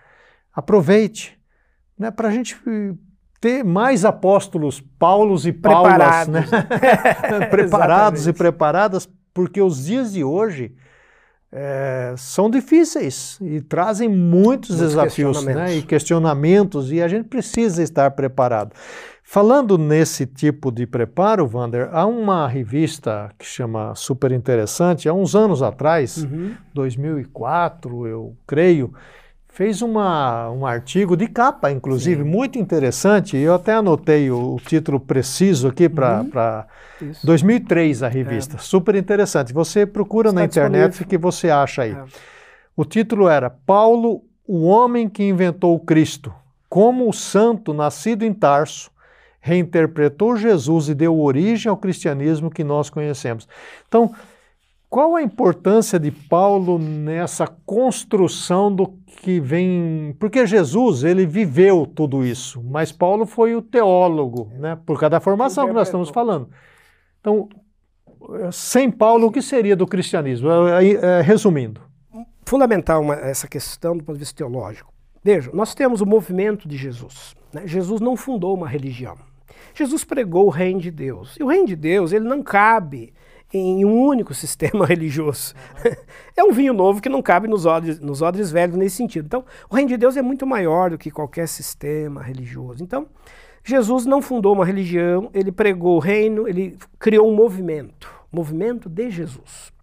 Aproveite 0.53 1.37
né, 1.97 2.11
para 2.11 2.27
a 2.27 2.31
gente 2.31 2.55
ter 3.39 3.63
mais 3.63 4.03
apóstolos 4.03 4.81
Paulos 4.99 5.45
e 5.45 5.53
Paulas, 5.53 6.27
né? 6.27 6.45
preparados 7.49 8.25
e 8.27 8.33
preparadas, 8.33 9.09
porque 9.33 9.61
os 9.61 9.85
dias 9.85 10.13
de 10.13 10.23
hoje 10.23 10.73
é, 11.51 12.13
são 12.17 12.49
difíceis 12.49 13.37
e 13.41 13.61
trazem 13.61 14.09
muitos, 14.09 14.71
muitos 14.71 14.79
desafios 14.79 15.43
né? 15.43 15.75
e 15.75 15.81
questionamentos, 15.81 16.91
e 16.91 17.01
a 17.01 17.07
gente 17.07 17.27
precisa 17.27 17.81
estar 17.81 18.11
preparado. 18.11 18.73
Falando 19.29 19.77
nesse 19.77 20.25
tipo 20.25 20.71
de 20.71 20.87
preparo, 20.87 21.49
Wander, 21.53 21.89
há 21.91 22.05
uma 22.05 22.47
revista 22.47 23.29
que 23.37 23.45
chama 23.45 23.93
Super 23.93 24.31
Interessante, 24.31 25.09
há 25.09 25.13
uns 25.13 25.35
anos 25.35 25.61
atrás, 25.61 26.23
uhum. 26.23 26.55
2004, 26.73 28.07
eu 28.07 28.37
creio, 28.47 28.93
fez 29.57 29.81
uma, 29.81 30.51
um 30.51 30.67
artigo 30.67 31.17
de 31.17 31.25
capa, 31.25 31.71
inclusive, 31.71 32.21
Sim. 32.21 32.29
muito 32.29 32.59
interessante. 32.59 33.35
Eu 33.35 33.55
até 33.55 33.73
anotei 33.73 34.29
o, 34.29 34.53
o 34.53 34.59
título 34.59 34.99
preciso 34.99 35.69
aqui 35.69 35.89
para 35.89 36.67
uhum. 37.01 37.11
2003, 37.23 38.03
a 38.03 38.07
revista. 38.07 38.57
É. 38.57 38.59
Super 38.59 38.93
interessante. 38.93 39.51
Você 39.51 39.83
procura 39.83 40.29
Está 40.29 40.39
na 40.39 40.45
internet 40.45 41.01
o 41.01 41.07
que 41.07 41.17
você 41.17 41.49
acha 41.49 41.81
aí. 41.81 41.93
É. 41.93 42.03
O 42.75 42.85
título 42.85 43.27
era 43.27 43.49
Paulo, 43.49 44.21
o 44.47 44.63
homem 44.67 45.09
que 45.09 45.23
inventou 45.23 45.73
o 45.73 45.79
Cristo. 45.79 46.31
Como 46.69 47.09
o 47.09 47.13
santo 47.13 47.73
nascido 47.73 48.23
em 48.23 48.35
Tarso 48.35 48.91
reinterpretou 49.41 50.37
Jesus 50.37 50.87
e 50.87 50.93
deu 50.93 51.19
origem 51.19 51.67
ao 51.67 51.77
cristianismo 51.77 52.51
que 52.51 52.63
nós 52.63 52.91
conhecemos. 52.91 53.47
Então, 53.87 54.13
qual 54.89 55.15
a 55.15 55.21
importância 55.21 55.99
de 55.99 56.11
Paulo 56.11 56.79
nessa 56.79 57.47
construção 57.65 58.73
do 58.73 58.87
que 59.21 59.39
vem. 59.39 60.15
Porque 60.19 60.45
Jesus, 60.45 61.03
ele 61.03 61.25
viveu 61.25 61.85
tudo 61.85 62.25
isso, 62.25 62.63
mas 62.63 62.91
Paulo 62.91 63.25
foi 63.25 63.55
o 63.55 63.61
teólogo, 63.61 64.51
né? 64.57 64.77
por 64.85 64.99
causa 64.99 65.11
da 65.11 65.19
formação 65.19 65.67
que 65.67 65.73
nós 65.73 65.87
estamos 65.87 66.09
falando. 66.09 66.49
Então, 67.19 67.49
sem 68.51 68.89
Paulo, 68.89 69.27
o 69.27 69.31
que 69.31 69.41
seria 69.41 69.75
do 69.75 69.85
cristianismo? 69.85 70.49
É, 70.49 70.91
é, 70.91 71.21
resumindo. 71.21 71.81
Fundamental 72.45 73.01
uma, 73.01 73.15
essa 73.15 73.47
questão 73.47 73.97
do 73.97 74.03
ponto 74.03 74.15
de 74.15 74.19
vista 74.19 74.37
teológico. 74.37 74.93
Veja, 75.23 75.51
nós 75.53 75.75
temos 75.75 75.99
o 75.99 76.05
movimento 76.05 76.67
de 76.67 76.77
Jesus. 76.77 77.35
Né? 77.51 77.63
Jesus 77.65 77.99
não 77.99 78.15
fundou 78.15 78.55
uma 78.55 78.67
religião. 78.67 79.17
Jesus 79.73 80.05
pregou 80.05 80.45
o 80.45 80.49
reino 80.49 80.79
de 80.79 80.89
Deus. 80.89 81.35
E 81.37 81.43
o 81.43 81.47
reino 81.47 81.67
de 81.67 81.75
Deus, 81.75 82.13
ele 82.13 82.25
não 82.25 82.41
cabe 82.41 83.13
em 83.53 83.85
um 83.85 84.05
único 84.05 84.33
sistema 84.33 84.85
religioso. 84.87 85.53
é 86.35 86.43
um 86.43 86.51
vinho 86.51 86.73
novo 86.73 87.01
que 87.01 87.09
não 87.09 87.21
cabe 87.21 87.47
nos 87.47 87.65
odres, 87.65 87.99
nos 87.99 88.21
odres 88.21 88.51
velhos 88.51 88.75
nesse 88.75 88.97
sentido. 88.97 89.25
Então, 89.25 89.45
o 89.69 89.75
reino 89.75 89.89
de 89.89 89.97
Deus 89.97 90.17
é 90.17 90.21
muito 90.21 90.45
maior 90.45 90.89
do 90.89 90.97
que 90.97 91.11
qualquer 91.11 91.47
sistema 91.47 92.21
religioso. 92.21 92.83
Então, 92.83 93.07
Jesus 93.63 94.05
não 94.05 94.21
fundou 94.21 94.53
uma 94.53 94.65
religião, 94.65 95.29
ele 95.33 95.51
pregou 95.51 95.97
o 95.97 95.99
reino, 95.99 96.47
ele 96.47 96.77
criou 96.97 97.29
um 97.29 97.35
movimento, 97.35 98.09
movimento 98.31 98.89
de 98.89 99.09
Jesus. 99.09 99.73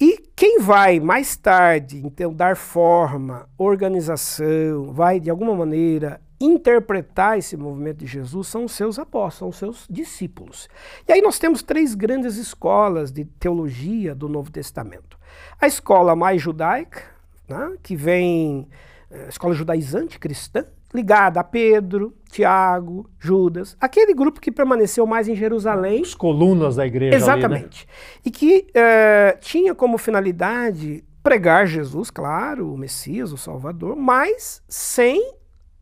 E 0.00 0.18
quem 0.34 0.60
vai 0.60 0.98
mais 0.98 1.36
tarde, 1.36 2.00
então, 2.04 2.32
dar 2.32 2.56
forma, 2.56 3.46
organização, 3.58 4.92
vai 4.92 5.20
de 5.20 5.28
alguma 5.28 5.54
maneira 5.54 6.20
interpretar 6.40 7.38
esse 7.38 7.56
movimento 7.56 7.98
de 7.98 8.06
Jesus 8.06 8.48
são 8.48 8.64
os 8.64 8.72
seus 8.72 8.98
apóstolos, 8.98 9.56
são 9.56 9.70
os 9.70 9.76
seus 9.76 9.86
discípulos. 9.90 10.68
E 11.06 11.12
aí 11.12 11.20
nós 11.20 11.38
temos 11.38 11.62
três 11.62 11.94
grandes 11.94 12.36
escolas 12.36 13.12
de 13.12 13.24
teologia 13.24 14.14
do 14.14 14.28
Novo 14.28 14.50
Testamento. 14.50 15.18
A 15.60 15.66
escola 15.66 16.16
mais 16.16 16.40
judaica, 16.40 17.02
né, 17.46 17.76
que 17.82 17.94
vem, 17.94 18.68
eh, 19.10 19.24
a 19.26 19.28
escola 19.28 19.52
judaizante 19.52 20.18
cristã, 20.18 20.64
ligada 20.94 21.40
a 21.40 21.44
Pedro, 21.44 22.14
Tiago, 22.30 23.08
Judas, 23.18 23.76
aquele 23.80 24.14
grupo 24.14 24.40
que 24.40 24.50
permaneceu 24.50 25.06
mais 25.06 25.28
em 25.28 25.36
Jerusalém. 25.36 26.02
As 26.02 26.14
colunas 26.14 26.76
da 26.76 26.86
igreja. 26.86 27.16
Exatamente. 27.16 27.86
Ali, 27.86 27.96
né? 28.16 28.20
E 28.24 28.30
que 28.30 28.66
uh, 28.70 29.38
tinha 29.40 29.74
como 29.74 29.98
finalidade 29.98 31.04
pregar 31.22 31.66
Jesus, 31.66 32.10
claro, 32.10 32.72
o 32.72 32.78
Messias, 32.78 33.32
o 33.32 33.36
Salvador, 33.36 33.94
mas 33.94 34.62
sem 34.68 35.34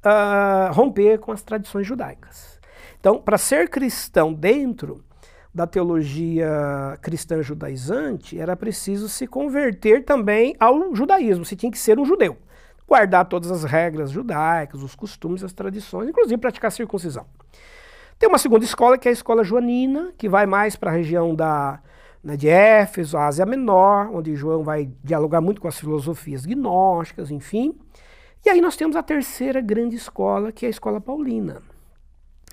uh, 0.04 0.72
romper 0.72 1.18
com 1.18 1.32
as 1.32 1.42
tradições 1.42 1.86
judaicas. 1.86 2.58
Então, 3.00 3.20
para 3.20 3.38
ser 3.38 3.68
cristão 3.68 4.32
dentro 4.32 5.04
da 5.54 5.66
teologia 5.66 6.98
cristã 7.00 7.42
judaizante, 7.42 8.38
era 8.38 8.56
preciso 8.56 9.08
se 9.08 9.26
converter 9.26 10.04
também 10.04 10.54
ao 10.58 10.94
judaísmo, 10.94 11.44
se 11.44 11.56
tinha 11.56 11.72
que 11.72 11.78
ser 11.78 11.98
um 11.98 12.04
judeu. 12.04 12.36
Guardar 12.86 13.26
todas 13.26 13.50
as 13.50 13.64
regras 13.64 14.10
judaicas, 14.10 14.82
os 14.82 14.94
costumes, 14.94 15.44
as 15.44 15.52
tradições, 15.52 16.08
inclusive 16.08 16.38
praticar 16.38 16.72
circuncisão. 16.72 17.26
Tem 18.18 18.28
uma 18.28 18.38
segunda 18.38 18.64
escola, 18.64 18.98
que 18.98 19.08
é 19.08 19.10
a 19.10 19.12
escola 19.12 19.44
joanina, 19.44 20.12
que 20.16 20.28
vai 20.28 20.46
mais 20.46 20.74
para 20.74 20.90
a 20.90 20.94
região 20.94 21.34
da, 21.34 21.80
né, 22.22 22.36
de 22.36 22.48
Éfeso, 22.48 23.16
Ásia 23.16 23.46
Menor, 23.46 24.10
onde 24.12 24.34
João 24.34 24.64
vai 24.64 24.90
dialogar 25.04 25.40
muito 25.40 25.60
com 25.60 25.68
as 25.68 25.78
filosofias 25.78 26.44
gnósticas, 26.44 27.30
enfim. 27.30 27.78
E 28.44 28.50
aí 28.50 28.60
nós 28.60 28.76
temos 28.76 28.96
a 28.96 29.02
terceira 29.02 29.60
grande 29.60 29.96
escola, 29.96 30.52
que 30.52 30.64
é 30.64 30.68
a 30.68 30.70
escola 30.70 31.00
paulina. 31.00 31.62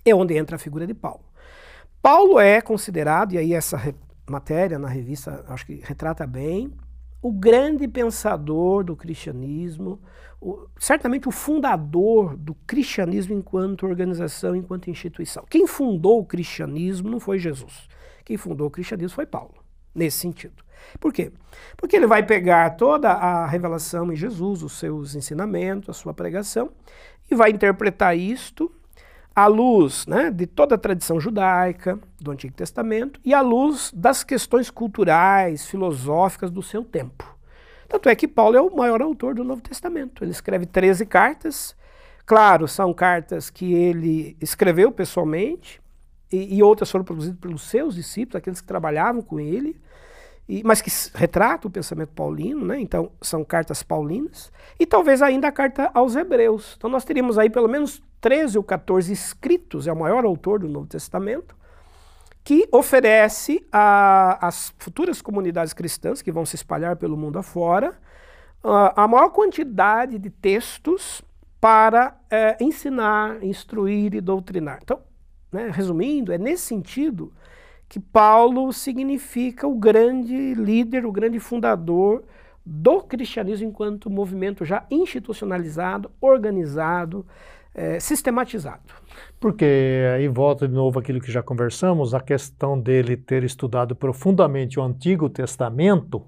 É 0.03 0.13
onde 0.13 0.35
entra 0.35 0.55
a 0.55 0.59
figura 0.59 0.85
de 0.85 0.93
Paulo. 0.93 1.23
Paulo 2.01 2.39
é 2.39 2.61
considerado, 2.61 3.33
e 3.33 3.37
aí 3.37 3.53
essa 3.53 3.77
matéria 4.29 4.77
na 4.77 4.87
revista 4.87 5.43
acho 5.47 5.65
que 5.65 5.81
retrata 5.83 6.25
bem, 6.27 6.71
o 7.21 7.31
grande 7.31 7.87
pensador 7.87 8.83
do 8.83 8.95
cristianismo, 8.95 9.99
o, 10.39 10.67
certamente 10.79 11.27
o 11.27 11.31
fundador 11.31 12.37
do 12.37 12.53
cristianismo 12.67 13.33
enquanto 13.33 13.87
organização, 13.87 14.55
enquanto 14.55 14.91
instituição. 14.91 15.43
Quem 15.49 15.65
fundou 15.65 16.19
o 16.19 16.25
cristianismo 16.25 17.09
não 17.09 17.19
foi 17.19 17.39
Jesus. 17.39 17.87
Quem 18.23 18.37
fundou 18.37 18.67
o 18.67 18.71
cristianismo 18.71 19.15
foi 19.15 19.25
Paulo, 19.25 19.55
nesse 19.93 20.17
sentido. 20.17 20.64
Por 20.99 21.13
quê? 21.13 21.31
Porque 21.77 21.95
ele 21.95 22.07
vai 22.07 22.23
pegar 22.23 22.71
toda 22.71 23.11
a 23.11 23.45
revelação 23.45 24.11
em 24.11 24.15
Jesus, 24.15 24.63
os 24.63 24.73
seus 24.73 25.15
ensinamentos, 25.15 25.89
a 25.89 25.93
sua 25.93 26.13
pregação, 26.13 26.71
e 27.29 27.35
vai 27.35 27.51
interpretar 27.51 28.17
isto 28.17 28.71
à 29.35 29.47
luz 29.47 30.07
né, 30.07 30.31
de 30.31 30.47
toda 30.47 30.75
a 30.75 30.77
tradição 30.77 31.19
judaica 31.19 31.99
do 32.21 32.31
Antigo 32.31 32.53
Testamento 32.53 33.19
e 33.23 33.33
à 33.33 33.41
luz 33.41 33.91
das 33.93 34.23
questões 34.23 34.69
culturais, 34.69 35.65
filosóficas 35.65 36.49
do 36.49 36.63
seu 36.63 36.83
tempo. 36.83 37.35
Tanto 37.87 38.09
é 38.09 38.15
que 38.15 38.27
Paulo 38.27 38.55
é 38.55 38.61
o 38.61 38.75
maior 38.75 39.01
autor 39.01 39.35
do 39.35 39.43
Novo 39.43 39.61
Testamento. 39.61 40.23
Ele 40.23 40.31
escreve 40.31 40.65
13 40.65 41.05
cartas. 41.05 41.75
Claro, 42.25 42.67
são 42.67 42.93
cartas 42.93 43.49
que 43.49 43.73
ele 43.73 44.35
escreveu 44.41 44.91
pessoalmente 44.91 45.81
e, 46.31 46.57
e 46.57 46.63
outras 46.63 46.89
foram 46.89 47.05
produzidas 47.05 47.39
pelos 47.39 47.61
seus 47.61 47.93
discípulos, 47.93 48.37
aqueles 48.37 48.61
que 48.61 48.67
trabalhavam 48.67 49.21
com 49.21 49.39
ele 49.39 49.79
e, 50.47 50.63
mas 50.63 50.81
que 50.81 50.91
retrata 51.17 51.67
o 51.67 51.71
pensamento 51.71 52.09
paulino, 52.09 52.65
né? 52.65 52.79
então 52.79 53.11
são 53.21 53.43
cartas 53.43 53.81
paulinas, 53.81 54.51
e 54.79 54.85
talvez 54.85 55.21
ainda 55.21 55.47
a 55.47 55.51
carta 55.51 55.89
aos 55.93 56.15
hebreus. 56.15 56.75
Então 56.77 56.89
nós 56.89 57.03
teríamos 57.03 57.37
aí 57.39 57.49
pelo 57.49 57.67
menos 57.67 58.03
13 58.21 58.57
ou 58.57 58.63
14 58.63 59.11
escritos, 59.11 59.87
é 59.87 59.93
o 59.93 59.95
maior 59.95 60.25
autor 60.25 60.59
do 60.59 60.67
Novo 60.67 60.87
Testamento, 60.87 61.55
que 62.43 62.67
oferece 62.71 63.65
às 63.71 64.71
futuras 64.77 65.19
comunidades 65.19 65.73
cristãs 65.73 66.21
que 66.21 66.31
vão 66.31 66.45
se 66.45 66.55
espalhar 66.55 66.95
pelo 66.95 67.17
mundo 67.17 67.39
afora 67.39 67.97
a, 68.63 69.03
a 69.03 69.07
maior 69.07 69.29
quantidade 69.29 70.17
de 70.19 70.29
textos 70.29 71.23
para 71.59 72.15
é, 72.29 72.57
ensinar, 72.59 73.43
instruir 73.43 74.13
e 74.13 74.21
doutrinar. 74.21 74.79
Então, 74.83 75.01
né, 75.51 75.71
resumindo, 75.71 76.31
é 76.31 76.37
nesse 76.37 76.63
sentido 76.63 77.33
que 77.87 77.99
Paulo 77.99 78.71
significa 78.73 79.67
o 79.67 79.75
grande 79.75 80.53
líder, 80.53 81.05
o 81.05 81.11
grande 81.11 81.39
fundador 81.39 82.23
do 82.65 83.01
cristianismo 83.01 83.67
enquanto 83.67 84.09
movimento 84.09 84.65
já 84.65 84.85
institucionalizado, 84.89 86.11
organizado, 86.19 87.25
é, 87.75 87.99
sistematizado. 87.99 88.93
Porque 89.39 90.05
aí 90.15 90.27
volta 90.27 90.67
de 90.67 90.73
novo 90.73 90.97
aquilo 90.99 91.19
que 91.19 91.31
já 91.31 91.43
conversamos, 91.43 92.13
a 92.15 92.19
questão 92.19 92.79
dele 92.79 93.15
ter 93.15 93.43
estudado 93.43 93.95
profundamente 93.95 94.79
o 94.79 94.83
Antigo 94.83 95.29
Testamento, 95.29 96.25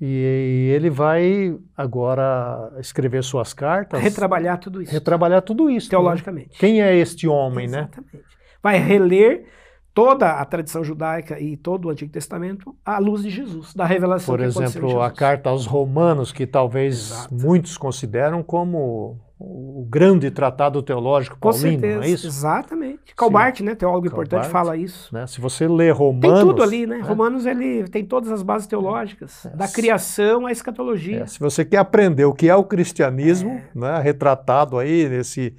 e 0.00 0.70
ele 0.74 0.88
vai 0.88 1.58
agora 1.76 2.72
escrever 2.78 3.22
suas 3.22 3.52
cartas. 3.52 4.00
Retrabalhar 4.00 4.58
tudo 4.58 4.80
isso. 4.80 4.92
Retrabalhar 4.92 5.42
tudo 5.42 5.68
isso. 5.68 5.88
Né? 5.88 5.90
Teologicamente. 5.90 6.48
Né? 6.48 6.56
Quem 6.58 6.82
é 6.82 6.96
este 6.96 7.28
homem, 7.28 7.66
Exatamente. 7.66 7.96
né? 7.96 8.02
Exatamente. 8.02 8.36
Vai 8.62 8.78
reler 8.78 9.46
toda 9.92 10.32
a 10.32 10.44
tradição 10.44 10.84
judaica 10.84 11.38
e 11.40 11.56
todo 11.56 11.86
o 11.86 11.90
Antigo 11.90 12.12
Testamento 12.12 12.74
à 12.84 12.98
luz 12.98 13.22
de 13.22 13.30
Jesus, 13.30 13.74
da 13.74 13.84
revelação 13.84 14.34
Por 14.34 14.44
exemplo, 14.44 15.02
a 15.02 15.10
carta 15.10 15.50
aos 15.50 15.66
Romanos, 15.66 16.32
que 16.32 16.46
talvez 16.46 17.10
Exato. 17.10 17.34
muitos 17.34 17.76
consideram 17.76 18.42
como 18.42 19.18
o 19.42 19.86
grande 19.88 20.30
tratado 20.30 20.82
teológico 20.82 21.38
paulino, 21.38 21.80
não 21.80 22.02
é 22.02 22.10
isso? 22.10 22.26
Exatamente. 22.26 23.14
Calbart, 23.16 23.60
né, 23.60 23.74
teólogo 23.74 24.06
Calbart, 24.06 24.28
importante, 24.28 24.52
fala 24.52 24.76
isso. 24.76 25.12
Né? 25.14 25.26
Se 25.26 25.40
você 25.40 25.66
lê 25.66 25.90
Romanos... 25.90 26.40
Tem 26.40 26.48
tudo 26.48 26.62
ali, 26.62 26.86
né? 26.86 26.98
né? 26.98 27.02
Romanos, 27.02 27.46
ele 27.46 27.88
tem 27.88 28.04
todas 28.04 28.30
as 28.30 28.42
bases 28.42 28.66
teológicas, 28.66 29.46
é. 29.46 29.56
da 29.56 29.66
criação 29.66 30.44
à 30.44 30.52
escatologia. 30.52 31.22
É. 31.22 31.26
Se 31.26 31.40
você 31.40 31.64
quer 31.64 31.78
aprender 31.78 32.26
o 32.26 32.34
que 32.34 32.50
é 32.50 32.54
o 32.54 32.62
cristianismo, 32.62 33.52
é. 33.52 33.64
né, 33.74 33.98
retratado 34.00 34.78
aí 34.78 35.08
nesse... 35.08 35.56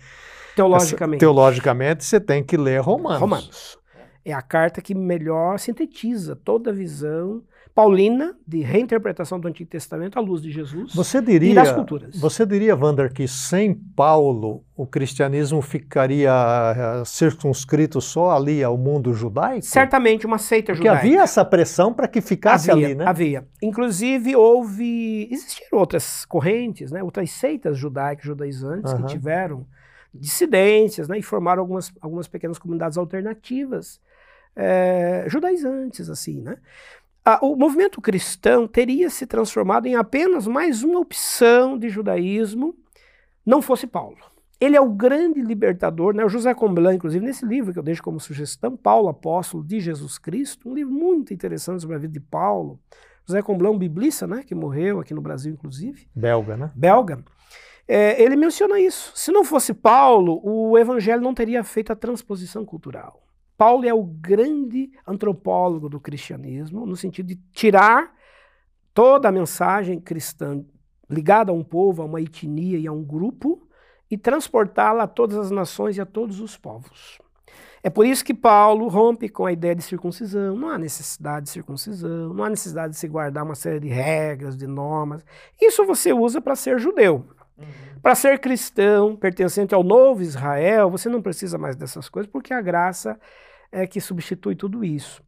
Teologicamente. 0.55 1.23
Essa, 1.23 1.33
teologicamente, 1.33 2.03
você 2.03 2.19
tem 2.19 2.43
que 2.43 2.57
ler 2.57 2.81
Romanos. 2.81 3.19
Romanos. 3.19 3.80
É 4.23 4.33
a 4.33 4.41
carta 4.41 4.81
que 4.81 4.93
melhor 4.93 5.57
sintetiza 5.59 6.35
toda 6.35 6.69
a 6.69 6.73
visão 6.73 7.43
paulina 7.73 8.35
de 8.45 8.61
reinterpretação 8.61 9.39
do 9.39 9.47
Antigo 9.47 9.69
Testamento 9.69 10.19
à 10.19 10.21
luz 10.21 10.41
de 10.41 10.51
Jesus 10.51 10.93
você 10.93 11.21
diria, 11.21 11.51
e 11.51 11.55
das 11.55 11.71
culturas. 11.71 12.19
Você 12.19 12.45
diria, 12.45 12.75
Wander, 12.75 13.11
que 13.11 13.27
sem 13.27 13.73
Paulo 13.73 14.63
o 14.75 14.85
cristianismo 14.85 15.61
ficaria 15.61 16.31
uh, 16.31 17.05
circunscrito 17.05 18.01
só 18.01 18.31
ali 18.31 18.63
ao 18.63 18.77
mundo 18.77 19.13
judaico? 19.13 19.65
Certamente, 19.65 20.25
uma 20.25 20.37
seita 20.37 20.73
Porque 20.73 20.87
judaica. 20.87 21.07
havia 21.07 21.21
essa 21.21 21.45
pressão 21.45 21.93
para 21.93 22.07
que 22.07 22.19
ficasse 22.19 22.69
havia, 22.69 22.87
ali, 22.87 22.95
né? 22.95 23.05
Havia. 23.07 23.47
Inclusive, 23.61 24.35
houve... 24.35 25.29
Existiram 25.31 25.79
outras 25.79 26.25
correntes, 26.25 26.91
né? 26.91 27.01
outras 27.01 27.31
seitas 27.31 27.77
judaicas, 27.77 28.25
judaizantes, 28.25 28.93
que 28.93 29.03
tiveram 29.05 29.65
dissidências 30.13 31.07
né? 31.07 31.17
e 31.17 31.21
formaram 31.21 31.61
algumas, 31.61 31.93
algumas 32.01 32.27
pequenas 32.27 32.59
comunidades 32.59 32.97
alternativas 32.97 33.99
é, 34.55 35.25
judaizantes, 35.27 36.09
assim, 36.09 36.41
né? 36.41 36.57
o 37.41 37.55
movimento 37.55 38.01
cristão 38.01 38.67
teria 38.67 39.09
se 39.09 39.27
transformado 39.27 39.85
em 39.85 39.95
apenas 39.95 40.47
mais 40.47 40.83
uma 40.83 40.99
opção 40.99 41.77
de 41.77 41.87
judaísmo, 41.87 42.75
não 43.45 43.61
fosse 43.61 43.85
Paulo. 43.85 44.17
Ele 44.59 44.75
é 44.75 44.81
o 44.81 44.89
grande 44.89 45.41
libertador, 45.41 46.13
né? 46.13 46.23
O 46.23 46.29
José 46.29 46.53
Comblan, 46.53 46.93
inclusive, 46.93 47.25
nesse 47.25 47.43
livro 47.45 47.73
que 47.73 47.79
eu 47.79 47.83
deixo 47.83 48.03
como 48.03 48.19
sugestão, 48.19 48.77
Paulo, 48.77 49.09
Apóstolo 49.09 49.63
de 49.63 49.79
Jesus 49.79 50.19
Cristo, 50.19 50.69
um 50.69 50.75
livro 50.75 50.93
muito 50.93 51.33
interessante 51.33 51.81
sobre 51.81 51.95
a 51.95 51.99
vida 51.99 52.13
de 52.13 52.19
Paulo. 52.19 52.79
José 53.25 53.41
Comblan, 53.41 53.71
um 53.71 53.77
biblista, 53.77 54.27
né? 54.27 54.43
Que 54.45 54.53
morreu 54.53 54.99
aqui 54.99 55.15
no 55.15 55.21
Brasil, 55.21 55.51
inclusive. 55.51 56.07
Belga, 56.15 56.55
né? 56.55 56.71
Belga. 56.75 57.23
É, 57.87 58.21
ele 58.21 58.35
menciona 58.35 58.79
isso. 58.79 59.11
Se 59.15 59.31
não 59.31 59.43
fosse 59.43 59.73
Paulo, 59.73 60.39
o 60.43 60.77
evangelho 60.77 61.21
não 61.21 61.33
teria 61.33 61.63
feito 61.63 61.91
a 61.91 61.95
transposição 61.95 62.63
cultural. 62.63 63.19
Paulo 63.61 63.85
é 63.85 63.93
o 63.93 64.01
grande 64.01 64.89
antropólogo 65.05 65.87
do 65.87 65.99
cristianismo, 65.99 66.83
no 66.83 66.95
sentido 66.95 67.27
de 67.27 67.35
tirar 67.53 68.11
toda 68.91 69.29
a 69.29 69.31
mensagem 69.31 69.99
cristã 69.99 70.65
ligada 71.07 71.51
a 71.51 71.53
um 71.53 71.63
povo, 71.63 72.01
a 72.01 72.05
uma 72.05 72.19
etnia 72.19 72.79
e 72.79 72.87
a 72.87 72.91
um 72.91 73.03
grupo 73.03 73.61
e 74.09 74.17
transportá-la 74.17 75.03
a 75.03 75.07
todas 75.07 75.37
as 75.37 75.51
nações 75.51 75.95
e 75.95 76.01
a 76.01 76.07
todos 76.07 76.39
os 76.39 76.57
povos. 76.57 77.19
É 77.83 77.89
por 77.91 78.03
isso 78.03 78.25
que 78.25 78.33
Paulo 78.33 78.87
rompe 78.87 79.29
com 79.29 79.45
a 79.45 79.51
ideia 79.51 79.75
de 79.75 79.83
circuncisão. 79.83 80.55
Não 80.55 80.67
há 80.67 80.79
necessidade 80.79 81.45
de 81.45 81.51
circuncisão, 81.51 82.33
não 82.33 82.43
há 82.43 82.49
necessidade 82.49 82.93
de 82.93 82.99
se 82.99 83.07
guardar 83.07 83.43
uma 83.43 83.53
série 83.53 83.79
de 83.79 83.89
regras, 83.89 84.57
de 84.57 84.65
normas. 84.65 85.23
Isso 85.61 85.85
você 85.85 86.11
usa 86.11 86.41
para 86.41 86.55
ser 86.55 86.79
judeu. 86.79 87.27
Uhum. 87.55 87.65
Para 88.01 88.15
ser 88.15 88.39
cristão, 88.39 89.15
pertencente 89.15 89.75
ao 89.75 89.83
novo 89.83 90.23
Israel, 90.23 90.89
você 90.89 91.07
não 91.07 91.21
precisa 91.21 91.59
mais 91.59 91.75
dessas 91.75 92.09
coisas, 92.09 92.31
porque 92.31 92.55
a 92.55 92.59
graça 92.59 93.19
é 93.71 93.87
que 93.87 94.01
substitui 94.01 94.55
tudo 94.55 94.83
isso. 94.83 95.23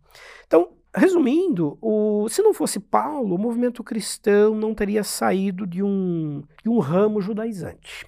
Então, 0.46 0.70
resumindo, 0.96 1.78
o, 1.82 2.28
se 2.30 2.41
não 2.41 2.54
fosse 2.54 2.80
Paulo, 2.80 3.36
o 3.36 3.39
movimento 3.39 3.84
cristão 3.84 4.56
não 4.56 4.74
teria 4.74 5.04
saído 5.04 5.66
de 5.66 5.82
um, 5.82 6.44
de 6.64 6.70
um 6.70 6.80
ramo 6.80 7.22
judaizante. 7.22 8.06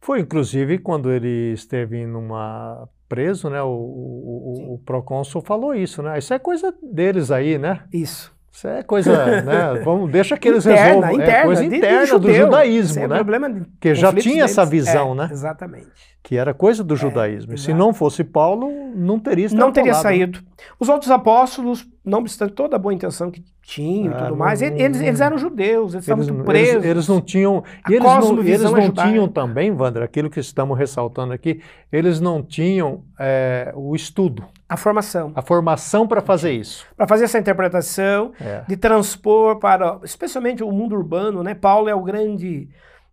Foi, 0.00 0.20
inclusive, 0.20 0.78
quando 0.78 1.10
ele 1.10 1.52
esteve 1.52 2.06
numa 2.06 2.88
preso, 3.10 3.50
né? 3.50 3.60
O, 3.60 3.68
o, 3.68 4.74
o, 4.74 4.78
procônsul 4.78 5.42
falou 5.42 5.74
isso, 5.74 6.00
né? 6.00 6.16
Isso 6.16 6.32
é 6.32 6.38
coisa 6.38 6.72
deles 6.80 7.32
aí, 7.32 7.58
né? 7.58 7.84
Isso. 7.92 8.32
Isso 8.52 8.66
é 8.66 8.82
coisa, 8.82 9.42
né? 9.42 9.80
Vamos, 9.84 10.10
deixa 10.10 10.36
que 10.36 10.48
eles 10.48 10.66
interna, 10.66 10.84
resolvam. 10.84 11.12
Interna, 11.12 11.32
é 11.32 11.44
coisa 11.44 11.64
interna 11.64 12.06
de 12.06 12.18
do 12.18 12.32
judaísmo, 12.32 13.02
é 13.02 13.08
né? 13.08 13.14
Problema 13.16 13.50
de 13.50 13.64
que 13.80 13.94
já 13.94 14.12
tinha 14.12 14.44
essa 14.44 14.66
visão, 14.66 15.12
é, 15.12 15.14
né? 15.14 15.28
Exatamente. 15.30 16.10
Que 16.22 16.36
era 16.36 16.52
coisa 16.52 16.82
do 16.82 16.94
é, 16.94 16.96
judaísmo. 16.96 17.56
Se 17.56 17.72
não 17.72 17.94
fosse 17.94 18.24
Paulo, 18.24 18.68
não 18.94 19.18
teria 19.18 19.48
Não 19.52 19.72
teria 19.72 19.94
saído. 19.94 20.40
Os 20.78 20.88
outros 20.88 21.10
apóstolos, 21.10 21.86
não 22.04 22.20
obstante 22.20 22.54
toda 22.54 22.76
a 22.76 22.78
boa 22.78 22.94
intenção 22.94 23.30
que 23.30 23.44
tinham 23.62 24.12
e 24.12 24.14
ah, 24.14 24.24
tudo 24.24 24.36
mais, 24.36 24.62
eles, 24.62 25.00
eles 25.00 25.20
eram 25.20 25.36
judeus, 25.36 25.92
eles, 25.94 26.08
eles 26.08 26.20
estavam 26.20 26.24
muito 26.24 26.44
presos. 26.44 26.74
Eles, 26.76 26.86
eles 26.86 27.08
não 27.08 27.20
tinham. 27.20 27.62
E 27.88 27.94
eles 27.94 28.04
não, 28.04 28.40
eles 28.40 28.62
não 28.62 28.90
tinham 28.90 29.28
também, 29.28 29.70
Wander, 29.70 30.02
aquilo 30.02 30.30
que 30.30 30.40
estamos 30.40 30.78
ressaltando 30.78 31.32
aqui, 31.32 31.62
eles 31.92 32.20
não 32.20 32.42
tinham 32.42 33.04
é, 33.18 33.72
o 33.76 33.94
estudo. 33.94 34.44
A 34.68 34.76
formação. 34.76 35.32
A 35.34 35.42
formação 35.42 36.06
para 36.06 36.20
fazer 36.20 36.52
isso. 36.52 36.86
Para 36.96 37.06
fazer 37.06 37.24
essa 37.24 37.38
interpretação, 37.38 38.32
é. 38.40 38.64
de 38.66 38.76
transpor 38.76 39.58
para, 39.58 40.00
especialmente 40.02 40.64
o 40.64 40.72
mundo 40.72 40.96
urbano, 40.96 41.42
né? 41.42 41.54
Paulo 41.54 41.88
é 41.88 41.94
o 41.94 42.02
grande 42.02 42.68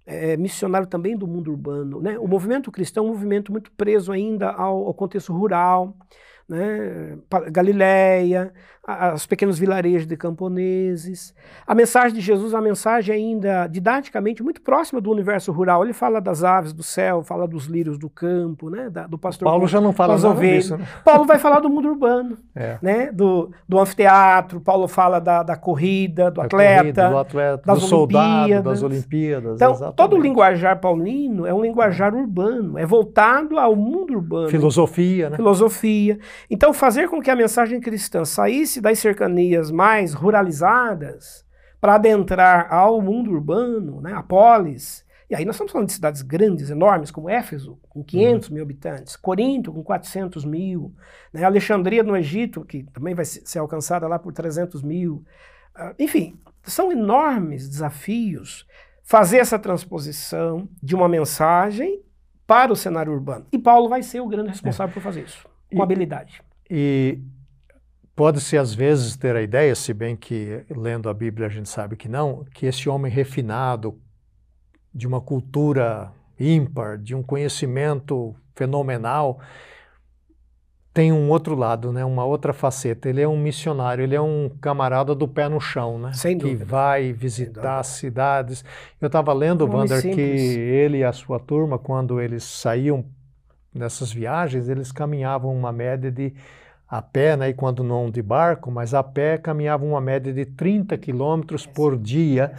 é, 0.06 0.38
missionário 0.38 0.88
também 0.88 1.18
do 1.18 1.28
mundo 1.28 1.52
urbano, 1.52 2.02
né? 2.02 2.18
O 2.18 2.28
movimento 2.28 2.72
cristão 2.72 3.04
é 3.04 3.08
um 3.08 3.12
movimento 3.12 3.52
muito 3.52 3.70
preso 3.74 4.12
ainda 4.12 4.50
ao, 4.50 4.88
ao 4.88 4.94
contexto 4.94 5.34
rural, 5.34 5.94
né? 6.48 7.18
Galileia, 7.52 8.54
os 9.14 9.26
pequenos 9.26 9.60
vilarejos 9.60 10.08
de 10.08 10.16
camponeses. 10.16 11.34
A 11.66 11.76
mensagem 11.76 12.14
de 12.14 12.22
Jesus 12.22 12.54
é 12.54 12.56
uma 12.56 12.62
mensagem 12.62 13.16
ainda 13.16 13.68
didaticamente 13.68 14.42
muito 14.42 14.62
próxima 14.62 15.02
do 15.02 15.12
universo 15.12 15.52
rural. 15.52 15.84
Ele 15.84 15.92
fala 15.92 16.22
das 16.22 16.42
aves 16.42 16.72
do 16.72 16.84
céu, 16.84 17.22
fala 17.22 17.46
dos 17.46 17.66
lírios 17.66 17.98
do 17.98 18.10
campo, 18.10 18.70
né? 18.70 18.90
Da, 18.90 19.06
do 19.06 19.18
pastor. 19.18 19.46
Paulo 19.46 19.68
já 19.68 19.82
não 19.82 19.92
fala 19.92 20.18
nada 20.18 20.40
disso. 20.40 20.78
Né? 20.78 20.88
Paulo 21.04 21.26
vai 21.26 21.38
falar 21.38 21.60
do 21.60 21.70
mundo 21.70 21.90
urbano, 21.90 22.38
é. 22.56 22.78
né? 22.82 23.12
Do, 23.12 23.52
do 23.68 23.78
anfiteatro. 23.78 24.62
Paulo 24.62 24.88
fala 24.88 25.20
da, 25.20 25.44
da 25.44 25.58
corrida, 25.58 26.32
do 26.32 26.36
da 26.36 26.46
atleta, 26.46 26.78
corrida, 26.78 27.10
do 27.10 27.18
atleta, 27.18 27.64
das 27.66 27.80
do 27.82 27.86
soldado, 27.88 28.64
das 28.64 28.84
Olimpíadas. 28.84 29.56
Então, 29.56 29.72
exatamente. 29.72 29.98
todo 29.98 30.16
o 30.16 30.20
linguajar 30.20 30.80
paulino 30.80 31.46
é 31.46 31.54
um 31.54 31.62
linguajar 31.62 32.16
urbano, 32.16 32.78
é 32.78 32.86
voltado 32.86 33.60
ao 33.60 33.76
mundo 33.76 34.14
urbano. 34.14 34.50
Filosofia, 34.50 35.30
né? 35.30 35.36
Filosofia. 35.36 36.18
Então, 36.50 36.74
fazer 36.74 37.10
com 37.10 37.22
que 37.22 37.32
a 37.32 37.36
mensagem 37.36 37.80
cristã 37.80 38.26
saísse 38.26 38.82
das 38.82 39.00
cercanias 39.00 39.72
mais 39.72 40.14
ruralizadas 40.14 41.46
para 41.80 41.96
adentrar 41.96 42.74
ao 42.74 43.02
mundo 43.02 43.32
urbano, 43.32 44.02
né, 44.02 44.14
a 44.14 44.24
polis. 44.24 45.06
E 45.30 45.36
aí 45.36 45.44
nós 45.46 45.56
estamos 45.56 45.72
falando 45.72 45.88
de 45.88 45.94
cidades 45.94 46.22
grandes, 46.22 46.70
enormes, 46.70 47.12
como 47.12 47.30
Éfeso, 47.30 47.78
com 47.90 48.04
500 48.04 48.48
uhum. 48.48 48.54
mil 48.56 48.64
habitantes, 48.64 49.16
Corinto, 49.16 49.74
com 49.74 49.84
400 49.84 50.46
mil, 50.46 50.94
né, 51.34 51.44
Alexandria 51.44 52.02
no 52.02 52.16
Egito, 52.16 52.64
que 52.64 52.84
também 52.94 53.14
vai 53.14 53.26
ser 53.26 53.60
alcançada 53.60 54.08
lá 54.08 54.18
por 54.18 54.32
300 54.32 54.82
mil. 54.82 55.26
Uh, 55.76 55.94
enfim, 56.00 56.40
são 56.64 56.92
enormes 56.92 57.68
desafios 57.70 58.66
fazer 59.04 59.38
essa 59.38 59.60
transposição 59.60 60.68
de 60.82 60.96
uma 60.96 61.08
mensagem 61.08 62.02
para 62.46 62.72
o 62.72 62.76
cenário 62.76 63.12
urbano. 63.12 63.46
E 63.52 63.60
Paulo 63.60 63.90
vai 63.90 64.02
ser 64.02 64.22
o 64.22 64.28
grande 64.28 64.50
responsável 64.50 64.92
é. 64.92 64.94
por 64.94 65.04
fazer 65.04 65.24
isso, 65.24 65.46
com 65.72 65.80
e, 65.80 65.82
habilidade. 65.82 66.42
E 66.70 67.20
pode-se 68.16 68.58
às 68.58 68.74
vezes 68.74 69.16
ter 69.16 69.36
a 69.36 69.42
ideia, 69.42 69.76
se 69.76 69.94
bem 69.94 70.16
que 70.16 70.66
lendo 70.70 71.10
a 71.10 71.14
Bíblia 71.14 71.48
a 71.48 71.50
gente 71.50 71.70
sabe 71.70 71.96
que 71.96 72.10
não, 72.10 72.46
que 72.54 72.66
esse 72.66 72.90
homem 72.90 73.12
refinado, 73.12 74.00
de 74.94 75.06
uma 75.08 75.22
cultura 75.22 76.12
ímpar, 76.40 76.98
de 76.98 77.14
um 77.16 77.22
conhecimento 77.22 78.36
fenomenal, 78.56 79.40
tem 80.98 81.12
um 81.12 81.30
outro 81.30 81.54
lado, 81.54 81.94
né? 81.94 82.04
uma 82.04 82.26
outra 82.26 82.52
faceta. 82.52 83.08
Ele 83.08 83.22
é 83.22 83.28
um 83.28 83.38
missionário, 83.38 84.04
ele 84.04 84.16
é 84.16 84.22
um 84.22 84.50
camarada 84.60 85.14
do 85.14 85.28
pé 85.28 85.48
no 85.48 85.62
chão, 85.62 86.00
né? 86.00 86.12
Sem 86.14 86.40
que 86.40 86.56
vai 86.56 87.14
visitar 87.14 87.84
cidades. 87.84 88.66
Eu 89.00 89.06
estava 89.06 89.32
lendo, 89.32 89.68
Wander, 89.68 90.02
que 90.02 90.20
ele 90.20 90.98
e 90.98 91.04
a 91.04 91.14
sua 91.14 91.40
turma, 91.40 91.78
quando 91.78 92.20
eles 92.20 92.44
saíam 92.44 93.06
nessas 93.78 94.12
viagens, 94.12 94.68
eles 94.70 94.92
caminhavam 94.92 95.54
uma 95.56 95.72
média 95.72 96.12
de 96.12 96.34
a 96.90 97.02
pé, 97.02 97.36
né, 97.36 97.50
e 97.50 97.54
quando 97.54 97.84
não 97.84 98.10
de 98.10 98.22
barco, 98.22 98.72
mas 98.72 98.94
a 98.94 99.04
pé 99.04 99.38
caminhavam 99.38 99.90
uma 99.90 100.00
média 100.02 100.32
de 100.32 100.46
30 100.46 100.98
quilômetros 100.98 101.66
por 101.66 101.98
dia. 101.98 102.54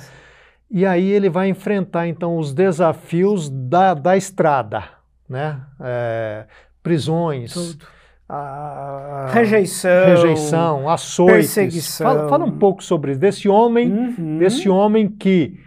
E 0.71 0.85
aí 0.85 1.09
ele 1.09 1.31
vai 1.31 1.49
enfrentar 1.49 2.07
então 2.09 2.37
os 2.37 2.53
desafios 2.53 3.49
da, 3.49 3.95
da 3.95 4.19
estrada, 4.19 4.85
né? 5.27 5.59
É, 5.81 6.45
prisões, 6.83 7.55
Tudo. 7.55 7.87
a- 8.29 9.31
Rejeição. 9.33 10.05
rejeição, 10.07 10.89
açoites. 10.91 11.35
perseguição. 11.55 12.07
Fala, 12.07 12.29
fala 12.29 12.45
um 12.45 12.59
pouco 12.59 12.85
sobre 12.85 13.14
desse 13.16 13.49
homem, 13.49 13.91
Uhum. 13.91 14.39
desse 14.39 14.69
homem 14.69 15.09
que 15.09 15.59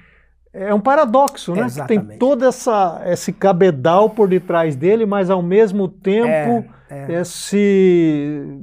é 0.53 0.73
um 0.73 0.79
paradoxo, 0.79 1.51
né? 1.53 1.63
Que 1.63 1.75
Tem 1.87 1.97
Exatamente. 1.97 2.19
todo 2.19 2.45
essa, 2.45 3.01
esse 3.05 3.31
cabedal 3.31 4.09
por 4.09 4.27
detrás 4.27 4.75
dele, 4.75 5.05
mas 5.05 5.29
ao 5.29 5.41
mesmo 5.41 5.87
tempo 5.87 6.65
É, 6.89 7.21
esse 7.21 8.59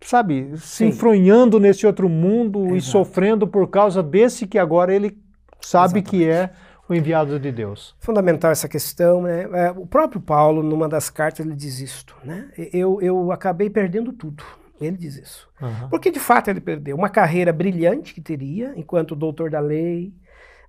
sabe, 0.00 0.52
se 0.56 0.66
Sim. 0.78 0.86
enfronhando 0.88 1.58
nesse 1.60 1.86
outro 1.86 2.08
mundo 2.08 2.76
e 2.76 2.80
sofrendo 2.80 3.46
por 3.46 3.68
causa 3.68 4.02
desse 4.02 4.46
que 4.46 4.58
agora 4.58 4.94
ele 4.94 5.16
sabe 5.60 6.02
que 6.02 6.28
é 6.28 6.50
o 6.88 6.94
enviado 6.94 7.38
de 7.38 7.50
Deus. 7.52 7.94
fundamental 8.00 8.50
essa 8.50 8.68
questão, 8.68 9.22
né? 9.22 9.48
É, 9.52 9.70
o 9.70 9.86
próprio 9.86 10.20
Paulo, 10.20 10.62
numa 10.62 10.88
das 10.88 11.08
cartas, 11.08 11.44
ele 11.46 11.54
diz 11.54 11.80
isto, 11.80 12.16
né? 12.24 12.48
Eu, 12.72 13.00
eu 13.00 13.32
acabei 13.32 13.70
perdendo 13.70 14.12
tudo. 14.12 14.42
Ele 14.80 14.96
diz 14.96 15.16
isso. 15.16 15.48
Aham. 15.60 15.88
Porque 15.88 16.10
de 16.10 16.18
fato 16.18 16.48
ele 16.50 16.60
perdeu 16.60 16.96
uma 16.96 17.08
carreira 17.08 17.52
brilhante 17.52 18.12
que 18.12 18.20
teria, 18.20 18.72
enquanto 18.76 19.14
doutor 19.14 19.48
da 19.48 19.60
lei, 19.60 20.12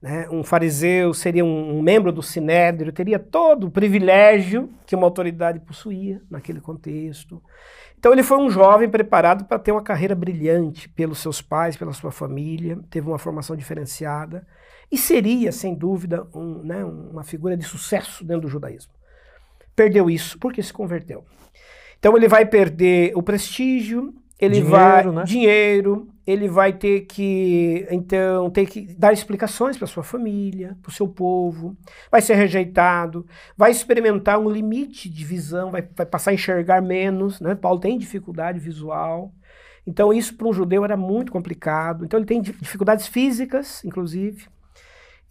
né? 0.04 0.28
um 0.30 0.44
fariseu 0.44 1.14
seria 1.14 1.46
um, 1.46 1.78
um 1.78 1.82
membro 1.82 2.12
do 2.12 2.22
sinédrio, 2.22 2.92
teria 2.92 3.18
todo 3.18 3.68
o 3.68 3.72
privilégio 3.72 4.70
que 4.86 4.98
uma 4.98 5.08
autoridade 5.08 5.62
possuía 5.62 6.22
naquele 6.30 6.60
contexto. 6.60 7.42
Então 7.98 8.12
ele 8.12 8.22
foi 8.22 8.38
um 8.38 8.50
jovem 8.50 8.90
preparado 8.90 9.46
para 9.46 9.58
ter 9.58 9.72
uma 9.72 9.82
carreira 9.82 10.14
brilhante 10.14 10.90
pelos 10.90 11.20
seus 11.20 11.42
pais, 11.42 11.78
pela 11.78 11.94
sua 11.94 12.12
família, 12.12 12.78
teve 12.90 13.08
uma 13.08 13.18
formação 13.18 13.56
diferenciada 13.56 14.46
e 14.92 14.98
seria, 14.98 15.54
sem 15.54 15.74
dúvida, 15.74 16.28
um, 16.36 16.62
né, 16.64 16.84
uma 16.84 17.24
figura 17.24 17.56
de 17.56 17.64
sucesso 17.64 18.26
dentro 18.26 18.42
do 18.42 18.50
judaísmo. 18.50 18.92
Perdeu 19.74 20.10
isso 20.10 20.38
porque 20.38 20.62
se 20.62 20.74
converteu. 20.74 21.24
Então 21.98 22.18
ele 22.18 22.28
vai 22.28 22.46
perder 22.46 23.14
o 23.16 23.24
prestígio, 23.24 24.14
ele 24.44 24.62
Dinheiro, 24.62 24.70
vai 24.70 25.06
né? 25.12 25.24
dinheiro, 25.24 26.08
ele 26.26 26.48
vai 26.48 26.74
ter 26.74 27.02
que 27.02 27.86
então 27.92 28.50
ter 28.50 28.66
que 28.66 28.82
dar 28.96 29.14
explicações 29.14 29.78
para 29.78 29.88
sua 29.88 30.04
família, 30.04 30.78
para 30.82 30.90
o 30.90 30.94
seu 30.94 31.08
povo, 31.08 31.76
vai 32.12 32.22
ser 32.22 32.36
rejeitado, 32.36 33.26
vai 33.58 33.72
experimentar 33.72 34.40
um 34.40 34.50
limite 34.50 35.10
de 35.10 35.24
visão, 35.26 35.72
vai, 35.72 35.82
vai 35.96 36.06
passar 36.06 36.32
a 36.32 36.34
enxergar 36.34 36.82
menos, 36.82 37.40
né? 37.42 37.56
Paulo 37.56 37.80
tem 37.80 37.98
dificuldade 37.98 38.60
visual. 38.60 39.34
Então 39.86 40.14
isso 40.14 40.36
para 40.38 40.48
um 40.48 40.54
judeu 40.54 40.84
era 40.86 40.96
muito 40.96 41.32
complicado. 41.32 42.06
Então 42.06 42.18
ele 42.20 42.26
tem 42.28 42.42
di- 42.42 42.54
dificuldades 42.54 43.08
físicas, 43.08 43.84
inclusive. 43.84 44.46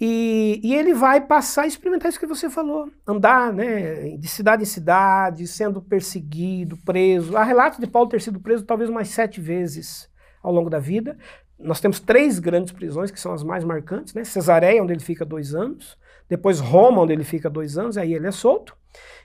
E, 0.00 0.60
e 0.64 0.74
ele 0.74 0.94
vai 0.94 1.20
passar 1.20 1.62
a 1.62 1.66
experimentar 1.66 2.08
isso 2.08 2.18
que 2.18 2.26
você 2.26 2.50
falou, 2.50 2.90
andar 3.06 3.52
né, 3.52 4.16
de 4.16 4.26
cidade 4.26 4.62
em 4.62 4.66
cidade, 4.66 5.46
sendo 5.46 5.80
perseguido, 5.80 6.76
preso. 6.78 7.36
Há 7.36 7.44
relatos 7.44 7.78
de 7.78 7.86
Paulo 7.86 8.08
ter 8.08 8.20
sido 8.20 8.40
preso 8.40 8.64
talvez 8.64 8.90
umas 8.90 9.08
sete 9.08 9.40
vezes 9.40 10.10
ao 10.42 10.52
longo 10.52 10.68
da 10.68 10.80
vida. 10.80 11.16
Nós 11.58 11.80
temos 11.80 12.00
três 12.00 12.40
grandes 12.40 12.72
prisões 12.72 13.10
que 13.12 13.20
são 13.20 13.32
as 13.32 13.44
mais 13.44 13.62
marcantes, 13.62 14.12
né? 14.14 14.24
Cesareia, 14.24 14.82
onde 14.82 14.92
ele 14.92 15.00
fica 15.00 15.24
dois 15.24 15.54
anos, 15.54 15.96
depois 16.28 16.58
Roma, 16.58 17.02
onde 17.02 17.12
ele 17.12 17.24
fica 17.24 17.48
dois 17.48 17.78
anos, 17.78 17.96
aí 17.96 18.14
ele 18.14 18.26
é 18.26 18.32
solto, 18.32 18.76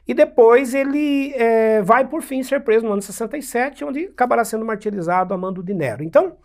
e 0.07 0.13
depois 0.13 0.73
ele 0.73 1.33
eh, 1.35 1.81
vai 1.81 2.07
por 2.07 2.21
fim 2.21 2.43
ser 2.43 2.63
preso 2.63 2.85
no 2.85 2.93
ano 2.93 3.01
67, 3.01 3.83
onde 3.83 4.05
acabará 4.05 4.45
sendo 4.45 4.63
martirizado 4.63 5.33
a 5.33 5.37
mando 5.37 5.63
de 5.63 5.73
Nero. 5.73 6.03
Então, 6.03 6.37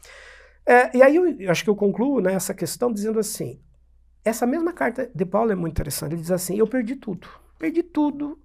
eh, 0.67 0.97
e 0.97 1.03
aí 1.03 1.17
eu, 1.17 1.27
eu 1.39 1.51
acho 1.51 1.63
que 1.63 1.71
eu 1.71 1.77
concluo 1.77 2.21
né, 2.21 2.33
essa 2.33 2.55
questão 2.55 2.93
dizendo 2.93 3.19
assim, 3.19 3.61
essa 4.25 4.47
mesma 4.47 4.73
carta 4.73 5.11
de 5.15 5.25
Paulo 5.25 5.53
é 5.53 5.55
muito 5.55 5.73
interessante. 5.73 6.13
Ele 6.13 6.23
diz 6.23 6.31
assim: 6.31 6.57
Eu 6.57 6.67
perdi 6.67 6.97
tudo. 6.97 7.29
Perdi 7.59 7.83
tudo. 7.83 8.39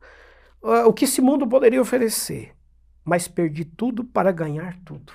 ah, 0.64 0.88
o 0.88 0.94
que 0.94 1.06
esse 1.06 1.22
mundo 1.22 1.48
poderia 1.48 1.82
oferecer. 1.82 2.54
Mas 3.04 3.28
perdi 3.28 3.64
tudo 3.64 4.04
para 4.04 4.32
ganhar 4.32 4.78
tudo. 4.84 5.14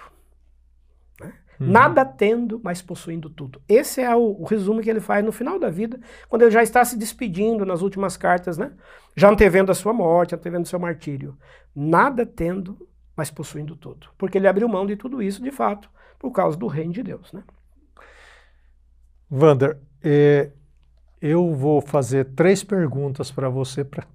Né? 1.21 1.35
Uhum. 1.61 1.67
Nada 1.67 2.05
tendo, 2.05 2.61
mas 2.65 2.81
possuindo 2.81 3.29
tudo. 3.29 3.61
Esse 3.69 4.01
é 4.01 4.15
o, 4.15 4.41
o 4.41 4.45
resumo 4.45 4.81
que 4.81 4.89
ele 4.89 5.01
faz 5.01 5.25
no 5.25 5.31
final 5.31 5.59
da 5.59 5.69
vida, 5.69 6.01
quando 6.29 6.43
ele 6.43 6.51
já 6.51 6.63
está 6.63 6.85
se 6.85 6.97
despedindo 6.97 7.67
nas 7.67 7.83
últimas 7.83 8.17
cartas, 8.17 8.57
né? 8.57 8.73
já 9.15 9.29
antevendo 9.29 9.71
a 9.71 9.75
sua 9.75 9.93
morte, 9.93 10.35
antevendo 10.35 10.65
o 10.65 10.69
seu 10.69 10.79
martírio. 10.79 11.37
Nada 11.75 12.25
tendo, 12.25 12.89
mas 13.15 13.31
possuindo 13.31 13.77
tudo. 13.77 14.09
Porque 14.17 14.39
ele 14.39 14.49
abriu 14.49 14.69
mão 14.69 14.87
de 14.87 14.97
tudo 14.97 15.23
isso, 15.23 15.43
de 15.43 15.51
fato, 15.51 15.91
por 16.19 16.31
causa 16.31 16.57
do 16.57 16.67
reino 16.67 16.93
de 16.93 17.03
Deus. 17.03 17.31
Né? 17.33 17.43
Vander, 19.29 19.79
eh, 20.03 20.51
eu 21.21 21.55
vou 21.55 21.81
fazer 21.81 22.27
três 22.35 22.65
perguntas 22.65 23.31
para 23.31 23.49
você 23.49 23.85
para 23.85 24.07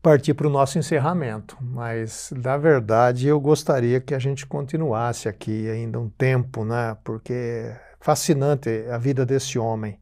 partir 0.00 0.34
para 0.34 0.48
o 0.48 0.50
nosso 0.50 0.78
encerramento, 0.78 1.56
mas 1.60 2.32
na 2.36 2.56
verdade 2.56 3.28
eu 3.28 3.40
gostaria 3.40 4.00
que 4.00 4.14
a 4.14 4.18
gente 4.18 4.46
continuasse 4.46 5.28
aqui 5.28 5.70
ainda 5.70 6.00
um 6.00 6.08
tempo, 6.08 6.64
né? 6.64 6.96
Porque 7.04 7.32
é 7.32 7.80
fascinante 8.00 8.68
a 8.90 8.98
vida 8.98 9.24
desse 9.24 9.58
homem. 9.58 9.98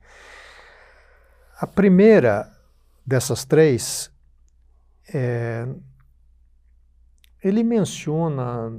A 1.61 1.67
primeira 1.67 2.51
dessas 3.07 3.45
três, 3.45 4.11
é, 5.13 5.67
ele 7.43 7.63
menciona 7.63 8.73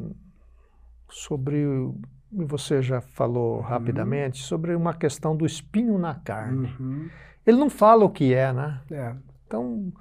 sobre 1.09 1.65
e 2.34 2.43
você 2.45 2.82
já 2.82 3.01
falou 3.01 3.59
rapidamente 3.61 4.41
sobre 4.43 4.73
uma 4.75 4.93
questão 4.93 5.36
do 5.36 5.45
espinho 5.45 5.97
na 5.97 6.15
carne. 6.15 6.73
Ele 7.45 7.57
não 7.57 7.69
fala 7.69 8.05
o 8.05 8.09
que 8.09 8.34
é, 8.34 8.53
né? 8.53 8.79
É. 8.91 9.13
Então, 9.47 9.91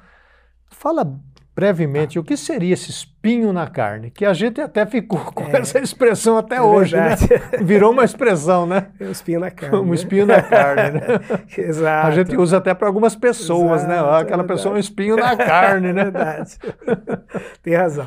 fala 0.71 1.19
brevemente 1.55 2.19
o 2.19 2.25
que 2.25 2.37
seria 2.37 2.73
esse 2.73 2.91
espinho 2.91 3.53
na 3.53 3.67
carne, 3.67 4.11
que 4.11 4.25
a 4.25 4.33
gente 4.33 4.61
até 4.61 4.87
ficou 4.87 5.19
com 5.33 5.45
É. 5.45 5.59
essa 5.59 5.79
expressão 5.81 6.39
até 6.39 6.57
É 6.57 6.63
hoje, 6.63 6.97
né? 6.97 7.17
verdade. 7.17 7.57
Virou 7.65 7.93
uma 7.93 8.05
expressão, 8.05 8.65
né? 8.67 8.87
É 8.99 9.05
um 9.05 9.11
espinho 9.11 9.41
na 9.41 9.51
carne. 9.51 9.77
Um 9.77 9.87
né? 9.87 9.95
espinho 9.95 10.27
na 10.27 10.41
carne, 10.41 10.93
né? 10.93 11.01
Exato. 11.59 12.07
A 12.07 12.11
gente 12.13 12.37
usa 12.37 12.57
até 12.59 12.73
para 12.73 12.87
algumas 12.87 13.15
pessoas, 13.17 13.83
né? 13.87 13.97
Exato, 13.97 14.11
Ah, 14.11 14.19
é 14.19 14.23
Aquela 14.23 14.45
pessoa 14.45 14.75
é 14.75 14.77
um 14.77 14.81
espinho 14.81 15.17
na 15.17 15.37
carne, 15.37 15.93
né? 15.93 16.01
É 16.03 16.05
verdade. 16.05 16.59
Tem 17.63 17.75
razão. 17.75 18.07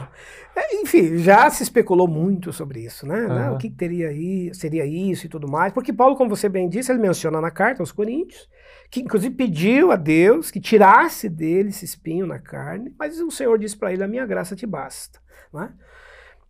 É, 0.56 0.76
enfim, 0.76 1.18
já 1.18 1.49
se 1.49 1.64
especulou 1.64 2.08
muito 2.08 2.54
sobre 2.54 2.82
isso, 2.82 3.08
né? 3.08 3.28
né? 3.28 3.47
Aham. 3.47 3.54
O 3.54 3.58
que 3.58 3.70
teria 3.70 4.10
aí, 4.10 4.54
seria 4.54 4.86
isso 4.86 5.26
e 5.26 5.30
tudo 5.30 5.47
mais. 5.47 5.74
Porque 5.74 5.91
Paulo, 5.91 6.16
como 6.16 6.30
você 6.30 6.47
bem 6.47 6.70
disse, 6.70 6.91
ele 6.91 6.99
menciona 7.01 7.41
na 7.41 7.49
carta 7.49 7.82
aos 7.82 7.91
Coríntios, 7.91 8.47
que 8.89 9.01
inclusive 9.01 9.34
pediu 9.34 9.91
a 9.91 9.95
Deus 9.95 10.51
que 10.51 10.60
tirasse 10.60 11.28
dele 11.28 11.70
esse 11.70 11.86
espinho 11.86 12.28
na 12.28 12.38
carne, 12.38 12.93
mas 12.97 13.20
o 13.20 13.32
Senhor 13.32 13.58
disse 13.58 13.76
para 13.76 13.91
ele: 13.91 14.04
A 14.04 14.08
minha 14.08 14.26
graça 14.26 14.56
te 14.56 14.68
basta. 14.68 15.20
Não 15.51 15.64
é? 15.64 15.74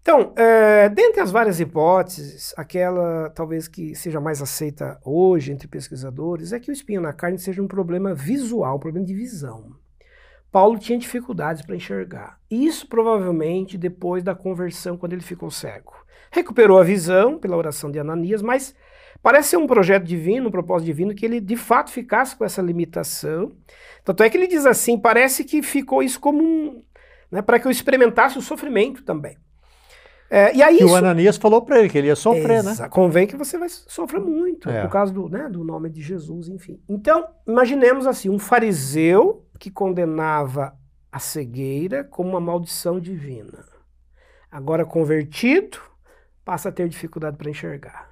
Então, 0.01 0.34
é, 0.36 0.89
dentre 0.89 1.22
as 1.22 1.32
várias 1.32 1.62
hipóteses, 1.62 2.54
aquela 2.58 3.30
talvez 3.30 3.70
que 3.70 3.95
seja 3.95 4.20
mais 4.20 4.41
aceita 4.41 4.99
hoje 5.01 5.54
entre 5.54 5.66
pesquisadores 5.66 6.51
é 6.51 6.60
que 6.60 6.70
o 6.70 6.74
espinho 6.74 6.99
na 6.99 7.14
carne 7.14 7.39
seja 7.39 7.62
um 7.62 7.68
problema 7.70 8.14
visual, 8.14 8.76
um 8.76 8.80
problema 8.80 9.08
de 9.08 9.14
visão. 9.14 9.74
Paulo 10.54 10.78
tinha 10.78 10.99
dificuldades 10.99 11.64
para 11.64 11.76
enxergar. 11.76 12.39
Isso 12.49 12.88
provavelmente 12.88 13.76
depois 13.76 14.22
da 14.22 14.36
conversão, 14.36 14.95
quando 14.95 15.14
ele 15.14 15.24
ficou 15.24 15.49
cego. 15.49 15.95
Recuperou 16.32 16.78
a 16.78 16.84
visão 16.84 17.39
pela 17.39 17.58
oração 17.58 17.89
de 17.89 17.97
Ananias, 17.97 18.43
mas 18.43 18.76
parece 19.24 19.49
ser 19.49 19.58
um 19.58 19.66
projeto 19.66 20.04
divino, 20.04 20.49
um 20.49 20.51
propósito 20.51 20.86
divino, 20.86 21.16
que 21.16 21.26
ele 21.26 21.41
de 21.41 21.58
fato 21.58 21.89
ficasse 21.89 22.36
com 22.36 22.45
essa 22.45 22.62
limitação. 22.62 23.51
Tanto 24.06 24.22
é 24.22 24.30
que 24.30 24.38
ele 24.38 24.45
diz 24.45 24.68
assim: 24.68 24.95
parece 24.95 25.43
que 25.43 25.64
ficou 25.64 26.04
isso 26.04 26.20
como 26.20 26.43
um. 26.43 26.84
Né, 27.32 27.41
para 27.41 27.60
que 27.60 27.66
eu 27.66 27.72
experimentasse 27.72 28.38
o 28.38 28.41
sofrimento 28.41 29.04
também. 29.04 29.36
É, 30.36 30.55
e 30.55 30.63
aí 30.63 30.77
Que 30.77 30.84
isso, 30.86 30.93
o 30.93 30.95
Ananias 30.95 31.38
falou 31.38 31.61
para 31.61 31.77
ele 31.79 31.89
que 31.89 31.97
ele 31.97 32.07
ia 32.07 32.15
sofrer, 32.15 32.63
né? 32.63 32.71
Exa- 32.71 32.89
Convém 32.89 33.27
que 33.27 33.36
você 33.38 33.55
vai 33.57 33.69
sofrer 33.69 34.19
muito, 34.19 34.67
É. 34.67 34.81
por 34.81 34.89
causa 34.91 35.13
do, 35.13 35.29
né, 35.29 35.47
do 35.47 35.63
nome 35.63 35.89
de 35.91 36.01
Jesus, 36.01 36.47
enfim. 36.49 36.81
Então, 36.89 37.27
imaginemos 37.47 38.07
assim, 38.07 38.29
um 38.29 38.39
fariseu 38.39 39.45
que 39.59 39.69
condenava 39.69 40.73
a 41.11 41.19
cegueira 41.19 42.03
como 42.03 42.29
uma 42.29 42.39
maldição 42.41 42.99
divina. 42.99 43.63
Agora 44.51 44.84
convertido, 44.86 45.77
passa 46.43 46.69
a 46.69 46.71
ter 46.71 46.88
dificuldade 46.89 47.38
para 47.38 47.49
enxergar. 47.51 48.09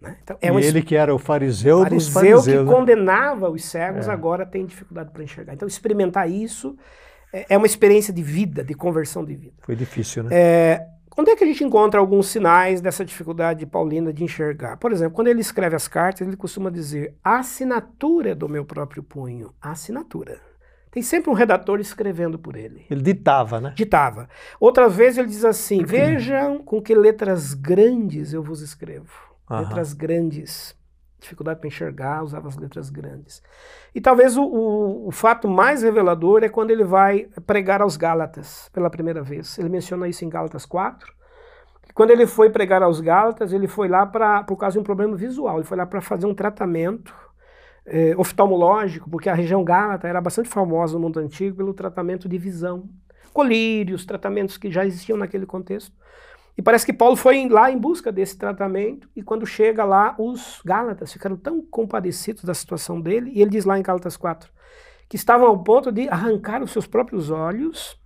Né? 0.00 0.16
Então, 0.22 0.36
é 0.40 0.50
e 0.50 0.64
ele 0.64 0.82
que 0.82 0.96
era 0.96 1.14
o 1.14 1.18
fariseu, 1.18 1.84
dos 1.84 2.08
fariseu 2.08 2.38
que 2.38 2.44
fariseus. 2.44 2.66
né? 2.66 2.72
condenava 2.74 3.50
os 3.50 3.64
cegos 3.64 4.08
É. 4.08 4.10
agora 4.10 4.44
tem 4.46 4.64
dificuldade 4.64 5.10
para 5.10 5.22
enxergar. 5.22 5.52
Então, 5.54 5.68
experimentar 5.68 6.30
isso 6.30 6.76
é 7.32 7.46
é 7.50 7.56
uma 7.58 7.66
experiência 7.66 8.12
de 8.14 8.22
vida, 8.22 8.62
de 8.64 8.72
conversão 8.74 9.22
de 9.24 9.34
vida. 9.34 9.56
Foi 9.62 9.74
difícil, 9.76 10.22
né? 10.22 10.30
É, 10.32 10.86
onde 11.16 11.30
é 11.30 11.36
que 11.36 11.44
a 11.44 11.46
gente 11.46 11.64
encontra 11.64 12.00
alguns 12.00 12.28
sinais 12.28 12.80
dessa 12.80 13.04
dificuldade 13.04 13.66
paulina 13.66 14.12
de 14.12 14.24
enxergar? 14.24 14.76
Por 14.76 14.92
exemplo, 14.92 15.14
quando 15.14 15.28
ele 15.28 15.40
escreve 15.40 15.76
as 15.76 15.88
cartas, 15.88 16.26
ele 16.26 16.36
costuma 16.36 16.70
dizer 16.70 17.14
a 17.22 17.38
assinatura 17.38 18.34
do 18.34 18.48
meu 18.48 18.64
próprio 18.64 19.02
punho. 19.02 19.54
A 19.60 19.70
assinatura. 19.70 20.40
Tem 20.90 21.02
sempre 21.02 21.30
um 21.30 21.34
redator 21.34 21.78
escrevendo 21.78 22.38
por 22.38 22.56
ele. 22.56 22.86
Ele 22.90 23.02
ditava, 23.02 23.60
né? 23.60 23.72
Ditava. 23.76 24.28
Outra 24.58 24.88
vez 24.88 25.18
ele 25.18 25.28
diz 25.28 25.44
assim: 25.44 25.84
Vejam 25.84 26.58
com 26.58 26.80
que 26.80 26.94
letras 26.94 27.52
grandes 27.52 28.32
eu 28.32 28.42
vos 28.42 28.62
escrevo. 28.62 29.12
Uhum. 29.50 29.60
Letras 29.60 29.92
grandes. 29.92 30.74
Dificuldade 31.18 31.60
para 31.60 31.68
enxergar, 31.68 32.22
usava 32.22 32.48
as 32.48 32.56
letras 32.56 32.90
grandes. 32.90 33.42
E 33.94 34.00
talvez 34.00 34.36
o, 34.36 34.42
o, 34.44 35.08
o, 35.08 35.10
fato 35.10 35.48
mais 35.48 35.82
revelador 35.82 36.44
é 36.44 36.48
quando 36.48 36.70
ele 36.70 36.84
vai 36.84 37.28
pregar 37.46 37.80
aos 37.80 37.96
Gálatas 37.96 38.68
pela 38.72 38.90
primeira 38.90 39.22
vez. 39.22 39.58
Ele 39.58 39.68
menciona 39.68 40.06
isso 40.06 40.24
em 40.24 40.28
Gálatas 40.28 40.66
4. 40.66 41.14
Quando 41.94 42.10
ele 42.10 42.26
foi 42.26 42.50
pregar 42.50 42.82
aos 42.82 43.00
Gálatas, 43.00 43.52
ele 43.52 43.66
foi 43.66 43.88
lá 43.88 44.04
pra, 44.04 44.42
por 44.44 44.56
causa 44.56 44.74
de 44.74 44.80
um 44.80 44.84
problema 44.84 45.16
visual. 45.16 45.56
Ele 45.56 45.66
foi 45.66 45.78
lá 45.78 45.86
para 45.86 46.02
fazer 46.02 46.26
um 46.26 46.34
tratamento 46.34 47.14
é, 47.86 48.14
oftalmológico, 48.18 49.08
porque 49.08 49.30
a 49.30 49.34
região 49.34 49.64
gálata 49.64 50.06
era 50.08 50.20
bastante 50.20 50.48
famosa 50.48 50.94
no 50.94 51.00
mundo 51.00 51.20
antigo 51.20 51.56
pelo 51.56 51.72
tratamento 51.72 52.28
de 52.28 52.36
visão. 52.36 52.88
Colírios, 53.32 54.04
tratamentos 54.04 54.58
que 54.58 54.70
já 54.70 54.84
existiam 54.84 55.16
naquele 55.16 55.46
contexto. 55.46 55.94
E 56.56 56.62
parece 56.62 56.86
que 56.86 56.92
Paulo 56.92 57.16
foi 57.16 57.48
lá 57.48 57.70
em 57.70 57.78
busca 57.78 58.10
desse 58.10 58.38
tratamento, 58.38 59.08
e 59.14 59.22
quando 59.22 59.44
chega 59.44 59.84
lá, 59.84 60.14
os 60.18 60.62
Gálatas 60.64 61.12
ficaram 61.12 61.36
tão 61.36 61.60
compadecidos 61.60 62.44
da 62.44 62.54
situação 62.54 63.00
dele, 63.00 63.30
e 63.34 63.42
ele 63.42 63.50
diz 63.50 63.64
lá 63.64 63.78
em 63.78 63.82
Gálatas 63.82 64.16
4, 64.16 64.50
que 65.08 65.16
estavam 65.16 65.46
ao 65.46 65.62
ponto 65.62 65.92
de 65.92 66.08
arrancar 66.08 66.62
os 66.62 66.70
seus 66.70 66.86
próprios 66.86 67.30
olhos 67.30 68.00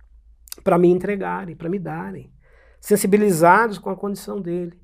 para 0.63 0.77
me 0.77 0.89
entregarem, 0.89 1.55
para 1.55 1.69
me 1.69 1.79
darem, 1.79 2.31
sensibilizados 2.79 3.77
com 3.77 3.89
a 3.89 3.95
condição 3.95 4.41
dele, 4.41 4.77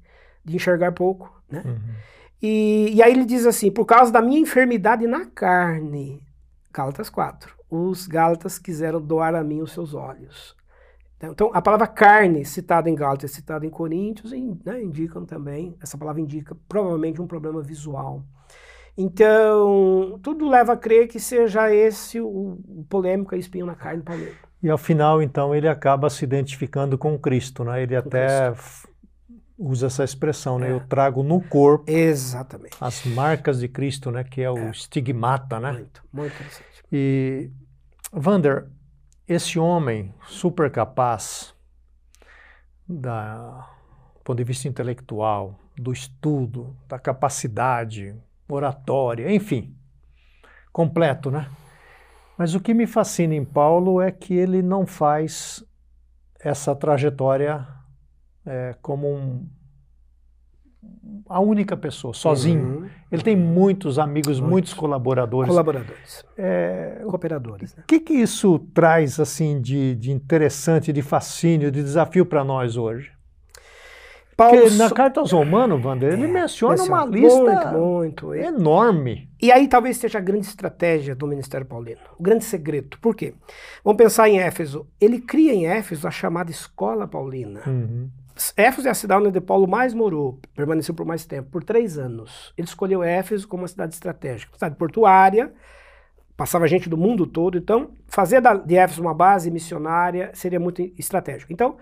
de 0.45 0.55
enxergar 0.55 0.93
pouco. 0.93 1.41
Né? 1.49 1.61
Uhum. 1.65 1.93
E, 2.41 2.93
e 2.95 3.03
aí 3.03 3.11
ele 3.11 3.26
diz 3.26 3.45
assim: 3.45 3.70
por 3.70 3.86
causa 3.86 4.11
da 4.11 4.22
minha 4.22 4.39
enfermidade 4.39 5.05
na 5.05 5.26
carne, 5.26 6.26
Gálatas 6.72 7.09
4, 7.09 7.53
os 7.70 8.07
Gálatas 8.07 8.57
quiseram 8.57 9.01
doar 9.01 9.36
a 9.36 9.43
mim 9.43 9.61
os 9.61 9.74
seus 9.74 9.93
olhos. 9.93 10.56
Então, 11.20 11.49
a 11.53 11.61
palavra 11.61 11.88
carne, 11.88 12.45
citada 12.45 12.89
em 12.89 12.95
Gálatas, 12.95 13.32
citada 13.32 13.65
em 13.65 13.70
Coríntios, 13.70 14.32
né, 14.32 14.84
indicam 14.84 15.26
também, 15.26 15.76
essa 15.82 15.97
palavra 15.97 16.22
indica 16.22 16.55
provavelmente 16.68 17.22
um 17.22 17.26
problema 17.26 17.61
visual. 17.61 18.24
Então, 18.95 20.20
tudo 20.22 20.47
leva 20.47 20.74
a 20.74 20.78
crer 20.78 21.07
que 21.07 21.20
seja 21.20 21.74
esse 21.74 22.20
o, 22.20 22.59
o 22.68 22.86
polêmico 22.88 23.34
a 23.34 23.38
espinho 23.38 23.65
na 23.65 23.76
carne 23.76 24.03
para 24.03 24.15
ele. 24.15 24.36
E 24.61 24.70
ao 24.70 24.78
final, 24.78 25.22
então, 25.22 25.53
ele 25.55 25.68
acaba 25.68 26.09
se 26.09 26.24
identificando 26.24 26.97
com 26.97 27.18
Cristo, 27.18 27.63
né? 27.63 27.82
Ele 27.84 27.99
com 27.99 28.07
até 28.07 28.51
Cristo 28.51 28.88
usa 29.57 29.88
essa 29.88 30.03
expressão, 30.03 30.59
né? 30.59 30.70
É. 30.70 30.72
Eu 30.72 30.80
trago 30.82 31.24
no 31.24 31.41
corpo 31.41 31.89
Exatamente. 31.89 32.78
as 32.80 33.03
marcas 33.05 33.59
de 33.59 33.68
Cristo, 33.68 34.11
né? 34.11 34.24
Que 34.24 34.41
é 34.41 34.51
o 34.51 34.57
é. 34.57 34.70
estigmata, 34.70 35.59
né? 35.59 35.74
Muito, 35.74 36.03
muito 36.13 36.34
interessante. 36.34 36.84
E, 36.91 37.49
Vander, 38.13 38.68
esse 39.28 39.59
homem 39.59 40.13
super 40.28 40.71
capaz, 40.71 41.53
da, 42.88 43.67
do 44.15 44.21
ponto 44.23 44.38
de 44.38 44.43
vista 44.43 44.67
intelectual, 44.67 45.59
do 45.75 45.91
estudo, 45.91 46.75
da 46.88 46.97
capacidade 46.97 48.15
oratória, 48.47 49.34
enfim, 49.34 49.75
completo, 50.71 51.30
né? 51.30 51.49
Mas 52.38 52.55
o 52.55 52.59
que 52.59 52.73
me 52.73 52.88
fascina 52.88 53.34
em 53.36 53.43
Paulo 53.43 53.99
é 53.99 54.11
que 54.11 54.34
ele 54.34 54.61
não 54.61 54.86
faz 54.86 55.63
essa 56.39 56.75
trajetória 56.75 57.67
é, 58.45 58.75
como 58.82 59.13
um, 59.13 59.49
a 61.28 61.39
única 61.39 61.76
pessoa, 61.76 62.13
sozinho. 62.13 62.82
Uhum. 62.82 62.89
Ele 63.11 63.22
tem 63.22 63.36
muitos 63.36 63.97
amigos, 63.97 64.39
muitos, 64.39 64.49
muitos 64.49 64.74
colaboradores. 64.74 65.49
Colaboradores. 65.49 66.26
É, 66.38 67.01
Cooperadores. 67.05 67.74
O 67.74 67.78
né? 67.78 67.84
que, 67.88 67.99
que 67.99 68.13
isso 68.13 68.59
traz 68.74 69.20
assim 69.20 69.61
de, 69.61 69.95
de 69.95 70.11
interessante, 70.11 70.91
de 70.93 71.01
fascínio, 71.01 71.72
de 71.72 71.82
desafio 71.82 72.26
para 72.26 72.43
nós 72.43 72.78
hoje? 72.78 73.18
Paulo 74.38 74.61
Porque 74.61 74.76
na 74.76 74.91
carta 74.91 75.20
aos 75.20 75.32
Romanos, 75.32 75.84
Wander, 75.84 76.13
ele 76.13 76.26
é, 76.26 76.28
menciona 76.28 76.84
uma 76.84 77.03
lista 77.03 77.72
muito, 77.72 78.28
muito. 78.28 78.36
enorme. 78.36 79.28
E 79.41 79.51
aí 79.51 79.68
talvez 79.68 79.97
seja 79.97 80.20
a 80.20 80.22
grande 80.22 80.45
estratégia 80.45 81.15
do 81.15 81.26
Ministério 81.26 81.65
Paulino, 81.65 82.01
o 82.20 82.22
grande 82.22 82.45
segredo. 82.45 82.99
Por 82.99 83.15
quê? 83.15 83.34
Vamos 83.84 83.97
pensar 83.97 84.30
em 84.30 84.39
Éfeso. 84.39 84.88
Ele 85.01 85.20
cria 85.20 85.55
em 85.55 85.65
Éfeso 85.65 86.07
a 86.07 86.11
chamada 86.11 86.51
Escola 86.51 87.07
Paulina. 87.07 87.63
Uhum. 87.65 88.09
Éfeso 88.55 88.88
é 88.88 88.91
a 88.91 88.93
cidade 88.93 89.27
onde 89.27 89.41
Paulo 89.41 89.67
mais 89.67 89.93
morou, 89.93 90.39
permaneceu 90.55 90.93
por 90.93 91.05
mais 91.05 91.25
tempo, 91.25 91.49
por 91.49 91.63
três 91.63 91.97
anos. 91.97 92.53
Ele 92.57 92.67
escolheu 92.67 93.03
Éfeso 93.03 93.47
como 93.47 93.63
uma 93.63 93.67
cidade 93.67 93.93
estratégica, 93.93 94.53
cidade 94.53 94.75
portuária, 94.75 95.53
passava 96.35 96.67
gente 96.67 96.88
do 96.88 96.97
mundo 96.97 97.25
todo, 97.25 97.57
então 97.57 97.91
fazer 98.07 98.41
de 98.65 98.75
Éfeso 98.75 99.01
uma 99.01 99.13
base 99.13 99.49
missionária 99.49 100.31
seria 100.33 100.59
muito 100.59 100.81
estratégico. 100.97 101.51
Então, 101.51 101.77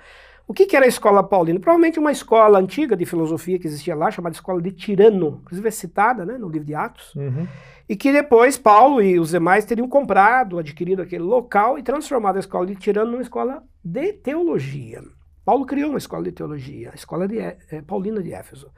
o 0.48 0.54
que, 0.54 0.66
que 0.66 0.76
era 0.76 0.86
a 0.86 0.88
escola 0.88 1.24
paulina? 1.24 1.60
Provavelmente 1.60 2.00
uma 2.00 2.12
escola 2.12 2.60
antiga 2.60 2.96
de 2.96 3.06
filosofia 3.06 3.58
que 3.58 3.66
existia 3.66 3.96
lá, 3.96 4.12
chamada 4.12 4.36
Escola 4.36 4.62
de 4.62 4.72
Tirano, 4.72 5.40
inclusive 5.42 5.68
é 5.68 5.72
citada 5.72 6.24
né, 6.24 6.38
no 6.38 6.48
livro 6.48 6.68
de 6.68 6.76
Atos, 6.76 7.16
uhum. 7.16 7.48
e 7.90 7.96
que 7.96 8.12
depois 8.12 8.56
Paulo 8.56 9.02
e 9.02 9.20
os 9.20 9.32
demais 9.32 9.66
teriam 9.66 9.90
comprado, 9.90 10.60
adquirido 10.60 11.02
aquele 11.02 11.24
local 11.24 11.80
e 11.80 11.84
transformado 11.84 12.38
a 12.38 12.40
escola 12.40 12.68
de 12.68 12.76
Tirano 12.76 13.12
numa 13.12 13.24
escola 13.24 13.64
de 13.84 14.14
teologia. 14.14 15.02
Paulo 15.46 15.64
criou 15.66 15.92
uma 15.92 16.00
escola 16.00 16.24
de 16.24 16.32
teologia, 16.32 16.90
a 16.92 16.96
escola 16.96 17.28
de, 17.28 17.38
é, 17.38 17.56
paulina 17.86 18.22
de 18.22 18.34
Éfeso. 18.34 18.72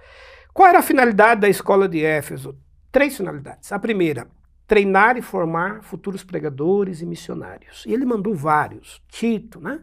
Qual 0.53 0.67
era 0.67 0.79
a 0.79 0.83
finalidade 0.83 1.39
da 1.39 1.47
escola 1.47 1.87
de 1.87 2.03
Éfeso? 2.03 2.57
Três 2.91 3.15
finalidades. 3.15 3.71
A 3.71 3.79
primeira, 3.79 4.27
treinar 4.67 5.15
e 5.17 5.21
formar 5.21 5.81
futuros 5.81 6.25
pregadores 6.25 7.01
e 7.01 7.05
missionários. 7.05 7.85
E 7.87 7.93
ele 7.93 8.05
mandou 8.05 8.35
vários, 8.35 9.01
Tito, 9.07 9.61
né? 9.61 9.79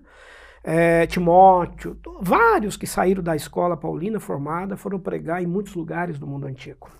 É, 0.63 1.07
Timóteo, 1.07 1.99
vários 2.21 2.77
que 2.77 2.87
saíram 2.87 3.23
da 3.23 3.37
escola 3.37 3.77
paulina 3.77 4.19
formada 4.19 4.77
foram 4.77 4.99
pregar 4.99 5.43
em 5.43 5.47
muitos 5.47 5.75
lugares 5.75 6.19
do 6.19 6.27
mundo 6.27 6.47
antigo. 6.47 6.91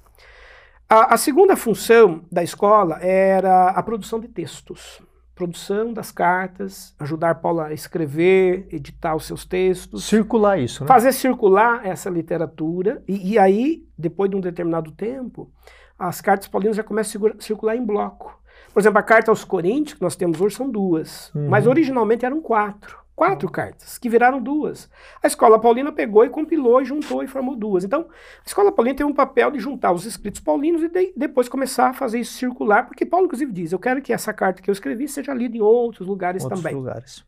A, 0.89 1.15
a 1.15 1.17
segunda 1.17 1.57
função 1.57 2.25
da 2.31 2.43
escola 2.43 2.99
era 3.01 3.69
a 3.69 3.83
produção 3.83 4.21
de 4.21 4.29
textos 4.29 5.03
produção 5.35 5.93
das 5.93 6.13
cartas, 6.13 6.95
ajudar 6.99 7.37
Paulo 7.37 7.61
a 7.61 7.73
escrever, 7.73 8.69
editar 8.71 9.15
os 9.17 9.27
seus 9.27 9.45
textos. 9.45 10.05
Circular 10.05 10.59
isso, 10.59 10.85
né? 10.85 10.89
Fazer 10.89 11.13
circular 11.13 11.85
essa 11.85 12.09
literatura. 12.09 13.03
E, 13.07 13.33
e 13.33 13.39
aí, 13.39 13.85
depois 13.99 14.31
de 14.31 14.37
um 14.37 14.41
determinado 14.41 14.93
tempo, 14.93 15.51
as 15.99 16.21
cartas 16.21 16.49
paulinas 16.49 16.77
já 16.77 16.85
começam 16.85 17.21
a 17.27 17.41
circular 17.41 17.77
em 17.77 17.85
bloco. 17.85 18.41
Por 18.73 18.81
exemplo, 18.81 18.99
a 18.99 19.03
carta 19.03 19.31
aos 19.31 19.45
Coríntios, 19.45 19.95
que 19.95 20.03
nós 20.03 20.17
temos 20.17 20.41
hoje, 20.41 20.57
são 20.57 20.71
duas. 20.71 21.33
Uhum. 21.35 21.49
Mas 21.49 21.67
originalmente 21.67 22.25
eram 22.25 22.41
quatro. 22.41 23.04
Quatro 23.17 23.49
cartas, 23.49 23.97
que 23.97 24.09
viraram 24.09 24.43
duas. 24.43 24.91
A 25.23 25.29
escola 25.29 25.61
paulina 25.61 25.93
pegou 25.93 26.25
e 26.25 26.31
compilou, 26.31 26.83
e 26.83 26.85
juntou 26.85 27.23
e 27.23 27.29
formou 27.29 27.55
duas. 27.55 27.85
Então, 27.85 28.09
a 28.09 28.45
escola 28.45 28.73
paulina 28.73 28.97
tem 28.97 29.07
um 29.07 29.15
papel 29.15 29.53
de 29.53 29.61
juntar 29.61 29.93
os 29.93 30.05
escritos 30.05 30.41
paulinos 30.41 30.83
e 30.83 30.89
de, 30.89 31.13
depois 31.17 31.49
começar 31.49 31.91
a 31.91 31.95
fazer 31.95 32.19
isso 32.19 32.33
circular, 32.33 32.87
porque 32.87 33.07
Paulo, 33.07 33.27
inclusive, 33.27 33.53
diz: 33.53 33.71
Eu 33.71 33.79
quero 33.79 34.03
que 34.03 34.13
essa 34.13 34.33
carta 34.33 34.61
que 34.61 34.69
eu 34.69 34.73
escrevi 34.73 35.07
seja 35.07 35.33
lida 35.33 35.57
em 35.57 35.61
outros 35.61 36.09
lugares 36.09 36.43
outros 36.43 36.61
também. 36.61 36.75
lugares. 36.75 37.25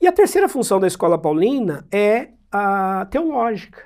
E 0.00 0.06
a 0.06 0.12
terceira 0.12 0.48
função 0.48 0.78
da 0.78 0.86
escola 0.86 1.18
paulina 1.18 1.84
é 1.90 2.28
a 2.52 3.04
teológica, 3.10 3.82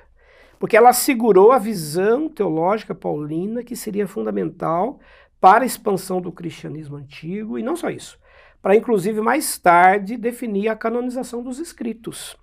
porque 0.59 0.77
ela 0.77 0.89
assegurou 0.89 1.51
a 1.51 1.57
visão 1.57 2.29
teológica 2.29 2.93
paulina 2.93 3.63
que 3.63 3.75
seria 3.75 4.07
fundamental 4.07 4.99
para 5.41 5.63
a 5.63 5.65
expansão 5.65 6.21
do 6.21 6.31
cristianismo 6.31 6.95
antigo, 6.95 7.57
e 7.57 7.63
não 7.63 7.75
só 7.75 7.89
isso 7.89 8.21
para 8.63 8.77
inclusive 8.77 9.19
mais 9.19 9.57
tarde 9.57 10.15
definir 10.15 10.69
a 10.69 10.75
canonização 10.75 11.43
dos 11.43 11.59
escritos. 11.59 12.37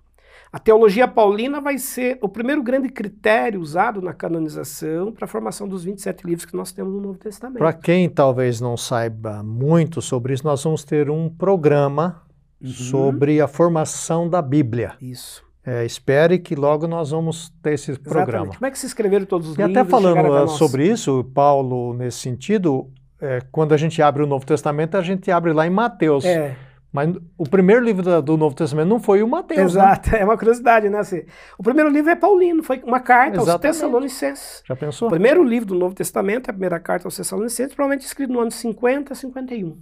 A 0.53 0.59
teologia 0.59 1.07
paulina 1.07 1.59
vai 1.59 1.77
ser 1.77 2.19
o 2.21 2.29
primeiro 2.29 2.61
grande 2.61 2.89
critério 2.89 3.59
usado 3.59 4.01
na 4.01 4.13
canonização 4.13 5.11
para 5.11 5.25
a 5.25 5.27
formação 5.27 5.67
dos 5.67 5.83
27 5.83 6.27
livros 6.27 6.45
que 6.45 6.55
nós 6.55 6.71
temos 6.71 6.93
no 6.93 7.01
Novo 7.01 7.17
Testamento. 7.17 7.57
Para 7.57 7.73
quem 7.73 8.07
talvez 8.07 8.61
não 8.61 8.77
saiba 8.77 9.41
muito 9.41 10.01
sobre 10.01 10.33
isso, 10.33 10.43
nós 10.43 10.63
vamos 10.63 10.83
ter 10.83 11.09
um 11.09 11.27
programa 11.27 12.21
uhum. 12.61 12.67
sobre 12.67 13.41
a 13.41 13.47
formação 13.47 14.29
da 14.29 14.41
Bíblia. 14.41 14.93
Isso. 15.01 15.43
É, 15.65 15.85
espere 15.85 16.37
que 16.37 16.53
logo 16.53 16.85
nós 16.85 17.11
vamos 17.11 17.49
ter 17.63 17.73
esse 17.73 17.91
Exatamente. 17.91 18.13
programa. 18.13 18.53
Como 18.53 18.65
é 18.65 18.71
que 18.71 18.77
se 18.77 18.85
escreveram 18.85 19.25
todos 19.25 19.47
os 19.47 19.55
e 19.55 19.57
livros? 19.57 19.75
E 19.75 19.79
até 19.79 19.89
falando 19.89 20.47
sobre 20.49 20.87
isso, 20.87 21.23
Paulo, 21.33 21.93
nesse 21.93 22.17
sentido, 22.17 22.91
é, 23.21 23.39
quando 23.51 23.73
a 23.73 23.77
gente 23.77 24.01
abre 24.01 24.23
o 24.23 24.27
Novo 24.27 24.45
Testamento, 24.45 24.97
a 24.97 25.01
gente 25.01 25.29
abre 25.31 25.53
lá 25.53 25.67
em 25.67 25.69
Mateus. 25.69 26.25
É. 26.25 26.55
Mas 26.91 27.15
o 27.37 27.47
primeiro 27.47 27.81
livro 27.81 28.21
do 28.21 28.35
Novo 28.35 28.53
Testamento 28.53 28.89
não 28.89 28.99
foi 28.99 29.23
o 29.23 29.27
Mateus. 29.27 29.75
Né? 29.75 29.81
Exato, 29.81 30.11
né? 30.11 30.19
é 30.21 30.25
uma 30.25 30.37
curiosidade, 30.37 30.89
né? 30.89 30.99
Assim, 30.99 31.23
o 31.57 31.63
primeiro 31.63 31.89
livro 31.89 32.09
é 32.09 32.15
Paulino, 32.15 32.61
foi 32.61 32.81
uma 32.83 32.99
carta 32.99 33.37
Exatamente. 33.37 33.67
aos 33.67 33.77
Tessalonicenses. 33.77 34.63
Já 34.67 34.75
pensou? 34.75 35.07
O 35.07 35.11
primeiro 35.11 35.41
livro 35.41 35.69
do 35.69 35.75
Novo 35.75 35.95
Testamento, 35.95 36.49
a 36.49 36.53
primeira 36.53 36.79
carta 36.79 37.07
aos 37.07 37.15
Tessalonicenses, 37.15 37.73
provavelmente 37.73 38.05
escrito 38.05 38.33
no 38.33 38.41
ano 38.41 38.51
50, 38.51 39.15
51. 39.15 39.79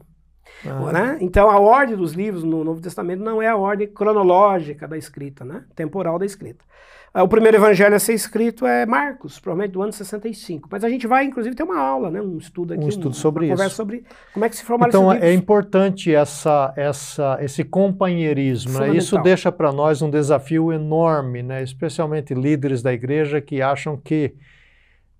Ah. 0.65 0.91
Né? 0.91 1.17
Então, 1.21 1.49
a 1.49 1.59
ordem 1.59 1.95
dos 1.95 2.13
livros 2.13 2.43
no 2.43 2.63
Novo 2.63 2.79
Testamento 2.79 3.23
não 3.23 3.41
é 3.41 3.47
a 3.47 3.55
ordem 3.55 3.87
cronológica 3.87 4.87
da 4.87 4.97
escrita, 4.97 5.43
né? 5.43 5.63
temporal 5.75 6.19
da 6.19 6.25
escrita. 6.25 6.63
Ah, 7.11 7.23
o 7.23 7.27
primeiro 7.27 7.57
evangelho 7.57 7.95
a 7.95 7.99
ser 7.99 8.13
escrito 8.13 8.67
é 8.67 8.85
Marcos, 8.85 9.39
provavelmente 9.39 9.73
do 9.73 9.81
ano 9.81 9.91
65. 9.91 10.69
Mas 10.71 10.83
a 10.83 10.89
gente 10.89 11.07
vai, 11.07 11.25
inclusive, 11.25 11.55
ter 11.55 11.63
uma 11.63 11.79
aula, 11.79 12.11
né? 12.11 12.21
um 12.21 12.37
estudo 12.37 12.73
aqui, 12.73 12.83
um 12.83 12.87
estudo 12.87 13.15
sobre 13.15 13.45
uma 13.45 13.53
isso. 13.53 13.55
conversa 13.55 13.75
sobre 13.75 14.03
como 14.31 14.45
é 14.45 14.49
que 14.49 14.55
se 14.55 14.63
formaram 14.63 14.89
Então, 14.89 15.11
é 15.11 15.33
importante 15.33 16.13
essa, 16.13 16.71
essa, 16.75 17.39
esse 17.41 17.63
companheirismo. 17.63 18.79
Né? 18.79 18.95
Isso 18.95 19.17
deixa 19.19 19.51
para 19.51 19.71
nós 19.71 20.03
um 20.03 20.09
desafio 20.09 20.71
enorme, 20.71 21.41
né? 21.41 21.63
especialmente 21.63 22.35
líderes 22.35 22.83
da 22.83 22.93
igreja 22.93 23.41
que 23.41 23.59
acham 23.59 23.97
que 23.97 24.35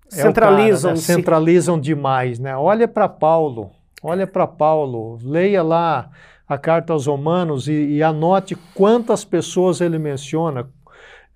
centralizam, 0.08 0.92
é 0.92 0.94
cara, 0.94 1.08
né? 1.08 1.14
centralizam 1.14 1.80
demais. 1.80 2.38
Né? 2.38 2.56
Olha 2.56 2.86
para 2.86 3.08
Paulo, 3.08 3.72
olha 4.00 4.28
para 4.28 4.46
Paulo, 4.46 5.18
leia 5.24 5.62
lá 5.62 6.08
a 6.48 6.58
carta 6.58 6.92
aos 6.92 7.06
Romanos 7.06 7.68
e, 7.68 7.72
e 7.72 8.02
anote 8.02 8.56
quantas 8.74 9.24
pessoas 9.24 9.80
ele 9.80 9.98
menciona, 9.98 10.68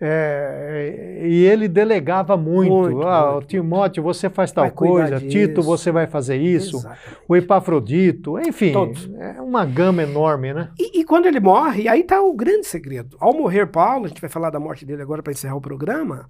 é, 0.01 1.23
e 1.25 1.45
ele 1.45 1.69
delegava 1.69 2.37
muito. 2.37 2.71
muito 2.71 3.03
ah, 3.03 3.33
muito, 3.33 3.47
Timóteo, 3.47 4.03
você 4.03 4.29
faz 4.29 4.51
tal 4.51 4.71
coisa. 4.71 5.21
Tito, 5.21 5.63
você 5.63 5.93
vai 5.93 6.07
fazer 6.07 6.37
isso. 6.37 6.79
Exatamente. 6.79 7.19
O 7.29 7.37
Epafrodito, 7.37 8.39
enfim, 8.41 8.73
Todos. 8.73 9.09
é 9.19 9.41
uma 9.41 9.65
gama 9.65 10.03
enorme, 10.03 10.53
né? 10.53 10.71
E, 10.79 11.01
e 11.01 11.05
quando 11.05 11.27
ele 11.27 11.41
morre, 11.41 11.89
aí 11.89 12.01
está 12.01 12.21
o 12.21 12.35
grande 12.35 12.67
segredo. 12.67 13.17
Ao 13.21 13.33
morrer 13.33 13.67
Paulo, 13.67 14.07
a 14.07 14.09
gente 14.09 14.21
vai 14.21 14.29
falar 14.29 14.51
da 14.51 14.59
morte 14.59 14.85
dele 14.85 15.03
agora 15.03 15.23
para 15.23 15.33
encerrar 15.33 15.57
o 15.57 15.61
programa, 15.61 16.29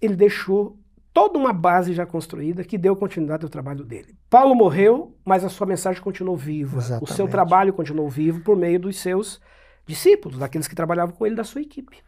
ele 0.00 0.14
deixou 0.14 0.78
toda 1.12 1.38
uma 1.38 1.52
base 1.52 1.92
já 1.92 2.06
construída 2.06 2.62
que 2.62 2.78
deu 2.78 2.94
continuidade 2.94 3.44
ao 3.44 3.50
trabalho 3.50 3.84
dele. 3.84 4.14
Paulo 4.28 4.54
morreu, 4.54 5.16
mas 5.24 5.44
a 5.44 5.48
sua 5.48 5.66
mensagem 5.66 6.00
continuou 6.00 6.36
viva. 6.36 6.78
Exatamente. 6.78 7.10
O 7.10 7.14
seu 7.14 7.26
trabalho 7.26 7.72
continuou 7.72 8.08
vivo 8.08 8.40
por 8.40 8.56
meio 8.56 8.78
dos 8.78 8.96
seus 8.96 9.40
discípulos, 9.86 10.38
daqueles 10.38 10.68
que 10.68 10.74
trabalhavam 10.74 11.14
com 11.14 11.26
ele, 11.26 11.34
da 11.34 11.44
sua 11.44 11.60
equipe. 11.60 11.98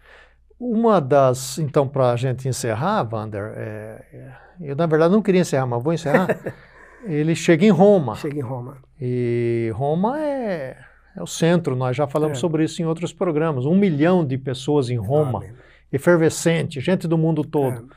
Uma 0.64 1.00
das, 1.00 1.58
então, 1.58 1.88
para 1.88 2.12
a 2.12 2.16
gente 2.16 2.48
encerrar, 2.48 3.02
Wander, 3.12 3.52
é, 3.56 4.04
é, 4.12 4.32
eu 4.60 4.76
na 4.76 4.86
verdade 4.86 5.12
não 5.12 5.20
queria 5.20 5.40
encerrar, 5.40 5.66
mas 5.66 5.82
vou 5.82 5.92
encerrar. 5.92 6.28
ele 7.04 7.34
chega 7.34 7.66
em 7.66 7.70
Roma. 7.70 8.14
Chega 8.14 8.38
em 8.38 8.42
Roma. 8.42 8.76
E 9.00 9.72
Roma 9.74 10.22
é, 10.22 10.78
é 11.16 11.20
o 11.20 11.26
centro, 11.26 11.74
nós 11.74 11.96
já 11.96 12.06
falamos 12.06 12.38
é. 12.38 12.40
sobre 12.40 12.62
isso 12.62 12.80
em 12.80 12.84
outros 12.84 13.12
programas. 13.12 13.66
Um 13.66 13.74
milhão 13.74 14.24
de 14.24 14.38
pessoas 14.38 14.88
em 14.88 14.96
Roma, 14.96 15.40
Amém. 15.40 15.52
efervescente, 15.92 16.78
gente 16.78 17.08
do 17.08 17.18
mundo 17.18 17.42
todo. 17.42 17.88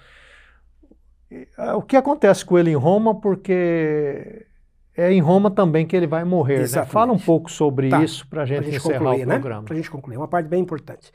É. 1.29 1.73
O 1.73 1.83
que 1.83 1.95
acontece 1.95 2.43
com 2.43 2.57
ele 2.57 2.71
em 2.71 2.75
Roma, 2.75 3.13
porque 3.21 4.43
é 4.97 5.11
em 5.11 5.19
Roma 5.19 5.51
também 5.51 5.85
que 5.85 5.95
ele 5.95 6.07
vai 6.07 6.23
morrer. 6.23 6.61
Né? 6.61 6.85
Fala 6.85 7.13
um 7.13 7.19
pouco 7.19 7.51
sobre 7.51 7.89
tá. 7.89 8.03
isso 8.03 8.27
para 8.27 8.41
a 8.41 8.45
gente 8.45 8.69
encerrar 8.69 8.99
concluir, 8.99 9.23
o 9.23 9.27
né? 9.27 9.35
programa. 9.35 9.63
Para 9.63 9.73
a 9.73 9.77
gente 9.77 9.91
concluir, 9.91 10.17
uma 10.17 10.27
parte 10.27 10.47
bem 10.47 10.61
importante. 10.61 11.11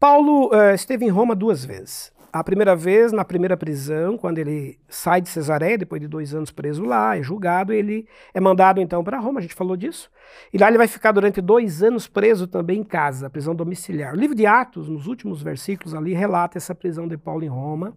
Paulo 0.00 0.46
uh, 0.46 0.74
esteve 0.74 1.04
em 1.04 1.10
Roma 1.10 1.36
duas 1.36 1.62
vezes. 1.62 2.10
A 2.32 2.42
primeira 2.42 2.74
vez 2.74 3.12
na 3.12 3.22
primeira 3.22 3.54
prisão, 3.54 4.16
quando 4.16 4.38
ele 4.38 4.78
sai 4.88 5.20
de 5.20 5.28
Cesareia, 5.28 5.76
depois 5.76 6.00
de 6.00 6.08
dois 6.08 6.34
anos 6.34 6.50
preso 6.50 6.84
lá, 6.84 7.18
é 7.18 7.22
julgado, 7.22 7.70
ele 7.70 8.08
é 8.32 8.40
mandado 8.40 8.80
então 8.80 9.04
para 9.04 9.18
Roma, 9.18 9.40
a 9.40 9.42
gente 9.42 9.54
falou 9.54 9.76
disso. 9.76 10.10
E 10.54 10.56
lá 10.56 10.68
ele 10.68 10.78
vai 10.78 10.88
ficar 10.88 11.12
durante 11.12 11.42
dois 11.42 11.82
anos 11.82 12.08
preso 12.08 12.46
também 12.46 12.80
em 12.80 12.84
casa, 12.84 13.28
prisão 13.28 13.54
domiciliar. 13.54 14.14
O 14.14 14.16
livro 14.16 14.34
de 14.34 14.46
Atos, 14.46 14.88
nos 14.88 15.06
últimos 15.06 15.42
versículos 15.42 15.94
ali, 15.94 16.14
relata 16.14 16.56
essa 16.56 16.74
prisão 16.74 17.06
de 17.06 17.18
Paulo 17.18 17.44
em 17.44 17.48
Roma. 17.48 17.94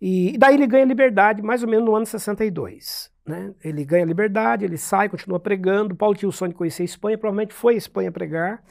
E, 0.00 0.34
e 0.34 0.38
daí 0.38 0.54
ele 0.54 0.66
ganha 0.68 0.84
liberdade 0.84 1.42
mais 1.42 1.60
ou 1.60 1.68
menos 1.68 1.86
no 1.86 1.96
ano 1.96 2.06
62. 2.06 3.10
Né? 3.26 3.52
Ele 3.64 3.84
ganha 3.84 4.04
liberdade, 4.04 4.64
ele 4.64 4.78
sai, 4.78 5.08
continua 5.08 5.40
pregando. 5.40 5.96
Paulo 5.96 6.14
tinha 6.14 6.28
o 6.28 6.32
sonho 6.32 6.50
de 6.50 6.56
conhecer 6.56 6.82
a 6.82 6.84
Espanha, 6.84 7.18
provavelmente 7.18 7.52
foi 7.52 7.74
a 7.74 7.78
Espanha 7.78 8.12
pregar 8.12 8.62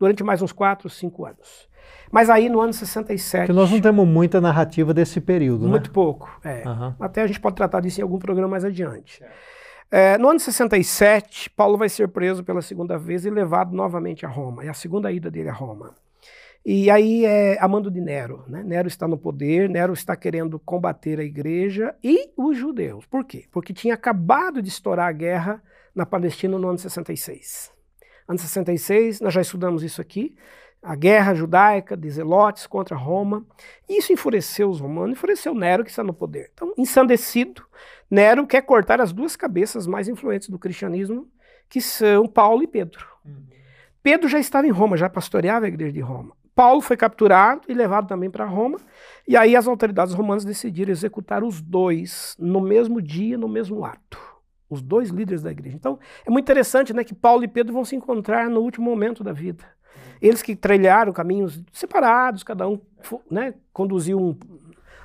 durante 0.00 0.24
mais 0.24 0.42
uns 0.42 0.50
4, 0.50 0.88
5 0.88 1.26
anos. 1.26 1.69
Mas 2.10 2.28
aí 2.28 2.48
no 2.48 2.60
ano 2.60 2.72
67. 2.72 3.46
Porque 3.46 3.52
nós 3.52 3.70
não 3.70 3.80
temos 3.80 4.06
muita 4.06 4.40
narrativa 4.40 4.92
desse 4.92 5.20
período, 5.20 5.68
Muito 5.68 5.88
né? 5.88 5.94
pouco, 5.94 6.28
é. 6.42 6.66
Uhum. 6.66 6.94
Até 6.98 7.22
a 7.22 7.26
gente 7.26 7.40
pode 7.40 7.56
tratar 7.56 7.80
disso 7.80 8.00
em 8.00 8.02
algum 8.02 8.18
programa 8.18 8.48
mais 8.48 8.64
adiante. 8.64 9.22
É, 9.90 10.16
no 10.18 10.28
ano 10.28 10.38
67, 10.38 11.50
Paulo 11.50 11.76
vai 11.76 11.88
ser 11.88 12.08
preso 12.08 12.44
pela 12.44 12.62
segunda 12.62 12.96
vez 12.96 13.24
e 13.24 13.30
levado 13.30 13.74
novamente 13.74 14.24
a 14.24 14.28
Roma. 14.28 14.64
É 14.64 14.68
a 14.68 14.74
segunda 14.74 15.10
ida 15.10 15.30
dele 15.30 15.48
a 15.48 15.52
Roma. 15.52 15.94
E 16.64 16.90
aí 16.90 17.24
é 17.24 17.58
a 17.60 17.66
mando 17.66 17.90
de 17.90 18.00
Nero. 18.00 18.44
Né? 18.46 18.62
Nero 18.62 18.86
está 18.86 19.08
no 19.08 19.16
poder, 19.16 19.68
Nero 19.68 19.92
está 19.92 20.14
querendo 20.14 20.58
combater 20.58 21.18
a 21.18 21.24
igreja 21.24 21.94
e 22.04 22.30
os 22.36 22.56
judeus. 22.56 23.06
Por 23.06 23.24
quê? 23.24 23.46
Porque 23.50 23.72
tinha 23.72 23.94
acabado 23.94 24.62
de 24.62 24.68
estourar 24.68 25.08
a 25.08 25.12
guerra 25.12 25.62
na 25.94 26.04
Palestina 26.04 26.58
no 26.58 26.68
ano 26.68 26.78
66. 26.78 27.72
Ano 28.28 28.38
66, 28.38 29.20
nós 29.20 29.34
já 29.34 29.40
estudamos 29.40 29.82
isso 29.82 30.00
aqui, 30.00 30.36
a 30.82 30.94
guerra 30.94 31.34
judaica 31.34 31.96
de 31.96 32.08
Zelotes 32.10 32.66
contra 32.66 32.96
Roma. 32.96 33.44
Isso 33.88 34.12
enfureceu 34.12 34.70
os 34.70 34.80
romanos, 34.80 35.12
enfureceu 35.12 35.54
Nero 35.54 35.84
que 35.84 35.90
está 35.90 36.02
no 36.02 36.14
poder. 36.14 36.50
Então, 36.54 36.72
ensandecido, 36.76 37.62
Nero 38.10 38.46
quer 38.46 38.62
cortar 38.62 39.00
as 39.00 39.12
duas 39.12 39.36
cabeças 39.36 39.86
mais 39.86 40.08
influentes 40.08 40.48
do 40.48 40.58
cristianismo, 40.58 41.28
que 41.68 41.80
são 41.80 42.26
Paulo 42.26 42.62
e 42.62 42.66
Pedro. 42.66 43.06
Uhum. 43.24 43.44
Pedro 44.02 44.28
já 44.28 44.38
estava 44.38 44.66
em 44.66 44.70
Roma, 44.70 44.96
já 44.96 45.08
pastoreava 45.08 45.66
a 45.66 45.68
igreja 45.68 45.92
de 45.92 46.00
Roma. 46.00 46.34
Paulo 46.54 46.80
foi 46.80 46.96
capturado 46.96 47.62
e 47.68 47.74
levado 47.74 48.08
também 48.08 48.30
para 48.30 48.44
Roma, 48.44 48.78
e 49.26 49.36
aí 49.36 49.54
as 49.54 49.66
autoridades 49.66 50.12
romanas 50.12 50.44
decidiram 50.44 50.90
executar 50.90 51.44
os 51.44 51.60
dois 51.60 52.34
no 52.38 52.60
mesmo 52.60 53.00
dia, 53.00 53.38
no 53.38 53.48
mesmo 53.48 53.84
ato. 53.84 54.18
Os 54.68 54.82
dois 54.82 55.10
líderes 55.10 55.42
da 55.42 55.50
igreja. 55.50 55.76
Então, 55.76 55.98
é 56.24 56.30
muito 56.30 56.44
interessante 56.44 56.92
né, 56.92 57.02
que 57.02 57.14
Paulo 57.14 57.44
e 57.44 57.48
Pedro 57.48 57.72
vão 57.72 57.84
se 57.84 57.96
encontrar 57.96 58.48
no 58.48 58.60
último 58.60 58.88
momento 58.88 59.24
da 59.24 59.32
vida. 59.32 59.64
Eles 60.20 60.42
que 60.42 60.54
trilharam 60.54 61.12
caminhos 61.12 61.62
separados, 61.72 62.42
cada 62.42 62.68
um 62.68 62.78
né, 63.30 63.54
conduziu 63.72 64.18
um, 64.20 64.36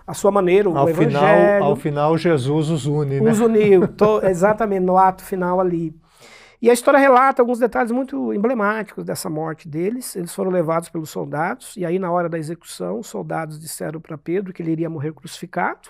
a 0.05 0.13
sua 0.13 0.32
maneira, 0.32 0.70
o 0.70 0.78
ao 0.78 0.89
evangelho. 0.89 1.18
Final, 1.20 1.63
ao 1.63 1.76
final, 1.76 2.18
Jesus 2.18 2.70
os 2.70 2.86
une, 2.86 3.20
né? 3.20 3.32
Os 3.32 3.39
uniu, 3.39 3.88
to, 3.88 4.22
exatamente, 4.28 4.84
no 4.84 4.97
ato 4.97 5.24
final 5.24 5.59
ali. 5.59 5.95
E 6.61 6.70
a 6.70 6.74
história 6.74 6.99
relata 6.99 7.41
alguns 7.41 7.59
detalhes 7.59 7.91
muito 7.91 8.34
emblemáticos 8.34 9.03
dessa 9.03 9.30
morte 9.30 9.68
deles. 9.68 10.16
Eles 10.16 10.34
foram 10.34 10.49
levados 10.49 10.89
pelos 10.89 11.09
soldados, 11.09 11.76
e 11.76 11.86
aí, 11.86 11.99
na 11.99 12.11
hora 12.11 12.30
da 12.30 12.38
execução, 12.38 12.99
os 12.99 13.07
soldados 13.07 13.59
disseram 13.59 13.99
para 13.99 14.18
Pedro 14.18 14.53
que 14.53 14.61
ele 14.61 14.72
iria 14.72 14.89
morrer 14.89 15.13
crucificado, 15.13 15.89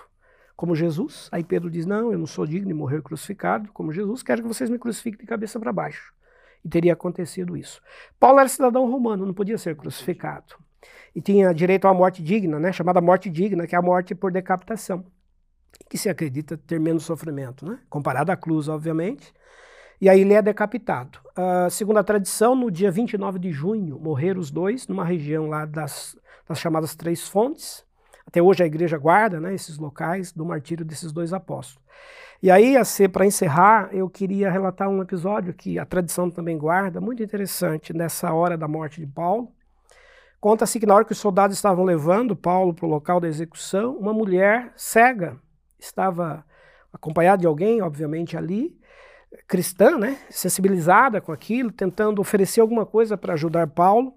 como 0.56 0.74
Jesus. 0.74 1.28
Aí 1.30 1.44
Pedro 1.44 1.70
diz: 1.70 1.86
Não, 1.86 2.12
eu 2.12 2.18
não 2.18 2.26
sou 2.26 2.46
digno 2.46 2.68
de 2.68 2.74
morrer 2.74 3.02
crucificado, 3.02 3.70
como 3.72 3.92
Jesus, 3.92 4.22
quero 4.22 4.42
que 4.42 4.48
vocês 4.48 4.70
me 4.70 4.78
crucifiquem 4.78 5.20
de 5.20 5.26
cabeça 5.26 5.58
para 5.60 5.72
baixo. 5.72 6.12
E 6.66 6.68
teria 6.68 6.94
acontecido 6.94 7.56
isso. 7.56 7.80
Paulo 8.18 8.40
era 8.40 8.48
cidadão 8.48 8.90
romano, 8.90 9.24
não 9.24 9.32
podia 9.32 9.56
ser 9.56 9.76
crucificado. 9.76 10.56
E 11.14 11.20
tinha 11.20 11.54
direito 11.54 11.84
a 11.84 11.92
uma 11.92 11.98
morte 11.98 12.20
digna, 12.20 12.58
né, 12.58 12.72
chamada 12.72 13.00
morte 13.00 13.30
digna, 13.30 13.68
que 13.68 13.76
é 13.76 13.78
a 13.78 13.82
morte 13.82 14.16
por 14.16 14.32
decapitação, 14.32 15.06
que 15.88 15.96
se 15.96 16.08
acredita 16.08 16.56
ter 16.56 16.80
menos 16.80 17.04
sofrimento, 17.04 17.64
né, 17.64 17.78
comparado 17.88 18.32
à 18.32 18.36
cruz, 18.36 18.66
obviamente. 18.66 19.32
E 20.00 20.08
aí 20.08 20.22
ele 20.22 20.34
é 20.34 20.42
decapitado. 20.42 21.20
Uh, 21.38 21.70
segundo 21.70 21.98
a 21.98 22.02
tradição, 22.04 22.56
no 22.56 22.68
dia 22.68 22.90
29 22.90 23.38
de 23.38 23.52
junho, 23.52 24.00
morreram 24.00 24.40
os 24.40 24.50
dois 24.50 24.88
numa 24.88 25.04
região 25.04 25.48
lá 25.48 25.66
das, 25.66 26.18
das 26.48 26.58
chamadas 26.58 26.96
Três 26.96 27.28
Fontes. 27.28 27.86
Até 28.26 28.42
hoje 28.42 28.64
a 28.64 28.66
igreja 28.66 28.98
guarda 28.98 29.38
né, 29.38 29.54
esses 29.54 29.78
locais 29.78 30.32
do 30.32 30.44
martírio 30.44 30.84
desses 30.84 31.12
dois 31.12 31.32
apóstolos. 31.32 31.86
E 32.42 32.50
aí, 32.50 32.74
para 33.12 33.24
encerrar, 33.24 33.88
eu 33.92 34.08
queria 34.10 34.50
relatar 34.50 34.88
um 34.88 35.00
episódio 35.00 35.54
que 35.54 35.78
a 35.78 35.86
tradição 35.86 36.30
também 36.30 36.58
guarda, 36.58 37.00
muito 37.00 37.22
interessante, 37.22 37.92
nessa 37.94 38.32
hora 38.32 38.58
da 38.58 38.68
morte 38.68 39.00
de 39.00 39.06
Paulo. 39.06 39.50
Conta-se 40.38 40.78
que 40.78 40.86
na 40.86 40.94
hora 40.94 41.04
que 41.04 41.12
os 41.12 41.18
soldados 41.18 41.56
estavam 41.56 41.84
levando 41.84 42.36
Paulo 42.36 42.74
para 42.74 42.86
o 42.86 42.88
local 42.88 43.18
da 43.18 43.26
execução, 43.26 43.96
uma 43.96 44.12
mulher 44.12 44.72
cega 44.76 45.40
estava 45.78 46.44
acompanhada 46.92 47.40
de 47.40 47.46
alguém, 47.46 47.80
obviamente, 47.82 48.36
ali, 48.36 48.78
cristã, 49.48 49.98
né, 49.98 50.18
sensibilizada 50.30 51.20
com 51.20 51.32
aquilo, 51.32 51.72
tentando 51.72 52.20
oferecer 52.20 52.60
alguma 52.60 52.86
coisa 52.86 53.16
para 53.16 53.34
ajudar 53.34 53.66
Paulo. 53.66 54.14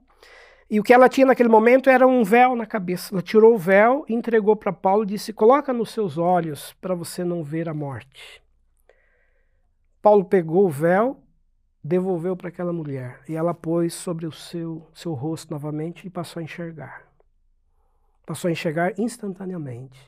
E 0.69 0.79
o 0.79 0.83
que 0.83 0.93
ela 0.93 1.09
tinha 1.09 1.25
naquele 1.25 1.49
momento 1.49 1.89
era 1.89 2.07
um 2.07 2.23
véu 2.23 2.55
na 2.55 2.65
cabeça. 2.65 3.13
Ela 3.13 3.23
tirou 3.23 3.55
o 3.55 3.57
véu 3.57 4.05
entregou 4.07 4.55
para 4.55 4.71
Paulo 4.71 5.03
e 5.03 5.07
disse: 5.07 5.33
Coloca 5.33 5.73
nos 5.73 5.91
seus 5.91 6.17
olhos 6.17 6.73
para 6.79 6.93
você 6.93 7.23
não 7.23 7.43
ver 7.43 7.67
a 7.67 7.73
morte. 7.73 8.43
Paulo 10.01 10.23
pegou 10.23 10.65
o 10.65 10.69
véu, 10.69 11.21
devolveu 11.83 12.37
para 12.37 12.49
aquela 12.49 12.71
mulher 12.71 13.21
e 13.27 13.35
ela 13.35 13.53
pôs 13.53 13.93
sobre 13.93 14.25
o 14.25 14.31
seu, 14.31 14.87
seu 14.93 15.13
rosto 15.13 15.51
novamente 15.51 16.05
e 16.05 16.09
passou 16.09 16.39
a 16.39 16.43
enxergar. 16.43 17.03
Passou 18.25 18.47
a 18.47 18.51
enxergar 18.51 18.93
instantaneamente. 18.99 19.99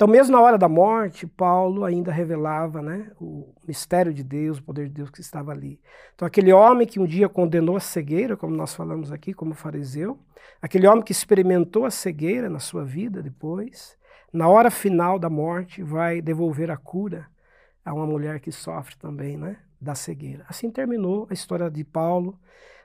Então, 0.00 0.08
mesmo 0.08 0.34
na 0.34 0.40
hora 0.40 0.56
da 0.56 0.66
morte, 0.66 1.26
Paulo 1.26 1.84
ainda 1.84 2.10
revelava 2.10 2.80
né, 2.80 3.10
o 3.20 3.52
mistério 3.68 4.14
de 4.14 4.24
Deus, 4.24 4.56
o 4.56 4.62
poder 4.62 4.86
de 4.86 4.94
Deus 4.94 5.10
que 5.10 5.20
estava 5.20 5.52
ali. 5.52 5.78
Então, 6.14 6.26
aquele 6.26 6.50
homem 6.54 6.86
que 6.86 6.98
um 6.98 7.04
dia 7.04 7.28
condenou 7.28 7.76
a 7.76 7.80
cegueira, 7.80 8.34
como 8.34 8.56
nós 8.56 8.74
falamos 8.74 9.12
aqui, 9.12 9.34
como 9.34 9.52
fariseu, 9.52 10.18
aquele 10.62 10.86
homem 10.86 11.04
que 11.04 11.12
experimentou 11.12 11.84
a 11.84 11.90
cegueira 11.90 12.48
na 12.48 12.58
sua 12.58 12.82
vida 12.82 13.22
depois, 13.22 13.94
na 14.32 14.48
hora 14.48 14.70
final 14.70 15.18
da 15.18 15.28
morte, 15.28 15.82
vai 15.82 16.22
devolver 16.22 16.70
a 16.70 16.78
cura 16.78 17.26
a 17.84 17.92
uma 17.92 18.06
mulher 18.06 18.40
que 18.40 18.50
sofre 18.50 18.96
também, 18.96 19.36
né? 19.36 19.58
da 19.78 19.94
cegueira. 19.94 20.46
Assim 20.48 20.70
terminou 20.70 21.26
a 21.28 21.34
história 21.34 21.70
de 21.70 21.84
Paulo 21.84 22.40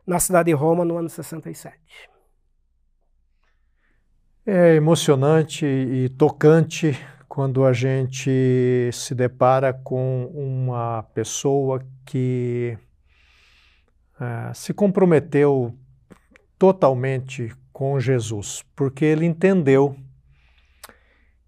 na 0.05 0.19
cidade 0.19 0.47
de 0.47 0.53
Roma 0.53 0.83
no 0.83 0.97
ano 0.97 1.07
67. 1.07 1.79
É 4.47 4.75
emocionante 4.75 5.65
e 5.65 6.07
tocante 6.09 6.95
quando 7.27 7.65
a 7.65 7.73
gente 7.73 8.89
se 8.93 9.15
depara 9.15 9.73
com 9.73 10.25
uma 10.33 11.03
pessoa 11.13 11.85
que 12.05 12.77
uh, 14.19 14.53
se 14.53 14.73
comprometeu 14.73 15.73
totalmente 16.57 17.51
com 17.73 17.99
Jesus, 17.99 18.63
porque 18.75 19.03
ele 19.03 19.25
entendeu 19.25 19.95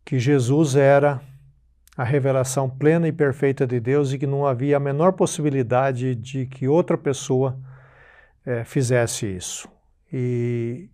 que 0.04 0.20
Jesus 0.20 0.76
era 0.76 1.22
a 1.98 2.04
revelação 2.04 2.70
plena 2.70 3.08
e 3.08 3.12
perfeita 3.12 3.66
de 3.66 3.80
Deus 3.80 4.14
e 4.14 4.20
que 4.20 4.28
não 4.28 4.46
havia 4.46 4.78
a 4.78 4.80
menor 4.80 5.14
possibilidade 5.14 6.14
de 6.14 6.46
que 6.46 6.68
outra 6.68 6.98
pessoa 6.98 7.58
é, 8.46 8.64
fizesse 8.64 9.26
isso. 9.26 9.68
E, 10.14 10.90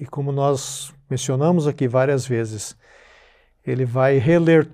e 0.00 0.06
como 0.06 0.32
nós 0.32 0.94
mencionamos 1.10 1.66
aqui 1.68 1.86
várias 1.86 2.26
vezes, 2.26 2.76
ele 3.66 3.84
vai 3.84 4.18
reler 4.18 4.68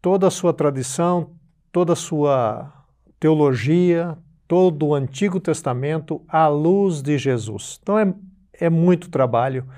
toda 0.00 0.26
a 0.26 0.30
sua 0.30 0.52
tradição, 0.52 1.32
toda 1.70 1.92
a 1.92 1.96
sua 1.96 2.72
teologia, 3.20 4.16
todo 4.46 4.86
o 4.86 4.94
Antigo 4.94 5.38
Testamento 5.38 6.24
à 6.26 6.48
luz 6.48 7.02
de 7.02 7.18
Jesus. 7.18 7.78
Então 7.82 7.98
é, 7.98 8.14
é 8.54 8.70
muito 8.70 9.10
trabalho 9.10 9.68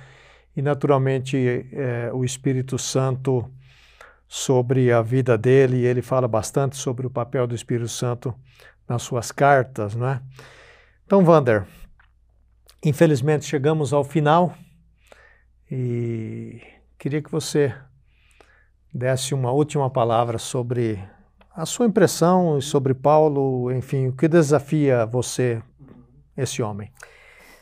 e, 0.56 0.62
naturalmente, 0.62 1.66
é, 1.72 2.10
o 2.12 2.24
Espírito 2.24 2.78
Santo 2.78 3.50
sobre 4.28 4.92
a 4.92 5.02
vida 5.02 5.36
dele, 5.36 5.84
ele 5.84 6.02
fala 6.02 6.28
bastante 6.28 6.76
sobre 6.76 7.06
o 7.06 7.10
papel 7.10 7.46
do 7.46 7.54
Espírito 7.54 7.88
Santo 7.88 8.32
nas 8.88 9.02
suas 9.02 9.32
cartas, 9.32 9.94
não 9.96 10.08
é? 10.08 10.20
Então, 11.04 11.24
Vander, 11.24 11.66
infelizmente 12.84 13.44
chegamos 13.44 13.92
ao 13.92 14.04
final 14.04 14.54
e 15.68 16.60
queria 16.96 17.20
que 17.20 17.30
você 17.30 17.74
desse 18.92 19.34
uma 19.34 19.52
última 19.52 19.88
palavra 19.88 20.38
sobre 20.38 21.02
a 21.54 21.66
sua 21.66 21.86
impressão 21.86 22.58
e 22.58 22.62
sobre 22.62 22.94
Paulo, 22.94 23.70
enfim, 23.72 24.08
o 24.08 24.12
que 24.12 24.28
desafia 24.28 25.06
você, 25.06 25.62
esse 26.36 26.62
homem. 26.62 26.90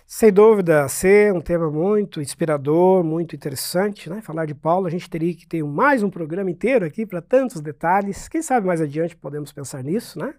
Sem 0.06 0.32
dúvida, 0.32 0.88
ser 0.88 1.34
um 1.34 1.40
tema 1.40 1.70
muito 1.70 2.20
inspirador, 2.22 3.04
muito 3.04 3.36
interessante, 3.36 4.08
né? 4.08 4.22
Falar 4.22 4.46
de 4.46 4.54
Paulo, 4.54 4.86
a 4.86 4.90
gente 4.90 5.10
teria 5.10 5.34
que 5.34 5.46
ter 5.46 5.62
mais 5.62 6.02
um 6.02 6.08
programa 6.08 6.50
inteiro 6.50 6.86
aqui 6.86 7.04
para 7.04 7.20
tantos 7.20 7.60
detalhes. 7.60 8.26
Quem 8.26 8.40
sabe 8.40 8.66
mais 8.66 8.80
adiante 8.80 9.14
podemos 9.14 9.52
pensar 9.52 9.84
nisso, 9.84 10.18
né? 10.18 10.34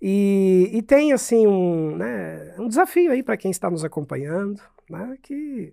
E, 0.00 0.68
e 0.74 0.82
tem 0.82 1.12
assim 1.12 1.46
um, 1.46 1.96
né, 1.96 2.54
um 2.58 2.68
desafio 2.68 3.12
aí 3.12 3.22
para 3.22 3.36
quem 3.36 3.50
está 3.50 3.70
nos 3.70 3.82
acompanhando, 3.82 4.60
né? 4.90 5.16
Que 5.22 5.72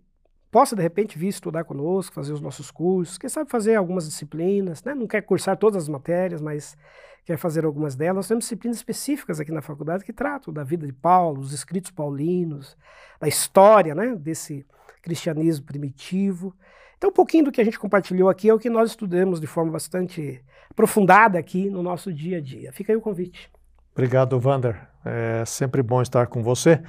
possa 0.51 0.75
de 0.75 0.81
repente 0.81 1.17
vir 1.17 1.27
estudar 1.27 1.63
conosco, 1.63 2.13
fazer 2.13 2.33
os 2.33 2.41
nossos 2.41 2.71
cursos, 2.71 3.17
quem 3.17 3.29
sabe 3.29 3.49
fazer 3.49 3.75
algumas 3.75 4.07
disciplinas, 4.07 4.83
né? 4.83 4.93
Não 4.95 5.07
quer 5.07 5.21
cursar 5.21 5.57
todas 5.57 5.83
as 5.83 5.89
matérias, 5.89 6.41
mas 6.41 6.77
quer 7.25 7.37
fazer 7.37 7.65
algumas 7.65 7.95
delas. 7.95 8.15
Nós 8.15 8.27
temos 8.27 8.45
disciplinas 8.45 8.77
específicas 8.77 9.39
aqui 9.39 9.51
na 9.51 9.61
faculdade 9.61 10.03
que 10.03 10.13
tratam 10.13 10.53
da 10.53 10.63
vida 10.63 10.85
de 10.87 10.93
Paulo, 10.93 11.39
os 11.41 11.53
escritos 11.53 11.91
paulinos, 11.91 12.75
da 13.19 13.27
história 13.27 13.93
né, 13.93 14.15
desse 14.15 14.65
cristianismo 15.01 15.65
primitivo. 15.65 16.55
Então, 16.97 17.11
um 17.11 17.13
pouquinho 17.13 17.45
do 17.45 17.51
que 17.51 17.61
a 17.61 17.63
gente 17.63 17.79
compartilhou 17.79 18.29
aqui 18.29 18.49
é 18.49 18.53
o 18.53 18.59
que 18.59 18.69
nós 18.69 18.89
estudamos 18.89 19.39
de 19.39 19.47
forma 19.47 19.71
bastante 19.71 20.43
aprofundada 20.69 21.39
aqui 21.39 21.69
no 21.69 21.81
nosso 21.81 22.11
dia 22.11 22.37
a 22.37 22.41
dia. 22.41 22.73
Fica 22.73 22.91
aí 22.91 22.97
o 22.97 23.01
convite. 23.01 23.49
Obrigado, 23.93 24.39
Wander. 24.39 24.87
É 25.05 25.43
sempre 25.45 25.81
bom 25.81 26.01
estar 26.01 26.27
com 26.27 26.43
você. 26.43 26.81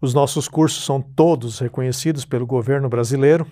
Os 0.00 0.14
nossos 0.14 0.48
cursos 0.48 0.84
são 0.84 1.00
todos 1.00 1.58
reconhecidos 1.58 2.24
pelo 2.24 2.46
governo 2.46 2.88
brasileiro. 2.88 3.46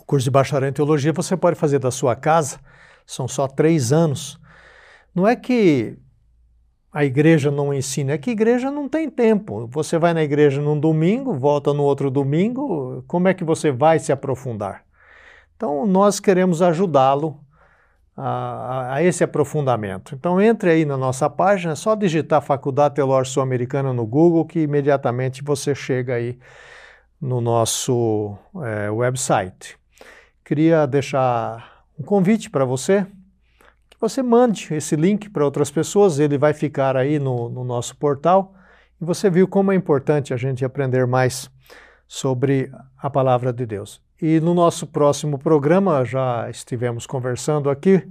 O 0.00 0.04
curso 0.04 0.24
de 0.24 0.30
bacharel 0.30 0.68
em 0.68 0.72
teologia 0.72 1.12
você 1.12 1.36
pode 1.36 1.56
fazer 1.56 1.78
da 1.78 1.92
sua 1.92 2.16
casa, 2.16 2.58
são 3.06 3.28
só 3.28 3.46
três 3.46 3.92
anos. 3.92 4.40
Não 5.14 5.28
é 5.28 5.36
que 5.36 5.96
a 6.92 7.04
igreja 7.04 7.48
não 7.48 7.72
ensina, 7.72 8.12
é 8.12 8.18
que 8.18 8.30
a 8.30 8.32
igreja 8.32 8.72
não 8.72 8.88
tem 8.88 9.08
tempo. 9.08 9.68
Você 9.68 9.98
vai 9.98 10.12
na 10.12 10.22
igreja 10.24 10.60
num 10.60 10.78
domingo, 10.78 11.32
volta 11.32 11.72
no 11.72 11.84
outro 11.84 12.10
domingo, 12.10 13.04
como 13.06 13.28
é 13.28 13.34
que 13.34 13.44
você 13.44 13.70
vai 13.70 14.00
se 14.00 14.10
aprofundar? 14.10 14.84
Então, 15.54 15.86
nós 15.86 16.18
queremos 16.18 16.60
ajudá-lo 16.60 17.38
a, 18.16 18.94
a, 18.94 19.02
esse 19.02 19.24
aprofundamento. 19.24 20.14
Então, 20.14 20.40
entre 20.40 20.70
aí 20.70 20.84
na 20.84 20.96
nossa 20.96 21.28
página, 21.28 21.72
é 21.72 21.76
só 21.76 21.94
digitar 21.94 22.42
Faculdade 22.42 22.96
Teológica 22.96 23.34
Sul-Americana 23.34 23.92
no 23.92 24.06
Google 24.06 24.44
que 24.44 24.60
imediatamente 24.60 25.42
você 25.42 25.74
chega 25.74 26.14
aí 26.14 26.38
no 27.20 27.40
nosso 27.40 28.36
é, 28.64 28.90
website. 28.90 29.78
Queria 30.44 30.86
deixar 30.86 31.84
um 31.98 32.02
convite 32.02 32.50
para 32.50 32.64
você 32.64 33.06
você 34.00 34.22
mande 34.22 34.72
esse 34.72 34.96
link 34.96 35.28
para 35.28 35.44
outras 35.44 35.70
pessoas, 35.70 36.18
ele 36.18 36.38
vai 36.38 36.54
ficar 36.54 36.96
aí 36.96 37.18
no, 37.18 37.50
no 37.50 37.62
nosso 37.62 37.94
portal. 37.98 38.54
E 38.98 39.04
você 39.04 39.28
viu 39.28 39.46
como 39.46 39.72
é 39.72 39.74
importante 39.74 40.32
a 40.32 40.38
gente 40.38 40.64
aprender 40.64 41.06
mais 41.06 41.50
sobre 42.08 42.72
a 42.96 43.10
palavra 43.10 43.52
de 43.52 43.66
Deus. 43.66 44.00
E 44.22 44.38
no 44.40 44.52
nosso 44.52 44.86
próximo 44.86 45.38
programa, 45.38 46.04
já 46.04 46.48
estivemos 46.50 47.06
conversando 47.06 47.70
aqui, 47.70 48.06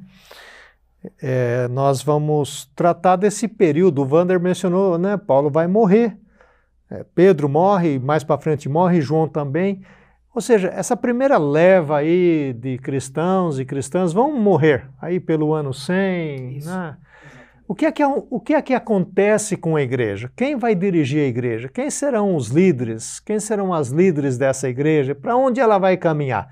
é, 1.22 1.68
nós 1.68 2.02
vamos 2.02 2.69
tratar 2.76 3.15
desse 3.15 3.48
período. 3.48 4.02
O 4.02 4.06
Vander 4.06 4.40
mencionou, 4.40 4.98
né? 4.98 5.18
Paulo 5.18 5.49
vai 5.49 5.68
morrer. 5.68 6.18
É, 6.90 7.06
Pedro 7.14 7.48
morre, 7.48 7.99
mais 7.99 8.23
para 8.23 8.41
frente 8.41 8.68
morre, 8.68 9.02
João 9.02 9.27
também. 9.27 9.81
Ou 10.34 10.41
seja, 10.41 10.68
essa 10.69 10.98
primeira 10.98 11.38
leva 11.38 11.98
aí 11.98 12.53
de 12.53 12.77
cristãos 12.77 13.60
e 13.60 13.65
cristãs 13.65 14.11
vão 14.11 14.34
morrer 14.40 14.90
aí 15.02 15.19
pelo 15.19 15.53
ano 15.53 15.73
100. 15.73 16.61
Né? 16.65 16.98
O, 17.70 17.76
que 17.76 17.86
é 17.86 17.91
que, 17.91 18.04
o 18.04 18.40
que 18.40 18.56
é 18.56 18.62
que 18.64 18.74
acontece 18.74 19.56
com 19.56 19.76
a 19.76 19.82
igreja? 19.84 20.32
Quem 20.36 20.56
vai 20.56 20.74
dirigir 20.74 21.24
a 21.24 21.28
igreja? 21.28 21.70
Quem 21.70 21.91
serão 21.91 22.36
os 22.36 22.48
líderes? 22.48 23.20
Quem 23.20 23.40
serão 23.40 23.72
as 23.72 23.90
líderes 23.90 24.40
dessa 24.40 24.68
igreja? 24.68 25.14
Para 25.14 25.36
onde 25.36 25.60
ela 25.60 25.78
vai 25.78 25.96
caminhar? 25.96 26.52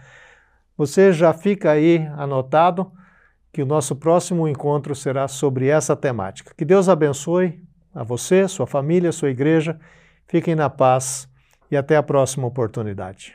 Você 0.77 1.11
já 1.11 1.34
fica 1.34 1.72
aí 1.72 2.07
anotado 2.15 2.91
que 3.52 3.64
o 3.64 3.65
nosso 3.65 3.95
próximo 3.95 4.48
encontro 4.48 4.94
será 4.94 5.27
sobre 5.27 5.68
essa 5.69 5.95
temática. 5.95 6.53
Que 6.56 6.64
Deus 6.64 6.88
abençoe 6.88 7.64
a 7.95 8.03
você, 8.03 8.48
sua 8.48 8.68
família, 8.68 9.11
sua 9.11 9.31
igreja. 9.31 9.80
Fiquem 10.27 10.53
na 10.53 10.69
paz 10.69 11.27
e 11.72 11.76
até 11.76 11.98
a 11.98 12.03
próxima 12.03 12.45
oportunidade. 12.45 13.34